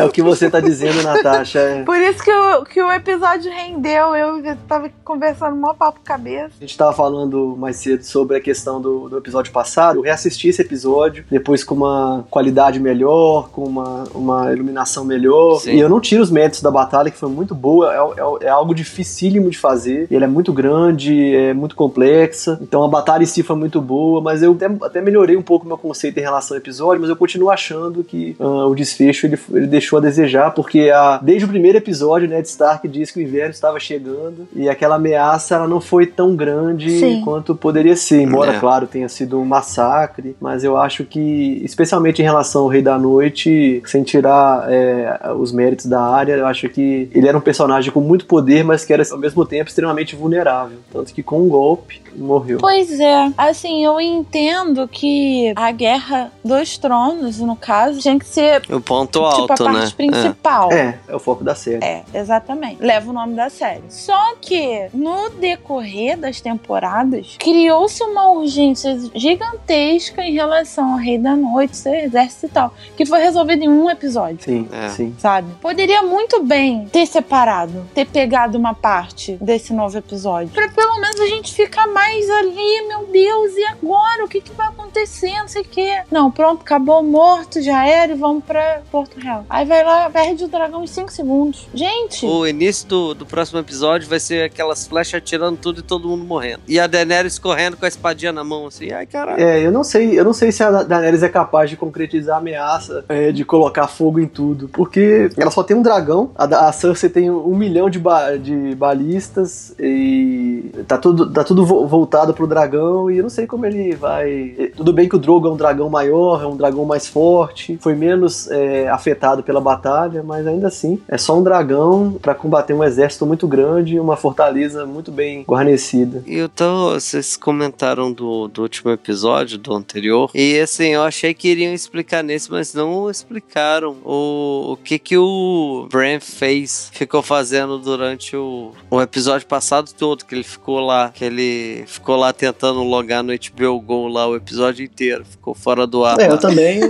É 0.00 0.04
o 0.04 0.10
que 0.10 0.22
você 0.22 0.50
tá 0.50 0.60
dizendo, 0.60 1.02
Natasha. 1.02 1.58
É. 1.58 1.82
Por 1.84 1.96
isso 1.98 2.22
que 2.22 2.30
o, 2.32 2.64
que 2.64 2.82
o 2.82 2.90
episódio 2.92 3.50
rendeu. 3.50 4.14
Eu 4.16 4.56
tava 4.68 4.90
conversando 5.04 5.56
mó 5.56 5.74
papo 5.74 6.00
cabeça. 6.04 6.50
A 6.58 6.60
gente 6.60 6.76
tava 6.76 6.92
falando 6.92 7.54
mais 7.58 7.76
cedo 7.76 8.02
sobre 8.02 8.36
a 8.36 8.40
questão 8.40 8.80
do, 8.80 9.08
do 9.08 9.18
episódio 9.18 9.52
passado. 9.52 9.96
Eu 9.98 10.02
reassisti 10.02 10.48
esse 10.48 10.62
episódio, 10.62 11.24
depois 11.30 11.62
com 11.64 11.74
uma 11.74 12.24
qualidade 12.30 12.80
melhor, 12.80 13.48
com 13.50 13.64
uma, 13.64 14.04
uma 14.14 14.52
iluminação 14.52 15.04
melhor. 15.04 15.60
Sim. 15.60 15.72
E 15.72 15.80
eu 15.80 15.88
não 15.88 16.00
tiro 16.00 16.22
os 16.22 16.30
méritos 16.30 16.62
da 16.62 16.70
batalha, 16.70 17.10
que 17.10 17.16
foi 17.18 17.28
muito 17.28 17.54
boa. 17.54 17.92
É, 17.94 17.98
é- 17.98 18.46
é 18.46 18.48
algo 18.48 18.74
dificílimo 18.74 19.50
de 19.50 19.58
fazer. 19.58 20.06
Ele 20.10 20.24
é 20.24 20.28
muito 20.28 20.52
grande, 20.52 21.34
é 21.34 21.52
muito 21.54 21.74
complexa. 21.76 22.58
Então 22.62 22.82
a 22.82 22.88
batalha 22.88 23.22
em 23.22 23.26
si 23.26 23.42
foi 23.42 23.56
muito 23.56 23.80
boa, 23.80 24.20
mas 24.20 24.42
eu 24.42 24.52
até, 24.52 24.66
até 24.82 25.00
melhorei 25.00 25.36
um 25.36 25.42
pouco 25.42 25.66
meu 25.66 25.76
conceito 25.78 26.18
em 26.18 26.22
relação 26.22 26.56
ao 26.56 26.60
episódio, 26.60 27.00
mas 27.00 27.10
eu 27.10 27.16
continuo 27.16 27.50
achando 27.50 28.02
que 28.04 28.36
ah, 28.40 28.66
o 28.66 28.74
desfecho 28.74 29.26
ele, 29.26 29.38
ele 29.52 29.66
deixou 29.66 29.89
a 29.98 30.02
desejar, 30.02 30.50
porque 30.52 30.90
a, 30.90 31.18
desde 31.22 31.44
o 31.44 31.48
primeiro 31.48 31.78
episódio, 31.78 32.28
Ned 32.28 32.46
Stark 32.46 32.86
disse 32.88 33.12
que 33.12 33.20
o 33.20 33.22
inverno 33.22 33.50
estava 33.50 33.78
chegando 33.80 34.48
e 34.54 34.68
aquela 34.68 34.96
ameaça 34.96 35.54
ela 35.56 35.68
não 35.68 35.80
foi 35.80 36.06
tão 36.06 36.34
grande 36.36 36.90
Sim. 36.90 37.22
quanto 37.22 37.54
poderia 37.54 37.96
ser, 37.96 38.22
embora, 38.22 38.52
É. 38.52 38.58
claro, 38.58 38.86
tenha 38.86 39.08
sido 39.08 39.38
um 39.38 39.44
massacre, 39.44 40.36
mas 40.40 40.64
eu 40.64 40.76
acho 40.76 41.04
que, 41.04 41.60
especialmente 41.64 42.20
em 42.20 42.24
relação 42.24 42.62
ao 42.62 42.68
Rei 42.68 42.82
da 42.82 42.98
Noite, 42.98 43.82
sem 43.86 44.02
tirar 44.02 44.66
é, 44.70 45.32
os 45.38 45.52
méritos 45.52 45.86
da 45.86 46.00
área, 46.00 46.34
eu 46.34 46.46
acho 46.46 46.68
que 46.68 47.08
ele 47.14 47.28
era 47.28 47.36
um 47.36 47.40
personagem 47.40 47.90
com 47.92 48.00
muito 48.00 48.26
poder, 48.26 48.64
mas 48.64 48.84
que 48.84 48.92
era 48.92 49.02
ao 49.10 49.18
mesmo 49.18 49.44
tempo 49.44 49.68
extremamente 49.68 50.14
vulnerável, 50.16 50.78
tanto 50.92 51.12
que 51.12 51.22
com 51.22 51.40
um 51.40 51.48
golpe 51.48 52.00
morreu. 52.16 52.58
Pois 52.60 52.98
é. 52.98 53.32
Assim, 53.36 53.84
eu 53.84 54.00
entendo 54.00 54.88
que 54.88 55.52
a 55.56 55.70
Guerra 55.72 56.30
dos 56.44 56.76
Tronos, 56.78 57.38
no 57.38 57.56
caso, 57.56 58.00
tinha 58.00 58.18
que 58.18 58.26
ser 58.26 58.62
O 58.70 58.80
ponto 58.80 59.12
tipo 59.12 59.24
alto, 59.24 59.64
a 59.70 59.80
parte 59.80 59.96
né? 59.98 60.06
principal. 60.06 60.72
É, 60.72 60.98
é 61.08 61.14
o 61.14 61.18
foco 61.18 61.42
da 61.44 61.54
série. 61.54 61.84
É, 61.84 62.02
exatamente. 62.14 62.82
Leva 62.82 63.10
o 63.10 63.12
nome 63.12 63.34
da 63.34 63.48
série. 63.50 63.82
Só 63.88 64.34
que, 64.40 64.88
no 64.92 65.30
decorrer 65.30 66.16
das 66.18 66.40
temporadas, 66.40 67.36
criou-se 67.38 68.02
uma 68.02 68.30
urgência 68.30 68.98
gigantesca 69.14 70.22
em 70.22 70.32
relação 70.34 70.92
ao 70.92 70.98
Rei 70.98 71.18
da 71.18 71.34
Noite, 71.36 71.76
seu 71.76 71.94
exército 71.94 72.46
e 72.46 72.48
tal, 72.48 72.74
que 72.96 73.04
foi 73.06 73.20
resolvido 73.20 73.62
em 73.64 73.68
um 73.68 73.88
episódio. 73.90 74.38
Sim, 74.42 74.68
É. 74.72 74.88
sim. 74.90 75.14
Sabe? 75.18 75.52
Poderia 75.60 76.02
muito 76.02 76.42
bem 76.42 76.86
ter 76.92 77.06
separado, 77.06 77.86
ter 77.94 78.06
pegado 78.06 78.56
uma 78.58 78.74
parte 78.74 79.32
desse 79.40 79.72
novo 79.72 79.96
episódio. 79.98 80.48
Pra 80.50 80.68
pelo 80.68 81.00
menos 81.00 81.20
a 81.20 81.26
gente 81.26 81.54
ficar 81.54 81.86
mais 81.88 82.28
ali, 82.30 82.86
meu 82.88 83.06
Deus, 83.06 83.52
e 83.56 83.64
agora? 83.66 84.24
O 84.24 84.28
que, 84.28 84.40
que 84.40 84.52
vai 84.52 84.68
acontecer? 84.68 85.38
Não 85.40 85.48
sei 85.48 85.62
o 85.62 85.64
quê. 85.64 86.02
Não, 86.10 86.30
pronto, 86.30 86.62
acabou, 86.62 87.02
morto, 87.02 87.60
já 87.60 87.86
era, 87.86 88.12
e 88.12 88.16
vamos 88.16 88.44
pra 88.44 88.82
Porto 88.90 89.18
Real. 89.18 89.44
Aí 89.48 89.59
vai 89.64 89.84
lá, 89.84 90.08
perde 90.10 90.44
o 90.44 90.48
dragão 90.48 90.82
em 90.82 90.86
5 90.86 91.12
segundos. 91.12 91.66
Gente! 91.74 92.24
O 92.26 92.46
início 92.46 92.86
do, 92.88 93.14
do 93.14 93.26
próximo 93.26 93.58
episódio 93.58 94.08
vai 94.08 94.20
ser 94.20 94.44
aquelas 94.44 94.86
flechas 94.86 95.14
atirando 95.14 95.56
tudo 95.58 95.80
e 95.80 95.82
todo 95.82 96.08
mundo 96.08 96.24
morrendo. 96.24 96.60
E 96.68 96.78
a 96.78 96.86
Daenerys 96.86 97.38
correndo 97.38 97.76
com 97.76 97.84
a 97.84 97.88
espadinha 97.88 98.32
na 98.32 98.44
mão, 98.44 98.66
assim. 98.66 98.90
Ai, 98.92 99.06
caralho. 99.06 99.42
É, 99.42 99.60
eu 99.64 99.70
não 99.72 99.84
sei, 99.84 100.18
eu 100.18 100.24
não 100.24 100.32
sei 100.32 100.52
se 100.52 100.62
a 100.62 100.82
Daenerys 100.82 101.22
é 101.22 101.28
capaz 101.28 101.70
de 101.70 101.76
concretizar 101.76 102.36
a 102.36 102.38
ameaça 102.38 103.04
é, 103.08 103.32
de 103.32 103.44
colocar 103.44 103.86
fogo 103.88 104.18
em 104.20 104.26
tudo, 104.26 104.68
porque 104.68 105.28
ela 105.36 105.50
só 105.50 105.62
tem 105.62 105.76
um 105.76 105.82
dragão, 105.82 106.30
a, 106.36 106.68
a 106.68 106.72
Cersei 106.72 107.08
tem 107.10 107.30
um 107.30 107.54
milhão 107.56 107.88
de, 107.90 107.98
ba- 107.98 108.36
de 108.36 108.74
balistas 108.74 109.74
e 109.78 110.70
tá 110.86 110.96
tudo, 110.98 111.30
tá 111.32 111.42
tudo 111.44 111.64
vo- 111.64 111.86
voltado 111.86 112.32
pro 112.34 112.46
dragão 112.46 113.10
e 113.10 113.18
eu 113.18 113.22
não 113.22 113.30
sei 113.30 113.46
como 113.46 113.66
ele 113.66 113.94
vai. 113.94 114.54
é, 114.58 114.66
Tudo 114.68 114.92
bem 114.92 115.08
que 115.08 115.16
o 115.16 115.18
Drogo 115.18 115.48
é 115.48 115.50
um 115.50 115.56
dragão 115.56 115.88
maior, 115.90 116.42
é 116.42 116.46
um 116.46 116.56
dragão 116.56 116.84
mais 116.84 117.06
forte, 117.06 117.78
foi 117.80 117.94
menos 117.94 118.50
é, 118.50 118.88
afetado 118.88 119.42
pela 119.50 119.60
batalha, 119.60 120.22
mas 120.22 120.46
ainda 120.46 120.68
assim 120.68 121.00
é 121.08 121.18
só 121.18 121.36
um 121.36 121.42
dragão 121.42 122.16
para 122.22 122.36
combater 122.36 122.72
um 122.72 122.84
exército 122.84 123.26
muito 123.26 123.48
grande 123.48 123.96
e 123.96 124.00
uma 124.00 124.16
fortaleza 124.16 124.86
muito 124.86 125.10
bem 125.10 125.42
guarnecida. 125.42 126.22
E 126.24 126.38
então, 126.38 126.90
vocês 126.90 127.36
comentaram 127.36 128.12
do, 128.12 128.46
do 128.46 128.62
último 128.62 128.92
episódio, 128.92 129.58
do 129.58 129.74
anterior, 129.74 130.30
e 130.32 130.60
assim, 130.60 130.88
eu 130.88 131.02
achei 131.02 131.34
que 131.34 131.48
iriam 131.48 131.74
explicar 131.74 132.22
nesse, 132.22 132.48
mas 132.48 132.72
não 132.72 133.10
explicaram 133.10 133.96
o, 134.04 134.72
o 134.72 134.76
que 134.76 135.00
que 135.00 135.16
o 135.16 135.88
Bran 135.90 136.20
fez, 136.20 136.88
ficou 136.92 137.22
fazendo 137.22 137.76
durante 137.78 138.36
o, 138.36 138.70
o 138.88 139.00
episódio 139.00 139.48
passado 139.48 139.90
todo, 139.98 140.24
que 140.24 140.34
ele 140.34 140.44
ficou 140.44 140.78
lá, 140.78 141.10
que 141.12 141.24
ele 141.24 141.82
ficou 141.88 142.14
lá 142.14 142.32
tentando 142.32 142.84
logar 142.84 143.24
no 143.24 143.32
HBO 143.32 143.80
Go 143.80 144.06
lá 144.06 144.28
o 144.28 144.36
episódio 144.36 144.84
inteiro, 144.84 145.24
ficou 145.24 145.54
fora 145.54 145.88
do 145.88 146.04
ar. 146.04 146.20
É, 146.20 146.28
eu 146.28 146.38
também 146.38 146.80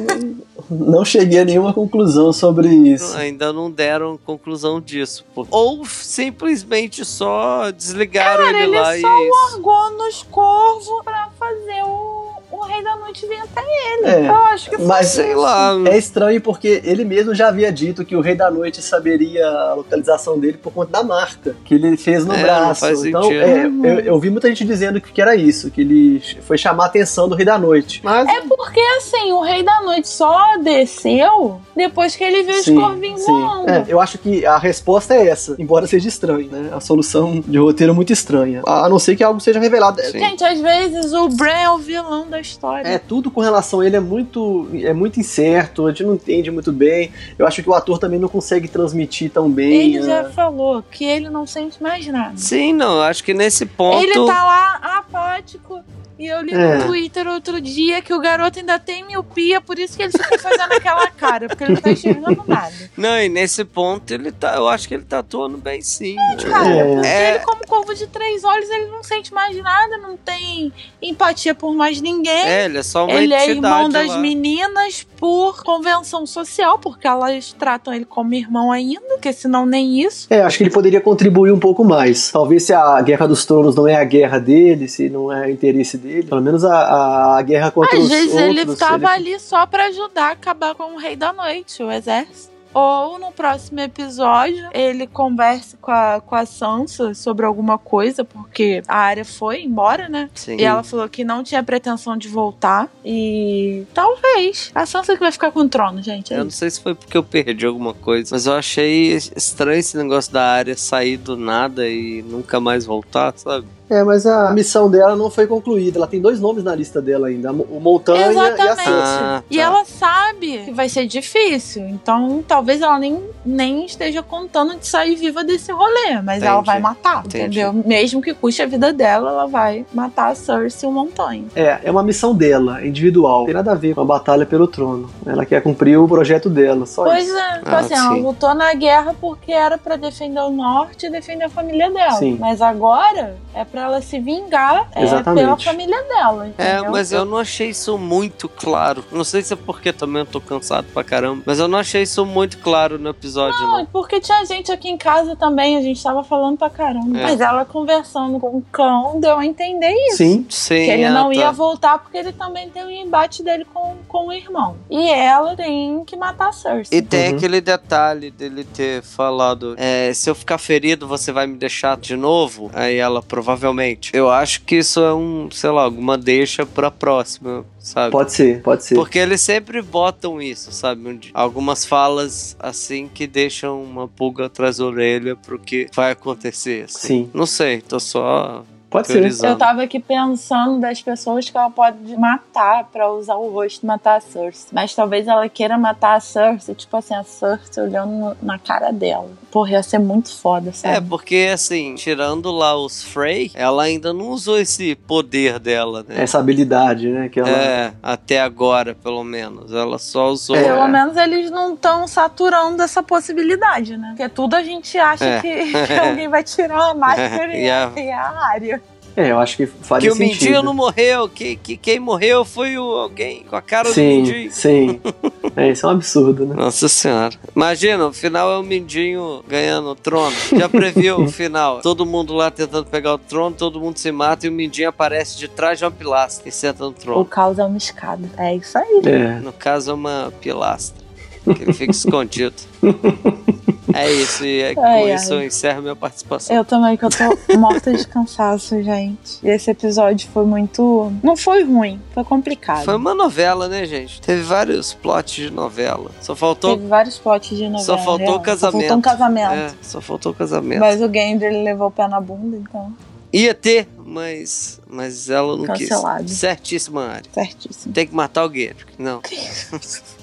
não 0.70 1.04
cheguei 1.04 1.40
a 1.40 1.44
nenhuma 1.44 1.72
conclusão 1.72 2.32
sobre 2.32 2.49
isso. 2.58 3.16
Ainda 3.16 3.52
não 3.52 3.70
deram 3.70 4.18
conclusão 4.18 4.80
disso. 4.80 5.24
Ou 5.50 5.84
simplesmente 5.84 7.04
só 7.04 7.70
desligaram 7.70 8.44
Cara, 8.44 8.56
ele, 8.56 8.72
ele 8.72 8.78
lá 8.80 8.84
só 8.86 8.92
e 8.92 9.04
é 9.04 9.28
isso. 9.28 9.52
largou 9.52 9.90
nos 9.92 10.22
corvos 10.24 11.04
pra 11.04 11.30
fazer 11.38 11.82
o, 11.84 12.19
o 12.60 12.64
Rei 12.66 12.82
da 12.84 12.96
Noite 12.96 13.26
vir 13.26 13.38
até 13.40 13.60
ele. 13.60 14.06
É, 14.06 14.28
eu 14.28 14.34
acho 14.34 14.70
que 14.70 14.76
foi 14.76 14.86
mas 14.86 15.06
Sei 15.08 15.34
lá. 15.34 15.74
É 15.86 15.96
estranho 15.98 16.40
porque 16.40 16.80
ele 16.84 17.04
mesmo 17.04 17.34
já 17.34 17.48
havia 17.48 17.72
dito 17.72 18.04
que 18.04 18.14
o 18.14 18.20
Rei 18.20 18.34
da 18.34 18.50
Noite 18.50 18.80
saberia 18.82 19.46
a 19.46 19.74
localização 19.74 20.38
dele 20.38 20.58
por 20.58 20.72
conta 20.72 20.92
da 20.92 21.02
marca 21.02 21.56
que 21.64 21.74
ele 21.74 21.96
fez 21.96 22.24
no 22.24 22.34
É, 22.34 22.42
braço. 22.42 22.80
faz 22.80 23.04
então, 23.04 23.22
sentido. 23.22 23.42
é, 23.42 23.66
eu, 23.66 24.00
eu 24.00 24.18
vi 24.20 24.30
muita 24.30 24.48
gente 24.48 24.64
dizendo 24.64 25.00
que, 25.00 25.12
que 25.12 25.20
era 25.22 25.34
isso, 25.34 25.70
que 25.70 25.80
ele 25.80 26.22
foi 26.42 26.56
chamar 26.58 26.84
a 26.84 26.86
atenção 26.86 27.28
do 27.28 27.34
Rei 27.34 27.44
da 27.46 27.58
Noite. 27.58 28.00
Mas 28.04 28.28
É 28.28 28.40
porque 28.42 28.80
assim, 28.98 29.32
o 29.32 29.40
Rei 29.42 29.62
da 29.62 29.80
Noite 29.82 30.08
só 30.08 30.56
desceu 30.94 31.60
depois 31.76 32.16
que 32.16 32.24
ele 32.24 32.42
viu 32.42 32.54
os 32.58 32.68
corvinhos 32.68 33.24
voando. 33.24 33.70
É, 33.70 33.84
eu 33.88 34.00
acho 34.00 34.18
que 34.18 34.44
a 34.44 34.58
resposta 34.58 35.14
é 35.14 35.28
essa, 35.28 35.54
embora 35.58 35.86
seja 35.86 36.08
estranho, 36.08 36.48
né? 36.50 36.70
A 36.72 36.80
solução 36.80 37.40
de 37.46 37.58
roteiro 37.58 37.92
é 37.92 37.96
muito 37.96 38.12
estranha. 38.12 38.62
A 38.66 38.88
não 38.88 38.98
ser 38.98 39.16
que 39.16 39.22
algo 39.24 39.40
seja 39.40 39.58
revelado. 39.60 40.00
Sim. 40.02 40.18
Gente, 40.18 40.44
às 40.44 40.60
vezes 40.60 41.12
o 41.12 41.28
Bran 41.28 41.50
é 41.52 41.70
o 41.70 41.78
vilão 41.78 42.28
da 42.28 42.40
história. 42.50 42.88
É, 42.88 42.98
tudo 42.98 43.30
com 43.30 43.40
relação 43.40 43.80
a 43.80 43.86
ele 43.86 43.96
é 43.96 44.00
muito, 44.00 44.68
é 44.74 44.92
muito 44.92 45.18
incerto, 45.18 45.86
a 45.86 45.90
gente 45.90 46.04
não 46.04 46.14
entende 46.14 46.50
muito 46.50 46.72
bem. 46.72 47.12
Eu 47.38 47.46
acho 47.46 47.62
que 47.62 47.68
o 47.68 47.74
ator 47.74 47.98
também 47.98 48.18
não 48.18 48.28
consegue 48.28 48.68
transmitir 48.68 49.30
tão 49.30 49.50
bem. 49.50 49.72
Ele 49.72 50.00
né? 50.00 50.06
já 50.06 50.24
falou 50.30 50.82
que 50.82 51.04
ele 51.04 51.30
não 51.30 51.46
sente 51.46 51.82
mais 51.82 52.06
nada. 52.06 52.36
Sim, 52.36 52.72
não, 52.72 53.00
acho 53.02 53.24
que 53.24 53.34
nesse 53.34 53.66
ponto. 53.66 54.02
Ele 54.02 54.14
tá 54.14 54.44
lá 54.44 54.98
apático. 54.98 55.82
E 56.20 56.26
eu 56.26 56.42
li 56.42 56.52
É. 56.52 56.76
no 56.76 56.84
Twitter 56.84 57.26
outro 57.26 57.58
dia 57.62 58.02
que 58.02 58.12
o 58.12 58.20
garoto 58.20 58.58
ainda 58.58 58.78
tem 58.78 59.06
miopia, 59.06 59.58
por 59.58 59.78
isso 59.78 59.96
que 59.96 60.02
ele 60.02 60.12
fica 60.12 60.38
fazendo 60.38 60.72
aquela 60.72 61.06
cara, 61.06 61.48
porque 61.48 61.64
ele 61.64 61.72
não 61.72 61.80
tá 61.80 61.90
enxergando 61.92 62.44
nada. 62.46 62.72
Não, 62.94 63.18
e 63.18 63.28
nesse 63.30 63.64
ponto 63.64 64.12
ele 64.12 64.30
tá. 64.30 64.54
Eu 64.56 64.68
acho 64.68 64.86
que 64.86 64.92
ele 64.92 65.04
tá 65.04 65.20
atuando 65.20 65.56
bem 65.56 65.80
sim. 65.80 66.16
Cara, 66.46 66.68
É. 66.68 66.84
porque 66.94 67.06
É. 67.08 67.30
ele, 67.36 67.38
como 67.46 67.66
corvo 67.66 67.94
de 67.94 68.06
três 68.06 68.44
olhos, 68.44 68.68
ele 68.68 68.86
não 68.90 69.02
sente 69.02 69.32
mais 69.32 69.56
nada, 69.62 69.96
não 69.96 70.14
tem 70.14 70.70
empatia 71.00 71.54
por 71.54 71.74
mais 71.74 72.02
ninguém. 72.02 72.32
É, 72.46 72.66
ele 72.66 72.76
é 72.78 72.82
só 72.82 73.06
uma 73.06 73.14
Ele 73.14 73.32
é 73.32 73.48
irmão 73.48 73.88
das 73.88 74.08
lá. 74.08 74.18
meninas 74.18 75.06
por 75.16 75.62
convenção 75.64 76.26
social, 76.26 76.78
porque 76.78 77.06
elas 77.06 77.54
tratam 77.58 77.94
ele 77.94 78.04
como 78.04 78.34
irmão 78.34 78.70
ainda, 78.70 79.00
porque 79.08 79.32
senão 79.32 79.64
nem 79.64 80.02
isso. 80.02 80.26
É, 80.28 80.42
acho 80.42 80.58
que 80.58 80.64
ele 80.64 80.70
poderia 80.70 81.00
contribuir 81.00 81.50
um 81.52 81.58
pouco 81.58 81.82
mais. 81.82 82.30
Talvez 82.30 82.64
se 82.64 82.74
a 82.74 83.00
Guerra 83.00 83.26
dos 83.26 83.46
Tronos 83.46 83.74
não 83.74 83.88
é 83.88 83.96
a 83.96 84.04
guerra 84.04 84.38
dele, 84.38 84.86
se 84.86 85.08
não 85.08 85.32
é 85.32 85.46
o 85.46 85.50
interesse 85.50 85.96
dele, 85.96 86.09
pelo 86.28 86.40
menos 86.40 86.64
a, 86.64 86.74
a, 86.74 87.38
a 87.38 87.42
guerra 87.42 87.70
contra 87.70 87.96
Às 87.96 88.04
os 88.04 88.10
vezes 88.10 88.34
ele 88.34 88.76
tava 88.76 89.08
ali 89.08 89.38
só 89.38 89.66
pra 89.66 89.86
ajudar 89.86 90.28
a 90.28 90.32
acabar 90.32 90.74
com 90.74 90.94
o 90.94 90.98
Rei 90.98 91.16
da 91.16 91.32
Noite, 91.32 91.82
o 91.82 91.90
exército. 91.90 92.50
Ou 92.72 93.18
no 93.18 93.32
próximo 93.32 93.80
episódio 93.80 94.68
ele 94.72 95.04
conversa 95.04 95.76
com 95.80 95.90
a, 95.90 96.20
com 96.24 96.36
a 96.36 96.46
Sansa 96.46 97.14
sobre 97.14 97.44
alguma 97.44 97.76
coisa, 97.78 98.24
porque 98.24 98.80
a 98.86 98.96
área 98.96 99.24
foi 99.24 99.62
embora, 99.62 100.08
né? 100.08 100.30
Sim. 100.36 100.56
E 100.56 100.62
ela 100.62 100.84
falou 100.84 101.08
que 101.08 101.24
não 101.24 101.42
tinha 101.42 101.64
pretensão 101.64 102.16
de 102.16 102.28
voltar. 102.28 102.88
E 103.04 103.84
talvez. 103.92 104.70
A 104.72 104.86
Sansa 104.86 105.14
que 105.14 105.20
vai 105.20 105.32
ficar 105.32 105.50
com 105.50 105.60
o 105.60 105.68
trono, 105.68 106.00
gente. 106.00 106.32
é 106.32 106.36
Eu 106.36 106.40
não 106.42 106.46
isso. 106.46 106.58
sei 106.58 106.70
se 106.70 106.80
foi 106.80 106.94
porque 106.94 107.16
eu 107.16 107.24
perdi 107.24 107.66
alguma 107.66 107.92
coisa, 107.92 108.28
mas 108.30 108.46
eu 108.46 108.52
achei 108.52 109.14
estranho 109.16 109.80
esse 109.80 109.96
negócio 109.96 110.32
da 110.32 110.44
área 110.44 110.76
sair 110.76 111.16
do 111.16 111.36
nada 111.36 111.88
e 111.88 112.22
nunca 112.22 112.60
mais 112.60 112.86
voltar, 112.86 113.32
sabe? 113.36 113.66
É, 113.90 114.04
mas 114.04 114.24
a 114.24 114.52
missão 114.52 114.88
dela 114.88 115.16
não 115.16 115.28
foi 115.28 115.48
concluída. 115.48 115.98
Ela 115.98 116.06
tem 116.06 116.20
dois 116.20 116.38
nomes 116.40 116.62
na 116.62 116.74
lista 116.76 117.02
dela 117.02 117.26
ainda: 117.26 117.50
o 117.50 117.80
Montanha 117.80 118.20
e 118.20 118.24
a 118.24 118.30
Exatamente. 118.30 118.76
Sansa. 118.84 119.20
Ah, 119.20 119.42
E 119.50 119.56
tá. 119.56 119.62
ela 119.62 119.84
sabe 119.84 120.58
que 120.64 120.70
vai 120.70 120.88
ser 120.88 121.06
difícil. 121.06 121.82
Então, 121.88 122.44
talvez 122.46 122.80
ela 122.80 122.98
nem, 123.00 123.20
nem 123.44 123.84
esteja 123.86 124.22
contando 124.22 124.76
de 124.76 124.86
sair 124.86 125.14
viva 125.16 125.42
desse 125.42 125.72
rolê. 125.72 126.20
Mas 126.22 126.42
ela 126.42 126.54
Entendi. 126.56 126.66
vai 126.66 126.80
matar, 126.80 127.24
Entendi. 127.24 127.60
entendeu? 127.60 127.72
Mesmo 127.86 128.20
que 128.20 128.34
custe 128.34 128.62
a 128.62 128.66
vida 128.66 128.92
dela, 128.92 129.30
ela 129.30 129.46
vai 129.46 129.84
matar 129.92 130.30
a 130.30 130.34
Cersei 130.34 130.88
o 130.88 130.92
Montanha. 130.92 131.44
É, 131.54 131.80
é 131.84 131.90
uma 131.90 132.02
missão 132.02 132.34
dela, 132.34 132.84
individual. 132.84 133.40
Não 133.40 133.44
tem 133.46 133.54
nada 133.54 133.72
a 133.72 133.74
ver 133.74 133.94
com 133.94 134.00
a 134.00 134.04
batalha 134.04 134.44
pelo 134.46 134.66
trono. 134.66 135.10
Ela 135.26 135.44
quer 135.46 135.62
cumprir 135.62 135.98
o 135.98 136.06
projeto 136.06 136.48
dela, 136.50 136.86
só 136.86 137.04
Pois 137.04 137.26
isso. 137.26 137.36
é, 137.36 137.58
tipo 137.58 137.70
Ah, 137.70 137.78
assim, 137.78 137.94
ela 137.94 138.14
sim. 138.14 138.22
lutou 138.22 138.54
na 138.54 138.74
guerra 138.74 139.14
porque 139.20 139.52
era 139.52 139.78
pra 139.78 139.96
defender 139.96 140.40
o 140.40 140.50
norte 140.50 141.06
e 141.06 141.10
defender 141.10 141.44
a 141.44 141.48
família 141.50 141.90
dela. 141.90 142.12
Sim. 142.12 142.36
Mas 142.38 142.60
agora 142.60 143.36
é 143.54 143.64
pra 143.64 143.82
ela 143.82 144.02
se 144.02 144.18
vingar 144.20 144.88
é, 144.92 145.06
pela 145.22 145.56
família 145.58 146.02
dela. 146.04 146.50
É, 146.58 146.72
entendeu? 146.74 146.90
mas 146.92 147.12
eu 147.12 147.24
não 147.24 147.38
achei 147.38 147.70
isso 147.70 147.96
muito 147.98 148.48
claro. 148.48 149.04
Não 149.10 149.24
sei 149.24 149.42
se 149.42 149.52
é 149.52 149.56
porque 149.56 149.92
também 149.92 150.20
eu 150.20 150.26
tô 150.26 150.40
cansado 150.40 150.86
pra 150.92 151.02
caramba, 151.02 151.42
mas 151.46 151.58
eu 151.58 151.68
não 151.68 151.78
achei 151.78 152.02
isso 152.02 152.24
muito 152.26 152.58
claro 152.58 152.98
no 152.98 153.10
episódio, 153.10 153.30
Não, 153.48 153.78
não. 153.78 153.86
porque 153.86 154.20
tinha 154.20 154.44
gente 154.44 154.70
aqui 154.70 154.88
em 154.88 154.96
casa 154.96 155.34
também, 155.36 155.76
a 155.76 155.80
gente 155.82 156.02
tava 156.02 156.22
falando 156.24 156.58
pra 156.58 156.68
caramba. 156.70 157.18
É. 157.18 157.22
Mas 157.22 157.40
ela 157.40 157.64
conversando 157.64 158.38
com 158.38 158.58
o 158.58 158.62
cão 158.72 159.18
deu 159.20 159.38
a 159.38 159.46
entender 159.46 159.92
isso. 160.08 160.16
Sim. 160.18 160.46
Sim, 160.48 160.74
Que 160.84 160.90
ele 160.90 161.08
não 161.10 161.28
tá. 161.28 161.34
ia 161.34 161.52
voltar 161.52 161.98
porque 161.98 162.18
ele 162.18 162.32
também 162.32 162.68
tem 162.70 162.84
um 162.84 162.90
embate 162.90 163.42
dele 163.42 163.64
com, 163.72 163.96
com 164.08 164.28
o 164.28 164.32
irmão. 164.32 164.76
E 164.90 165.08
ela 165.10 165.56
tem 165.56 166.04
que 166.04 166.16
matar 166.16 166.48
a 166.48 166.52
Cersei. 166.52 166.98
E 166.98 167.02
tem 167.02 167.30
Uhum. 167.30 167.36
aquele 167.36 167.60
detalhe 167.60 168.30
dele 168.30 168.64
ter 168.64 169.02
falado: 169.02 169.74
é, 169.78 170.12
se 170.12 170.28
eu 170.28 170.34
ficar 170.34 170.58
ferido, 170.58 171.06
você 171.06 171.32
vai 171.32 171.46
me 171.46 171.56
deixar 171.56 171.96
de 171.96 172.16
novo? 172.16 172.70
Aí 172.74 172.96
ela, 172.96 173.22
provavelmente. 173.22 174.10
Eu 174.14 174.30
acho 174.30 174.62
que 174.62 174.76
isso 174.76 175.00
é 175.00 175.14
um, 175.14 175.48
sei 175.50 175.70
lá, 175.70 175.82
alguma 175.84 176.16
deixa 176.16 176.64
pra 176.66 176.90
próxima, 176.90 177.64
sabe? 177.80 178.12
Pode 178.12 178.32
ser, 178.32 178.62
pode 178.62 178.84
ser. 178.84 178.94
Porque 178.94 179.18
eles 179.18 179.40
sempre 179.40 179.82
botam 179.82 180.40
isso, 180.40 180.70
sabe? 180.70 181.30
Algumas 181.34 181.84
falas 181.84 182.54
assim 182.58 183.08
que 183.12 183.26
deixam 183.26 183.82
uma 183.82 184.06
pulga 184.06 184.46
atrás 184.46 184.76
da 184.76 184.84
orelha 184.84 185.34
pro 185.34 185.58
que 185.58 185.88
vai 185.94 186.12
acontecer. 186.12 186.84
Assim. 186.84 187.08
Sim. 187.08 187.30
Não 187.34 187.46
sei, 187.46 187.80
tô 187.80 187.98
só 187.98 188.64
Pode 188.90 189.06
ser. 189.06 189.46
Eu 189.46 189.56
tava 189.56 189.82
aqui 189.84 190.00
pensando 190.00 190.80
das 190.80 191.00
pessoas 191.00 191.48
que 191.48 191.56
ela 191.56 191.70
pode 191.70 192.16
matar 192.16 192.88
pra 192.92 193.08
usar 193.10 193.36
o 193.36 193.48
rosto 193.50 193.84
e 193.84 193.86
matar 193.86 194.16
a 194.16 194.20
Cersei. 194.20 194.68
Mas 194.72 194.92
talvez 194.94 195.28
ela 195.28 195.48
queira 195.48 195.78
matar 195.78 196.16
a 196.16 196.20
Cersei, 196.20 196.74
tipo 196.74 196.96
assim, 196.96 197.14
a 197.14 197.22
Cersei 197.22 197.84
olhando 197.84 198.10
no- 198.10 198.36
na 198.42 198.58
cara 198.58 198.90
dela. 198.92 199.30
Porra, 199.50 199.72
ia 199.72 199.82
ser 199.82 199.98
muito 199.98 200.34
foda, 200.36 200.72
sabe? 200.72 200.96
É, 200.96 201.00
porque 201.00 201.50
assim, 201.52 201.94
tirando 201.94 202.50
lá 202.50 202.76
os 202.76 203.02
Frey, 203.02 203.50
ela 203.54 203.82
ainda 203.84 204.12
não 204.12 204.28
usou 204.30 204.58
esse 204.58 204.94
poder 204.94 205.58
dela, 205.58 206.04
né? 206.08 206.22
Essa 206.22 206.38
habilidade, 206.38 207.08
né? 207.08 207.28
Que 207.28 207.40
ela... 207.40 207.48
É, 207.50 207.92
até 208.02 208.40
agora, 208.40 208.94
pelo 208.94 209.22
menos. 209.24 209.72
Ela 209.72 209.98
só 209.98 210.28
usou. 210.30 210.54
É. 210.56 210.62
Pelo 210.64 210.86
menos 210.88 211.16
eles 211.16 211.50
não 211.50 211.74
estão 211.74 212.06
saturando 212.08 212.82
essa 212.82 213.02
possibilidade, 213.02 213.96
né? 213.96 214.14
Porque 214.16 214.28
tudo 214.28 214.54
a 214.54 214.62
gente 214.62 214.96
acha 214.98 215.24
É. 215.24 215.40
que, 215.40 215.72
que 215.86 215.92
alguém 215.92 216.28
vai 216.28 216.42
tirar 216.44 216.90
a 216.90 216.94
máscara 216.94 217.56
e, 217.56 217.64
E 217.64 217.70
a... 217.70 217.92
e 217.96 218.10
a 218.10 218.30
área. 218.46 218.79
É, 219.16 219.30
eu 219.32 219.38
acho 219.38 219.56
que 219.56 219.66
faria 219.66 220.08
Que 220.08 220.14
o 220.14 220.16
sentido. 220.16 220.40
Mindinho 220.44 220.62
não 220.62 220.72
morreu, 220.72 221.28
que, 221.28 221.56
que 221.56 221.76
quem 221.76 221.98
morreu 221.98 222.44
foi 222.44 222.78
o, 222.78 222.82
alguém 222.82 223.42
com 223.44 223.56
a 223.56 223.60
cara 223.62 223.88
do 223.88 223.94
Sim, 223.94 224.22
Mindinho. 224.22 224.52
sim. 224.52 225.00
É, 225.56 225.68
isso 225.70 225.84
é 225.84 225.88
um 225.88 225.92
absurdo, 225.92 226.46
né? 226.46 226.54
Nossa 226.54 226.88
senhora. 226.88 227.34
Imagina, 227.56 228.06
o 228.06 228.12
final 228.12 228.52
é 228.52 228.56
o 228.58 228.62
Mindinho 228.62 229.42
ganhando 229.48 229.88
o 229.88 229.94
trono. 229.96 230.34
Já 230.56 230.68
previu 230.68 231.22
o 231.22 231.28
final. 231.28 231.80
Todo 231.82 232.06
mundo 232.06 232.32
lá 232.34 232.52
tentando 232.52 232.86
pegar 232.86 233.14
o 233.14 233.18
trono, 233.18 233.54
todo 233.56 233.80
mundo 233.80 233.98
se 233.98 234.12
mata 234.12 234.46
e 234.46 234.48
o 234.48 234.52
Mindinho 234.52 234.88
aparece 234.88 235.36
de 235.36 235.48
trás 235.48 235.78
de 235.80 235.84
uma 235.84 235.90
pilastra 235.90 236.48
e 236.48 236.52
senta 236.52 236.84
no 236.84 236.90
O 236.90 236.92
trono. 236.92 237.24
caos 237.24 237.58
é 237.58 237.64
uma 237.64 237.76
escada. 237.76 238.22
É 238.38 238.54
isso 238.54 238.78
aí. 238.78 239.02
É. 239.04 239.40
No 239.40 239.52
caso, 239.52 239.90
é 239.90 239.94
uma 239.94 240.32
pilastra. 240.40 241.02
Que 241.44 241.62
ele 241.64 241.72
fica 241.72 241.90
escondido. 241.90 242.54
É 243.94 244.10
isso, 244.10 244.44
e 244.44 244.62
é, 244.62 244.74
com 244.74 244.84
Ai, 244.84 245.14
isso 245.14 245.32
eu 245.32 245.42
encerro 245.42 245.82
minha 245.82 245.96
participação. 245.96 246.54
Eu 246.54 246.64
também, 246.64 246.96
que 246.96 247.04
eu 247.04 247.10
tô 247.10 247.58
morta 247.58 247.92
de 247.92 248.06
cansaço, 248.06 248.82
gente. 248.82 249.38
E 249.42 249.48
esse 249.48 249.70
episódio 249.70 250.28
foi 250.32 250.44
muito. 250.44 251.12
Não 251.22 251.36
foi 251.36 251.64
ruim, 251.64 252.00
foi 252.12 252.24
complicado. 252.24 252.84
Foi 252.84 252.96
uma 252.96 253.14
novela, 253.14 253.68
né, 253.68 253.84
gente? 253.84 254.20
Teve 254.20 254.42
vários 254.42 254.94
plots 254.94 255.34
de 255.34 255.50
novela. 255.50 256.10
Só 256.20 256.34
faltou. 256.34 256.76
Teve 256.76 256.88
vários 256.88 257.18
potes 257.18 257.56
de 257.56 257.64
novela. 257.64 257.84
Só 257.84 257.98
faltou 257.98 258.18
real. 258.18 258.36
o 258.36 258.40
casamento. 258.40 258.60
Só 258.60 258.78
faltou 258.80 258.96
um 258.96 259.02
casamento. 259.02 259.52
É, 259.52 259.70
só 259.82 260.00
faltou 260.00 260.32
o 260.32 260.34
casamento. 260.34 260.80
Mas 260.80 261.00
o 261.00 261.12
Gendry 261.12 261.62
levou 261.62 261.88
o 261.88 261.90
pé 261.90 262.08
na 262.08 262.20
bunda, 262.20 262.56
então. 262.56 262.92
Ia 263.32 263.54
ter 263.54 263.86
mas, 264.10 264.80
mas 264.88 265.30
ela 265.30 265.56
não 265.56 265.64
Cancelado. 265.64 266.24
quis. 266.24 266.32
Certíssima 266.32 267.06
área. 267.06 267.30
Certíssimo. 267.32 267.94
Tem 267.94 268.06
que 268.06 268.14
matar 268.14 268.44
o 268.44 268.52
Gendry. 268.52 268.86
Não. 268.98 269.20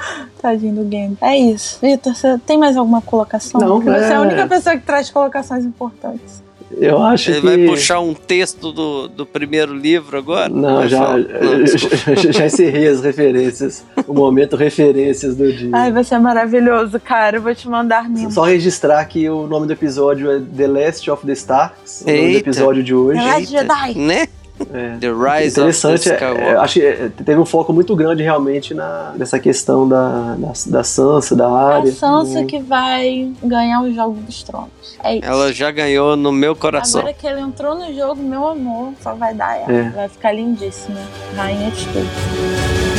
Tadinho 0.40 0.74
do 0.76 0.84
game. 0.84 1.16
É 1.20 1.36
isso. 1.36 1.78
Vitor, 1.80 2.14
você 2.14 2.38
tem 2.46 2.58
mais 2.58 2.76
alguma 2.76 3.00
colocação? 3.02 3.60
Não, 3.60 3.80
Porque 3.80 3.90
Você 3.98 4.04
é 4.04 4.08
a 4.08 4.14
é- 4.14 4.20
única 4.20 4.46
pessoa 4.46 4.76
que 4.76 4.84
traz 4.86 5.10
colocações 5.10 5.64
importantes. 5.64 6.44
Eu 6.78 7.00
acho 7.00 7.30
Ele 7.30 7.40
que. 7.40 7.46
vai 7.46 7.66
puxar 7.66 8.00
um 8.00 8.12
texto 8.12 8.72
do, 8.72 9.06
do 9.06 9.24
primeiro 9.24 9.72
livro 9.72 10.18
agora? 10.18 10.48
Não, 10.48 10.86
já, 10.88 10.98
falar. 10.98 11.18
Já, 12.16 12.32
já 12.32 12.46
encerrei 12.46 12.88
as 12.88 13.00
referências. 13.00 13.84
O 14.06 14.12
momento 14.12 14.56
referências 14.56 15.36
do 15.36 15.50
dia. 15.52 15.70
Ai, 15.72 15.92
vai 15.92 16.02
ser 16.02 16.18
maravilhoso, 16.18 16.98
cara. 16.98 17.36
Eu 17.36 17.42
vou 17.42 17.54
te 17.54 17.68
mandar. 17.68 18.04
Só 18.30 18.42
registrar 18.42 19.04
que 19.04 19.30
o 19.30 19.46
nome 19.46 19.66
do 19.68 19.72
episódio 19.72 20.28
é 20.30 20.40
The 20.40 20.66
Last 20.66 21.08
of 21.10 21.24
the 21.24 21.32
Starks, 21.34 22.02
o 22.02 22.06
nome 22.06 22.18
do 22.18 22.24
Eita. 22.26 22.38
episódio 22.50 22.82
de 22.82 22.94
hoje. 22.94 23.20
The 23.20 23.26
Last 23.26 23.46
Jedi. 23.46 23.94
Né? 23.98 24.28
É. 24.72 24.96
The 24.98 25.08
Rise 25.08 25.60
Interessante, 25.60 25.94
of 25.94 26.04
the 26.04 26.10
é, 26.10 26.14
Skywalker. 26.14 26.44
é, 26.44 26.56
acho 26.56 26.74
que 26.74 26.86
é, 26.86 27.10
teve 27.24 27.38
um 27.40 27.44
foco 27.44 27.72
muito 27.72 27.94
grande 27.94 28.22
realmente 28.22 28.72
na, 28.72 29.12
nessa 29.16 29.38
questão 29.38 29.86
da, 29.88 30.34
da, 30.34 30.52
da 30.66 30.84
Sansa, 30.84 31.36
da 31.36 31.44
É 31.44 31.48
área. 31.76 31.90
a 31.90 31.94
Sansa 31.94 32.40
né? 32.40 32.46
que 32.46 32.58
vai 32.60 33.30
ganhar 33.42 33.82
o 33.82 33.92
jogo 33.92 34.14
dos 34.22 34.42
tronos. 34.42 34.70
É 35.04 35.16
isso. 35.16 35.24
Ela 35.26 35.52
já 35.52 35.70
ganhou 35.70 36.16
no 36.16 36.32
meu 36.32 36.56
coração. 36.56 37.00
Agora 37.00 37.14
que 37.14 37.26
ele 37.26 37.40
entrou 37.40 37.74
no 37.74 37.92
jogo, 37.94 38.22
meu 38.22 38.46
amor, 38.46 38.92
só 39.02 39.14
vai 39.14 39.34
dar 39.34 39.56
ela. 39.60 39.72
É. 39.72 39.90
Vai 39.90 40.08
ficar 40.08 40.32
lindíssima. 40.32 41.00
Rainha 41.36 41.70
de 41.70 41.84
tudo. 41.86 42.95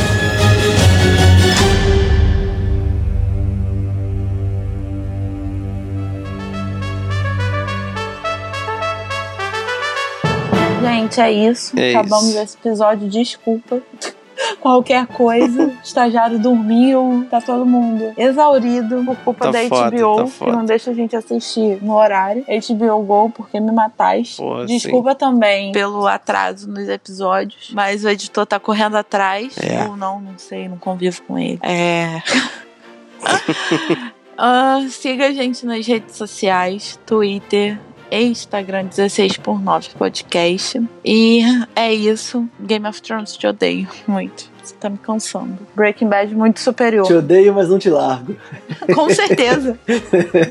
Gente, 10.80 11.20
é 11.20 11.30
isso. 11.32 11.78
É 11.78 11.90
Acabamos 11.94 12.28
isso. 12.28 12.38
esse 12.38 12.56
episódio. 12.56 13.08
Desculpa. 13.08 13.80
Qualquer 14.60 15.06
coisa. 15.08 15.72
Estagiário 15.82 16.38
dormiu. 16.38 17.26
Tá 17.28 17.40
todo 17.40 17.66
mundo 17.66 18.12
exaurido 18.16 19.02
por 19.04 19.16
culpa 19.16 19.46
Tá 19.46 19.50
da 19.50 19.68
foda, 19.68 19.90
HBO, 19.96 20.16
tá 20.16 20.24
que 20.24 20.30
foda. 20.30 20.52
não 20.52 20.64
deixa 20.64 20.90
a 20.92 20.94
gente 20.94 21.16
assistir 21.16 21.82
no 21.82 21.96
horário. 21.96 22.44
HBO 22.46 23.02
Go, 23.02 23.30
porque 23.30 23.58
me 23.58 23.72
matais. 23.72 24.36
Pô, 24.36 24.64
Desculpa 24.64 25.14
também 25.16 25.72
pelo 25.72 26.06
atraso 26.06 26.70
nos 26.70 26.88
episódios, 26.88 27.72
mas 27.72 28.04
o 28.04 28.08
editor 28.08 28.46
tá 28.46 28.60
correndo 28.60 28.96
atrás. 28.96 29.56
É. 29.58 29.84
Ou 29.88 29.96
não, 29.96 30.20
não 30.20 30.38
sei, 30.38 30.68
não 30.68 30.78
convivo 30.78 31.20
com 31.22 31.38
ele. 31.38 31.58
É. 31.62 32.22
Ah, 34.40 34.86
siga 34.88 35.26
a 35.26 35.32
gente 35.32 35.66
nas 35.66 35.84
redes 35.84 36.14
sociais, 36.14 36.96
Twitter 37.04 37.76
e 38.10 38.22
Instagram 38.24 38.86
16 38.86 39.36
por 39.38 39.60
9 39.60 39.90
podcast. 39.96 40.82
E 41.04 41.42
é 41.74 41.92
isso. 41.92 42.48
Game 42.60 42.86
of 42.86 43.00
Thrones 43.02 43.36
te 43.36 43.46
odeio 43.46 43.88
muito. 44.06 44.50
Você 44.68 44.74
tá 44.74 44.90
me 44.90 44.98
cansando. 44.98 45.58
Breaking 45.74 46.08
Bad 46.08 46.34
muito 46.34 46.60
superior. 46.60 47.06
Te 47.06 47.14
odeio, 47.14 47.54
mas 47.54 47.70
não 47.70 47.78
te 47.78 47.88
largo. 47.88 48.36
Com 48.94 49.08
certeza. 49.08 49.78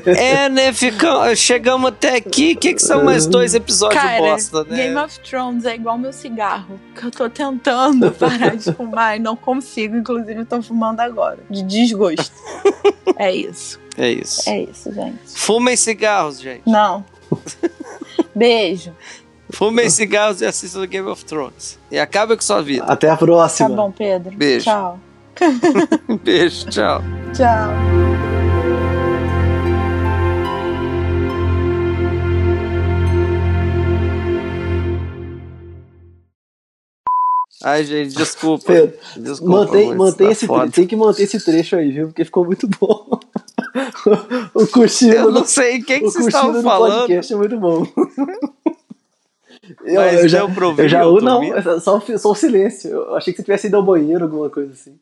É, 0.06 0.48
né? 0.48 0.72
Ficamos, 0.72 1.38
chegamos 1.38 1.88
até 1.88 2.16
aqui. 2.16 2.54
O 2.54 2.58
que, 2.58 2.74
que 2.74 2.82
são 2.82 3.04
mais 3.04 3.26
dois 3.26 3.54
episódios 3.54 4.00
Cara, 4.00 4.18
bosta, 4.18 4.64
né? 4.64 4.76
Game 4.76 4.96
of 4.96 5.20
Thrones 5.20 5.64
é 5.64 5.74
igual 5.74 5.96
meu 5.98 6.12
cigarro. 6.12 6.80
Que 6.94 7.06
eu 7.06 7.10
tô 7.10 7.28
tentando 7.28 8.10
parar 8.18 8.56
de 8.56 8.72
fumar 8.72 9.16
e 9.16 9.20
não 9.20 9.36
consigo. 9.36 9.96
Inclusive, 9.96 10.44
tô 10.44 10.60
fumando 10.62 11.00
agora. 11.00 11.38
De 11.48 11.62
desgosto. 11.62 12.32
é 13.16 13.32
isso. 13.32 13.78
É 13.96 14.10
isso. 14.10 14.48
É 14.48 14.62
isso, 14.62 14.92
gente. 14.92 15.18
Fumem 15.26 15.76
cigarros, 15.76 16.40
gente. 16.40 16.62
Não. 16.66 17.04
Beijo. 18.34 18.92
Fumem 19.50 19.88
cigarros 19.88 20.40
e 20.40 20.46
assistam 20.46 20.84
Game 20.86 21.08
of 21.08 21.24
Thrones. 21.24 21.78
E 21.90 21.98
acaba 21.98 22.36
com 22.36 22.42
sua 22.42 22.62
vida. 22.62 22.84
Até 22.84 23.08
a 23.08 23.12
Tá 23.12 23.16
próxima. 23.16 23.68
bom, 23.70 23.90
Pedro. 23.90 24.36
Beijo. 24.36 24.64
Tchau. 24.66 25.00
Beijo, 26.22 26.66
tchau. 26.68 27.02
Tchau. 27.34 28.37
Ai, 37.62 37.84
gente, 37.84 38.14
desculpa. 38.14 38.64
Pedro, 38.66 38.96
Desculpa, 39.16 39.52
Mantém, 39.52 39.94
mantém 39.94 40.26
tá 40.28 40.32
esse, 40.32 40.46
foda. 40.46 40.70
tem 40.70 40.86
que 40.86 40.94
manter 40.94 41.24
esse 41.24 41.44
trecho 41.44 41.74
aí, 41.76 41.90
viu? 41.90 42.06
Porque 42.06 42.24
ficou 42.24 42.44
muito 42.44 42.68
bom. 42.68 43.18
o 44.54 44.66
cochilo, 44.68 45.12
Eu 45.14 45.32
não 45.32 45.44
sei 45.44 45.80
o 45.80 45.84
que, 45.84 45.96
o 45.96 46.00
vocês 46.02 46.26
estavam 46.26 46.62
falando. 46.62 47.00
podcast 47.00 47.32
é 47.32 47.36
muito 47.36 47.58
bom. 47.58 47.84
Eu, 49.84 50.00
Mas 50.00 50.22
eu 50.22 50.28
já, 50.28 50.44
ouvir 50.44 50.82
eu 50.82 50.88
já 50.88 51.02
eu 51.02 51.20
não, 51.20 51.42
é 51.42 51.60
só, 51.80 52.00
só 52.00 52.30
o 52.30 52.34
silêncio. 52.34 52.90
Eu 52.90 53.16
achei 53.16 53.34
que 53.34 53.36
você 53.38 53.44
tivesse 53.44 53.66
ido 53.66 53.76
ao 53.76 53.82
banheiro, 53.82 54.24
alguma 54.24 54.48
coisa 54.48 54.72
assim. 54.72 54.98